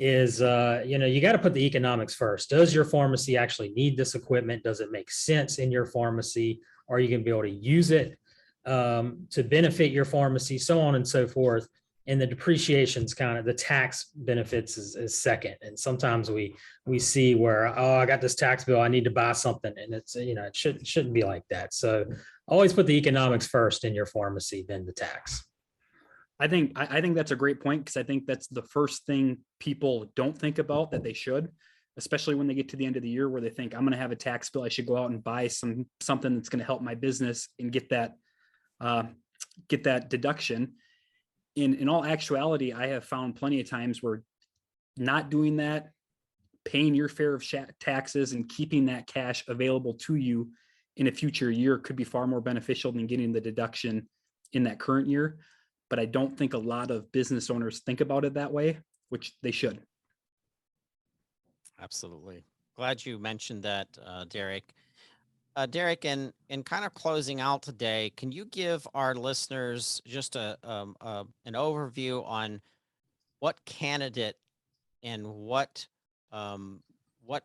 is 0.00 0.40
uh, 0.40 0.82
you 0.84 0.96
know 0.96 1.04
you 1.04 1.20
got 1.20 1.32
to 1.32 1.38
put 1.38 1.52
the 1.52 1.64
economics 1.64 2.14
first. 2.14 2.48
Does 2.48 2.74
your 2.74 2.86
pharmacy 2.86 3.36
actually 3.36 3.68
need 3.76 3.98
this 3.98 4.14
equipment? 4.14 4.64
Does 4.64 4.80
it 4.80 4.90
make 4.90 5.10
sense 5.10 5.58
in 5.58 5.70
your 5.70 5.84
pharmacy? 5.84 6.62
Are 6.88 6.98
you 6.98 7.08
going 7.08 7.20
to 7.20 7.24
be 7.24 7.30
able 7.30 7.42
to 7.42 7.50
use 7.50 7.90
it 7.90 8.18
um, 8.64 9.26
to 9.30 9.44
benefit 9.44 9.92
your 9.92 10.06
pharmacy, 10.06 10.56
so 10.56 10.80
on 10.80 10.94
and 10.94 11.06
so 11.06 11.28
forth? 11.28 11.68
And 12.06 12.18
the 12.18 12.26
depreciation's 12.26 13.12
kind 13.12 13.36
of 13.36 13.44
the 13.44 13.52
tax 13.52 14.06
benefits 14.14 14.78
is, 14.78 14.96
is 14.96 15.20
second. 15.20 15.56
And 15.60 15.78
sometimes 15.78 16.30
we 16.30 16.56
we 16.86 16.98
see 16.98 17.34
where 17.34 17.78
oh 17.78 17.96
I 17.96 18.06
got 18.06 18.22
this 18.22 18.34
tax 18.34 18.64
bill 18.64 18.80
I 18.80 18.88
need 18.88 19.04
to 19.04 19.10
buy 19.10 19.32
something 19.32 19.74
and 19.76 19.92
it's 19.92 20.14
you 20.14 20.34
know 20.34 20.44
it 20.44 20.56
shouldn't 20.56 20.86
shouldn't 20.86 21.12
be 21.12 21.24
like 21.24 21.44
that. 21.50 21.74
So 21.74 22.06
always 22.48 22.72
put 22.72 22.86
the 22.86 22.96
economics 22.96 23.46
first 23.46 23.84
in 23.84 23.94
your 23.94 24.06
pharmacy, 24.06 24.64
then 24.66 24.86
the 24.86 24.94
tax. 24.94 25.44
I 26.40 26.48
think, 26.48 26.72
I, 26.74 26.98
I 26.98 27.00
think 27.00 27.14
that's 27.14 27.30
a 27.30 27.36
great 27.36 27.60
point, 27.60 27.84
because 27.84 27.96
I 27.96 28.02
think 28.02 28.26
that's 28.26 28.48
the 28.48 28.62
first 28.62 29.06
thing 29.06 29.38
people 29.60 30.10
don't 30.16 30.36
think 30.36 30.58
about 30.58 30.90
that 30.90 31.04
they 31.04 31.12
should. 31.12 31.50
Especially 31.96 32.34
when 32.34 32.46
they 32.46 32.54
get 32.54 32.70
to 32.70 32.76
the 32.76 32.86
end 32.86 32.96
of 32.96 33.02
the 33.02 33.10
year 33.10 33.28
where 33.28 33.42
they 33.42 33.50
think, 33.50 33.74
I'm 33.74 33.84
gonna 33.84 33.96
have 33.96 34.12
a 34.12 34.16
tax 34.16 34.50
bill, 34.50 34.64
I 34.64 34.68
should 34.70 34.86
go 34.86 34.96
out 34.96 35.10
and 35.10 35.22
buy 35.22 35.46
some, 35.48 35.86
something 36.00 36.34
that's 36.34 36.48
gonna 36.48 36.64
help 36.64 36.82
my 36.82 36.94
business 36.94 37.48
and 37.58 37.70
get 37.70 37.90
that. 37.90 38.14
Uh, 38.80 39.04
get 39.68 39.84
that 39.84 40.10
deduction. 40.10 40.72
In, 41.54 41.74
in 41.74 41.88
all 41.88 42.04
actuality, 42.04 42.72
I 42.72 42.88
have 42.88 43.04
found 43.04 43.36
plenty 43.36 43.60
of 43.60 43.68
times 43.68 44.02
where. 44.02 44.22
not 44.98 45.30
doing 45.30 45.56
that, 45.56 45.90
paying 46.64 46.94
your 46.94 47.08
fair 47.08 47.32
of 47.34 47.44
taxes 47.78 48.32
and 48.32 48.48
keeping 48.48 48.86
that 48.86 49.06
cash 49.06 49.44
available 49.48 49.94
to 49.94 50.14
you 50.14 50.50
in 50.96 51.06
a 51.06 51.12
future 51.12 51.50
year 51.50 51.78
could 51.78 51.96
be 51.96 52.04
far 52.04 52.26
more 52.26 52.40
beneficial 52.40 52.92
than 52.92 53.06
getting 53.06 53.32
the 53.32 53.40
deduction 53.40 54.06
in 54.52 54.64
that 54.64 54.78
current 54.78 55.08
year. 55.08 55.38
But 55.90 55.98
I 55.98 56.06
don't 56.06 56.38
think 56.38 56.54
a 56.54 56.58
lot 56.58 56.90
of 56.90 57.12
business 57.12 57.50
owners 57.50 57.80
think 57.80 58.00
about 58.00 58.24
it 58.24 58.34
that 58.34 58.50
way, 58.50 58.78
which 59.10 59.34
they 59.42 59.50
should. 59.50 59.82
Absolutely. 61.82 62.44
Glad 62.76 63.04
you 63.04 63.18
mentioned 63.18 63.64
that, 63.64 63.88
uh, 64.06 64.24
Derek. 64.24 64.72
Uh, 65.56 65.66
Derek, 65.66 66.04
in, 66.04 66.32
in 66.48 66.62
kind 66.62 66.84
of 66.84 66.94
closing 66.94 67.40
out 67.40 67.62
today, 67.62 68.12
can 68.16 68.30
you 68.30 68.44
give 68.44 68.86
our 68.94 69.14
listeners 69.14 70.00
just 70.06 70.36
a, 70.36 70.56
um, 70.62 70.96
uh, 71.00 71.24
an 71.44 71.54
overview 71.54 72.24
on 72.26 72.60
what 73.40 73.62
candidate 73.64 74.36
and 75.02 75.26
what, 75.26 75.86
um, 76.30 76.80
what 77.26 77.44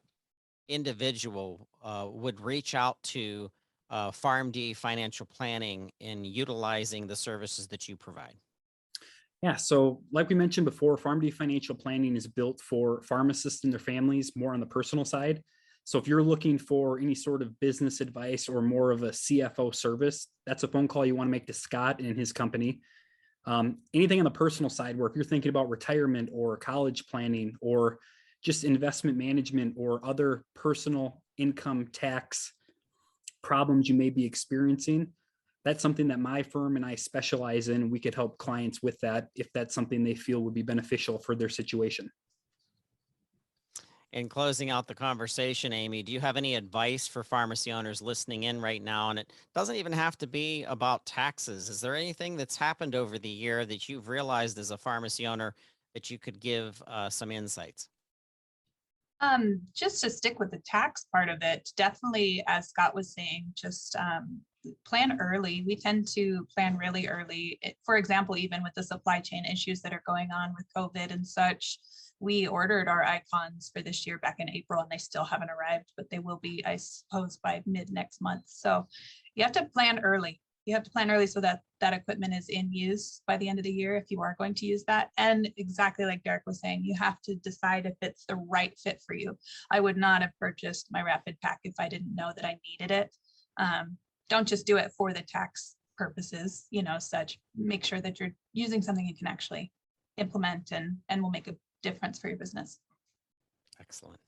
individual, 0.68 1.68
uh, 1.84 2.08
would 2.10 2.40
reach 2.40 2.76
out 2.76 3.02
to, 3.04 3.50
uh, 3.90 4.12
PharmD 4.12 4.76
Financial 4.76 5.26
Planning 5.26 5.92
in 6.00 6.26
utilizing 6.26 7.08
the 7.08 7.16
services 7.16 7.68
that 7.68 7.88
you 7.88 7.96
provide? 7.96 8.34
Yeah, 9.42 9.56
so 9.58 10.02
like 10.12 10.30
we 10.30 10.36
mentioned 10.36 10.66
before, 10.66 10.98
PharmD 10.98 11.34
Financial 11.34 11.76
Planning 11.76 12.16
is 12.16 12.28
built 12.28 12.62
for 12.62 13.02
pharmacists 13.04 13.64
and 13.64 13.72
their 13.72 13.80
families 13.80 14.32
more 14.36 14.54
on 14.54 14.60
the 14.60 14.66
personal 14.66 15.06
side. 15.06 15.44
So 15.84 16.00
if 16.00 16.08
you're 16.08 16.24
looking 16.24 16.58
for 16.58 16.98
any 16.98 17.14
sort 17.14 17.44
of 17.44 17.60
business 17.60 18.02
advice 18.02 18.50
or 18.50 18.62
more 18.62 18.90
of 18.90 19.04
a 19.04 19.10
CFO 19.10 19.74
service, 19.76 20.30
that's 20.48 20.64
a 20.64 20.68
phone 20.68 20.88
call 20.88 21.06
you 21.06 21.16
want 21.16 21.28
to 21.28 21.32
make 21.32 21.46
to 21.46 21.54
Scott 21.54 22.00
and 22.00 22.18
his 22.18 22.34
company. 22.34 22.82
Um, 23.46 23.78
anything 23.94 24.20
on 24.20 24.24
the 24.24 24.32
personal 24.32 24.72
side, 24.72 24.98
where 24.98 25.08
if 25.08 25.16
you're 25.16 25.24
thinking 25.24 25.50
about 25.50 25.70
retirement 25.70 26.30
or 26.34 26.58
college 26.58 27.06
planning 27.06 27.56
or 27.62 28.00
just 28.44 28.64
investment 28.64 29.16
management 29.16 29.76
or 29.78 30.04
other 30.04 30.44
personal 30.56 31.22
income 31.38 31.88
tax 31.92 32.52
problems 33.46 33.88
you 33.88 33.96
may 33.96 34.10
be 34.10 34.26
experiencing, 34.26 35.08
that's 35.64 35.82
something 35.82 36.08
that 36.10 36.20
my 36.20 36.44
firm 36.44 36.76
and 36.76 36.86
I 36.86 36.96
specialize 36.96 37.70
in. 37.70 37.90
We 37.90 38.00
could 38.00 38.16
help 38.16 38.38
clients 38.38 38.84
with 38.84 39.00
that 39.02 39.30
if 39.36 39.52
that's 39.54 39.74
something 39.74 40.04
they 40.04 40.16
feel 40.16 40.42
would 40.42 40.54
be 40.54 40.64
beneficial 40.64 41.18
for 41.20 41.36
their 41.36 41.50
situation. 41.50 42.10
In 44.14 44.30
closing 44.30 44.70
out 44.70 44.88
the 44.88 44.96
conversation, 44.96 45.74
Amy, 45.74 46.02
do 46.02 46.12
you 46.12 46.22
have 46.22 46.38
any 46.38 46.56
advice 46.56 47.08
for 47.08 47.24
pharmacy 47.24 47.72
owners 47.72 48.02
listening 48.02 48.44
in 48.44 48.62
right 48.62 48.82
now? 48.82 49.10
And 49.10 49.20
it 49.20 49.34
doesn't 49.54 49.76
even 49.76 49.92
have 49.92 50.18
to 50.20 50.28
be 50.28 50.64
about 50.64 51.06
taxes. 51.06 51.68
Is 51.70 51.82
there 51.82 51.96
anything 51.96 52.38
that's 52.38 52.56
happened 52.56 52.96
over 52.96 53.20
the 53.20 53.30
year 53.30 53.66
that 53.66 53.90
you've 53.90 54.08
realized 54.08 54.58
as 54.58 54.72
a 54.72 54.78
pharmacy 54.78 55.28
owner 55.28 55.54
that 55.94 56.10
you 56.10 56.18
could 56.18 56.40
give 56.40 56.82
uh, 56.88 57.10
some 57.10 57.32
insights? 57.32 57.90
Um, 59.22 59.62
just 59.74 60.02
to 60.04 60.10
stick 60.10 60.40
with 60.40 60.52
the 60.52 60.62
tax 60.66 61.06
part 61.12 61.30
of 61.30 61.40
it, 61.42 61.70
definitely, 61.78 62.44
as 62.48 62.68
Scott 62.68 62.94
was 62.94 63.14
saying, 63.14 63.54
just 63.56 63.96
um, 63.96 64.42
plan 64.86 65.18
early. 65.22 65.64
We 65.66 65.76
tend 65.76 66.08
to 66.10 66.46
plan 66.54 66.78
really 66.78 67.08
early. 67.08 67.58
It- 67.62 67.78
For 67.86 67.98
example, 67.98 68.38
even 68.38 68.64
with 68.64 68.74
the 68.76 68.84
supply 68.84 69.20
chain 69.22 69.46
issues 69.46 69.82
that 69.82 69.94
are 69.94 70.04
going 70.06 70.32
on 70.32 70.54
with 70.56 70.68
COVID 70.76 71.12
and 71.12 71.26
such, 71.26 71.80
we 72.20 72.48
ordered 72.48 72.88
our 72.88 73.04
Eyecons 73.04 73.72
for 73.72 73.82
this 73.82 74.08
year 74.08 74.18
back 74.20 74.36
in 74.40 74.50
April 74.50 74.82
and 74.82 74.90
they 74.90 74.98
still 74.98 75.26
haven't 75.26 75.50
arrived, 75.50 75.92
but 75.98 76.10
they 76.10 76.20
will 76.20 76.38
be, 76.38 76.64
I 76.66 76.78
suppose, 76.78 77.38
by 77.38 77.62
mid 77.66 77.92
next 77.92 78.22
month. 78.22 78.44
So 78.46 78.88
you 79.36 79.44
have 79.44 79.52
to 79.54 79.66
plan 79.66 80.00
early. 80.00 80.42
You 80.66 80.74
have 80.74 80.84
to 80.84 80.90
plan 80.90 81.12
early 81.12 81.28
so 81.28 81.40
that 81.42 81.62
that 81.80 81.94
equipment 81.94 82.34
is 82.34 82.50
in 82.50 82.74
use 82.74 83.22
by 83.28 83.38
the 83.38 83.48
end 83.48 83.60
of 83.60 83.64
the 83.64 83.72
year 83.72 83.96
if 83.96 84.06
you 84.10 84.22
are 84.22 84.36
going 84.38 84.56
to 84.56 84.66
use 84.66 84.84
that. 84.88 85.12
And 85.18 85.48
exactly 85.58 86.06
like 86.06 86.24
Derek 86.24 86.44
was 86.46 86.60
saying, 86.60 86.84
you 86.84 86.96
have 87.00 87.22
to 87.22 87.36
decide 87.36 87.86
if 87.86 87.96
it's 88.02 88.26
the 88.26 88.36
right 88.36 88.78
fit 88.80 89.02
for 89.06 89.16
you. 89.16 89.38
I 89.72 89.80
would 89.80 89.98
not 89.98 90.22
have 90.22 90.32
purchased 90.40 90.88
my 90.92 91.02
RapidPak 91.02 91.58
if 91.64 91.76
I 91.80 91.88
didn't 91.88 92.16
know 92.16 92.32
that 92.36 92.46
I 92.46 92.58
needed 92.68 92.92
it. 92.92 93.16
Um, 93.58 93.98
don't 94.30 94.48
just 94.48 94.66
do 94.66 94.78
it 94.78 94.92
for 94.98 95.14
the 95.14 95.22
tax 95.22 95.76
purposes, 95.98 96.66
you 96.72 96.84
know, 96.84 96.98
such. 97.00 97.40
Make 97.56 97.86
sure 97.86 98.02
that 98.02 98.20
you're 98.20 98.34
using 98.54 98.82
something 98.82 99.06
you 99.06 99.16
can 99.16 99.28
actually 99.28 99.72
implement 100.18 100.72
and 100.72 100.98
and 101.10 101.22
will 101.22 101.30
make 101.30 101.48
a 101.48 101.56
difference 101.84 102.20
for 102.20 102.28
your 102.28 102.38
business. 102.38 102.80
Excellent. 103.80 104.20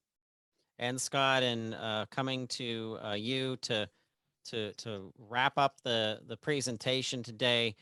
And 0.80 1.02
Scott, 1.02 1.42
and 1.42 1.74
uh, 1.74 2.06
coming 2.12 2.48
to 2.50 3.00
uh, 3.04 3.14
you 3.14 3.58
to 3.64 3.90
to 4.48 4.74
to 4.74 5.14
wrap 5.30 5.58
up 5.58 5.76
the 5.84 6.20
the 6.28 6.38
presentation 6.38 7.24
today, 7.24 7.76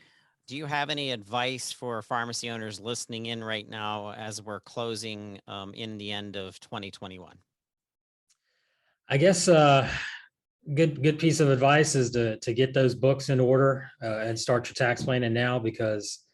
do 0.46 0.56
you 0.56 0.66
have 0.66 0.90
any 0.90 1.10
advice 1.10 1.72
for 1.72 2.02
pharmacy 2.02 2.50
owners 2.50 2.78
listening 2.80 3.26
in 3.26 3.42
right 3.42 3.68
now 3.68 4.12
as 4.12 4.40
we're 4.40 4.60
closing 4.60 5.40
um, 5.48 5.74
in 5.74 5.98
the 5.98 6.12
end 6.12 6.36
of 6.36 6.58
2021? 6.60 7.36
I 9.08 9.16
guess 9.16 9.48
uh, 9.48 9.88
good 10.74 11.02
good 11.02 11.18
piece 11.18 11.40
of 11.40 11.50
advice 11.50 11.94
is 11.94 12.10
to 12.12 12.38
to 12.38 12.52
get 12.52 12.74
those 12.74 12.94
books 12.94 13.28
in 13.28 13.40
order 13.40 13.90
uh, 14.02 14.18
and 14.18 14.38
start 14.38 14.68
your 14.68 14.74
tax 14.74 15.02
planning 15.02 15.32
now 15.32 15.58
because 15.58 16.24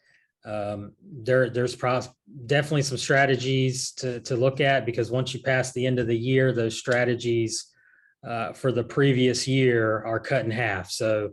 um, 0.45 0.93
there 1.01 1.49
there's 1.49 1.75
pros- 1.75 2.09
definitely 2.45 2.81
some 2.81 2.97
strategies 2.97 3.91
to 3.93 4.19
to 4.21 4.35
look 4.35 4.59
at 4.59 4.85
because 4.85 5.11
once 5.11 5.33
you 5.33 5.41
pass 5.41 5.71
the 5.71 5.85
end 5.85 5.99
of 5.99 6.07
the 6.07 6.17
year, 6.17 6.51
those 6.51 6.77
strategies 6.77 7.72
uh, 8.23 8.53
for 8.53 8.71
the 8.71 8.83
previous 8.83 9.47
year 9.47 10.03
are 10.05 10.19
cut 10.19 10.45
in 10.45 10.51
half. 10.51 10.89
So 10.89 11.31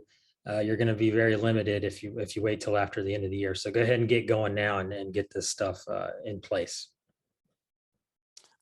uh, 0.49 0.59
you're 0.59 0.77
going 0.77 0.87
to 0.87 0.93
be 0.93 1.11
very 1.11 1.35
limited 1.35 1.83
if 1.83 2.01
you 2.01 2.17
if 2.19 2.35
you 2.35 2.41
wait 2.41 2.61
till 2.61 2.77
after 2.77 3.03
the 3.03 3.13
end 3.13 3.23
of 3.23 3.31
the 3.31 3.37
year. 3.37 3.53
So 3.53 3.71
go 3.71 3.81
ahead 3.81 3.99
and 3.99 4.09
get 4.09 4.27
going 4.27 4.53
now 4.53 4.79
and, 4.79 4.91
and 4.91 5.13
get 5.13 5.31
this 5.31 5.49
stuff 5.49 5.83
uh, 5.87 6.09
in 6.25 6.41
place. 6.41 6.89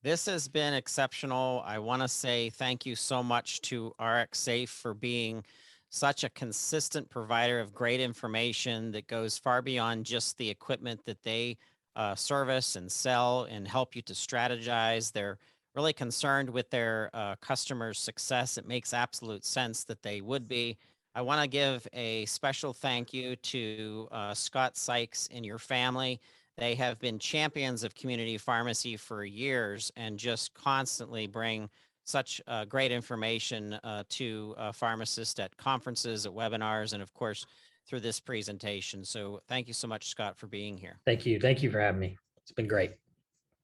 This 0.01 0.25
has 0.27 0.47
been 0.47 0.73
exceptional. 0.73 1.61
I 1.65 1.79
want 1.79 2.01
to 2.01 2.07
say 2.07 2.49
thank 2.51 2.85
you 2.85 2.95
so 2.95 3.21
much 3.21 3.61
to 3.61 3.93
RxSafe 3.99 4.69
for 4.69 4.93
being 4.93 5.43
such 5.89 6.23
a 6.23 6.29
consistent 6.29 7.09
provider 7.09 7.59
of 7.59 7.73
great 7.73 7.99
information 7.99 8.91
that 8.91 9.07
goes 9.07 9.37
far 9.37 9.61
beyond 9.61 10.05
just 10.05 10.37
the 10.37 10.49
equipment 10.49 11.01
that 11.05 11.21
they 11.23 11.57
uh, 11.95 12.15
service 12.15 12.75
and 12.75 12.89
sell 12.89 13.43
and 13.45 13.67
help 13.67 13.95
you 13.95 14.01
to 14.03 14.13
strategize. 14.13 15.11
They're 15.11 15.37
really 15.79 15.93
concerned 15.93 16.49
with 16.49 16.69
their 16.69 17.09
uh, 17.13 17.37
customers' 17.37 17.97
success. 17.97 18.57
It 18.57 18.67
makes 18.67 18.93
absolute 18.93 19.45
sense 19.45 19.85
that 19.85 20.03
they 20.03 20.19
would 20.19 20.45
be. 20.45 20.77
I 21.15 21.21
want 21.21 21.41
to 21.41 21.47
give 21.47 21.87
a 21.93 22.25
special 22.25 22.73
thank 22.73 23.13
you 23.13 23.37
to 23.37 24.09
uh, 24.11 24.33
Scott 24.33 24.75
Sykes 24.75 25.29
and 25.33 25.45
your 25.45 25.57
family. 25.57 26.19
They 26.57 26.75
have 26.75 26.99
been 26.99 27.17
champions 27.17 27.85
of 27.85 27.95
community 27.95 28.37
pharmacy 28.37 28.97
for 28.97 29.23
years 29.23 29.89
and 29.95 30.19
just 30.19 30.53
constantly 30.53 31.27
bring 31.27 31.69
such 32.03 32.41
uh, 32.47 32.65
great 32.65 32.91
information 32.91 33.75
uh, 33.75 34.03
to 34.09 34.55
uh, 34.57 34.73
pharmacists 34.73 35.39
at 35.39 35.55
conferences, 35.55 36.25
at 36.25 36.33
webinars, 36.33 36.91
and 36.91 37.01
of 37.01 37.13
course, 37.13 37.45
through 37.87 38.01
this 38.01 38.19
presentation. 38.19 39.05
So 39.05 39.39
thank 39.47 39.69
you 39.69 39.73
so 39.73 39.87
much, 39.87 40.09
Scott, 40.09 40.37
for 40.37 40.47
being 40.47 40.75
here. 40.75 40.99
Thank 41.05 41.25
you. 41.25 41.39
Thank 41.39 41.63
you 41.63 41.71
for 41.71 41.79
having 41.79 42.01
me. 42.01 42.17
It's 42.41 42.51
been 42.51 42.67
great. 42.67 42.91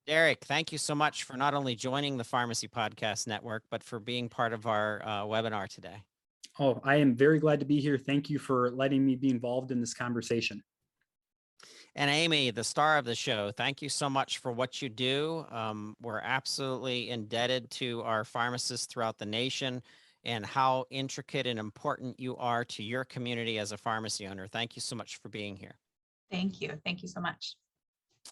Derek, 0.08 0.44
thank 0.46 0.72
you 0.72 0.78
so 0.78 0.94
much 0.94 1.24
for 1.24 1.36
not 1.36 1.56
only 1.56 1.76
joining 1.76 2.18
the 2.18 2.24
Pharmacy 2.24 2.68
Podcast 2.68 3.26
Network, 3.26 3.64
but 3.72 3.84
for 3.84 4.00
being 4.00 4.30
part 4.30 4.54
of 4.54 4.68
our 4.68 5.02
uh, 5.04 5.24
webinar 5.24 5.68
today. 5.68 6.04
Oh, 6.60 6.80
I 6.84 6.98
am 6.98 7.16
very 7.16 7.40
glad 7.40 7.60
to 7.60 7.66
be 7.66 7.80
here. 7.80 7.98
Thank 7.98 8.30
you 8.30 8.38
for 8.38 8.70
letting 8.72 9.04
me 9.04 9.16
be 9.16 9.30
involved 9.30 9.72
in 9.72 9.80
this 9.80 9.94
conversation. 9.94 10.64
And 11.96 12.12
Amy, 12.12 12.52
the 12.52 12.64
star 12.64 12.98
of 12.98 13.06
the 13.06 13.16
show, 13.16 13.52
thank 13.52 13.82
you 13.82 13.90
so 13.90 14.10
much 14.10 14.38
for 14.38 14.52
what 14.52 14.82
you 14.82 14.90
do. 14.90 15.46
Um, 15.50 15.96
we're 16.02 16.20
absolutely 16.20 17.10
indebted 17.10 17.72
to 17.72 18.02
our 18.04 18.24
pharmacists 18.24 18.86
throughout 18.86 19.18
the 19.18 19.26
nation 19.26 19.82
and 20.24 20.46
how 20.46 20.86
intricate 20.92 21.48
and 21.48 21.58
important 21.58 22.20
you 22.20 22.38
are 22.38 22.64
to 22.66 22.84
your 22.84 23.06
community 23.06 23.58
as 23.58 23.72
a 23.72 23.78
pharmacy 23.78 24.28
owner. 24.28 24.48
Thank 24.48 24.76
you 24.76 24.82
so 24.82 24.96
much 24.96 25.18
for 25.18 25.30
being 25.30 25.56
here. 25.56 25.78
Thank 26.30 26.62
you. 26.62 26.80
Thank 26.84 27.02
you 27.02 27.08
so 27.08 27.22
much. 27.22 27.56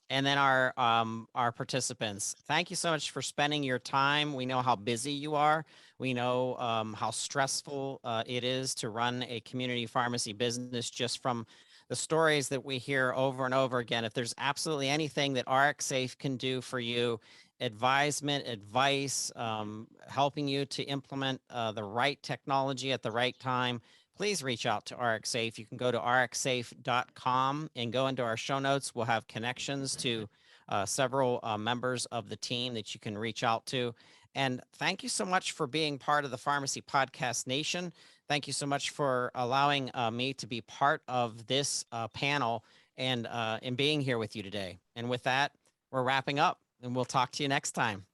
And 0.09 0.25
then 0.25 0.37
our 0.37 0.73
um, 0.77 1.27
our 1.33 1.51
participants, 1.51 2.35
thank 2.47 2.69
you 2.69 2.75
so 2.75 2.91
much 2.91 3.11
for 3.11 3.21
spending 3.21 3.63
your 3.63 3.79
time. 3.79 4.33
We 4.33 4.45
know 4.45 4.61
how 4.61 4.75
busy 4.75 5.11
you 5.11 5.35
are. 5.35 5.65
We 5.97 6.13
know 6.13 6.57
um, 6.57 6.93
how 6.93 7.11
stressful 7.11 7.99
uh, 8.03 8.23
it 8.25 8.43
is 8.43 8.75
to 8.75 8.89
run 8.89 9.23
a 9.27 9.39
community 9.41 9.85
pharmacy 9.85 10.33
business 10.33 10.89
just 10.89 11.21
from 11.21 11.45
the 11.89 11.95
stories 11.95 12.49
that 12.49 12.63
we 12.63 12.77
hear 12.77 13.13
over 13.15 13.45
and 13.45 13.53
over 13.53 13.79
again. 13.79 14.05
If 14.05 14.13
there's 14.13 14.33
absolutely 14.37 14.89
anything 14.89 15.33
that 15.33 15.45
RxSafe 15.45 16.17
can 16.17 16.37
do 16.37 16.61
for 16.61 16.79
you, 16.79 17.19
advisement, 17.59 18.47
advice, 18.47 19.31
um, 19.35 19.87
helping 20.07 20.47
you 20.47 20.65
to 20.65 20.83
implement 20.83 21.41
uh, 21.49 21.71
the 21.71 21.83
right 21.83 22.21
technology 22.23 22.91
at 22.91 23.03
the 23.03 23.11
right 23.11 23.37
time, 23.39 23.81
please 24.15 24.43
reach 24.43 24.65
out 24.65 24.85
to 24.85 24.95
RxSafe. 24.95 25.57
You 25.57 25.65
can 25.65 25.77
go 25.77 25.91
to 25.91 25.99
rxsafe.com 25.99 27.69
and 27.75 27.93
go 27.93 28.07
into 28.07 28.23
our 28.23 28.37
show 28.37 28.59
notes. 28.59 28.93
We'll 28.93 29.05
have 29.05 29.27
connections 29.27 29.95
to 29.97 30.27
uh, 30.69 30.85
several 30.85 31.39
uh, 31.43 31.57
members 31.57 32.05
of 32.07 32.29
the 32.29 32.35
team 32.35 32.73
that 32.75 32.93
you 32.93 32.99
can 32.99 33.17
reach 33.17 33.43
out 33.43 33.65
to. 33.67 33.93
And 34.35 34.61
thank 34.77 35.03
you 35.03 35.09
so 35.09 35.25
much 35.25 35.51
for 35.51 35.67
being 35.67 35.99
part 35.99 36.25
of 36.25 36.31
the 36.31 36.37
Pharmacy 36.37 36.81
Podcast 36.81 37.45
Nation. 37.45 37.93
Thank 38.27 38.47
you 38.47 38.53
so 38.53 38.65
much 38.65 38.89
for 38.89 39.31
allowing 39.35 39.91
uh, 39.93 40.09
me 40.09 40.33
to 40.35 40.47
be 40.47 40.61
part 40.61 41.01
of 41.07 41.45
this 41.47 41.85
uh, 41.91 42.07
panel 42.07 42.63
and 42.97 43.27
uh, 43.27 43.59
and 43.61 43.75
being 43.75 44.01
here 44.01 44.17
with 44.17 44.35
you 44.35 44.43
today. 44.43 44.79
And 44.95 45.09
with 45.09 45.23
that, 45.23 45.51
we're 45.91 46.03
wrapping 46.03 46.39
up. 46.39 46.59
And 46.81 46.95
we'll 46.95 47.05
talk 47.05 47.31
to 47.33 47.43
you 47.43 47.49
next 47.49 47.71
time. 47.71 48.05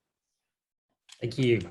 Thank 1.20 1.38
you. 1.38 1.62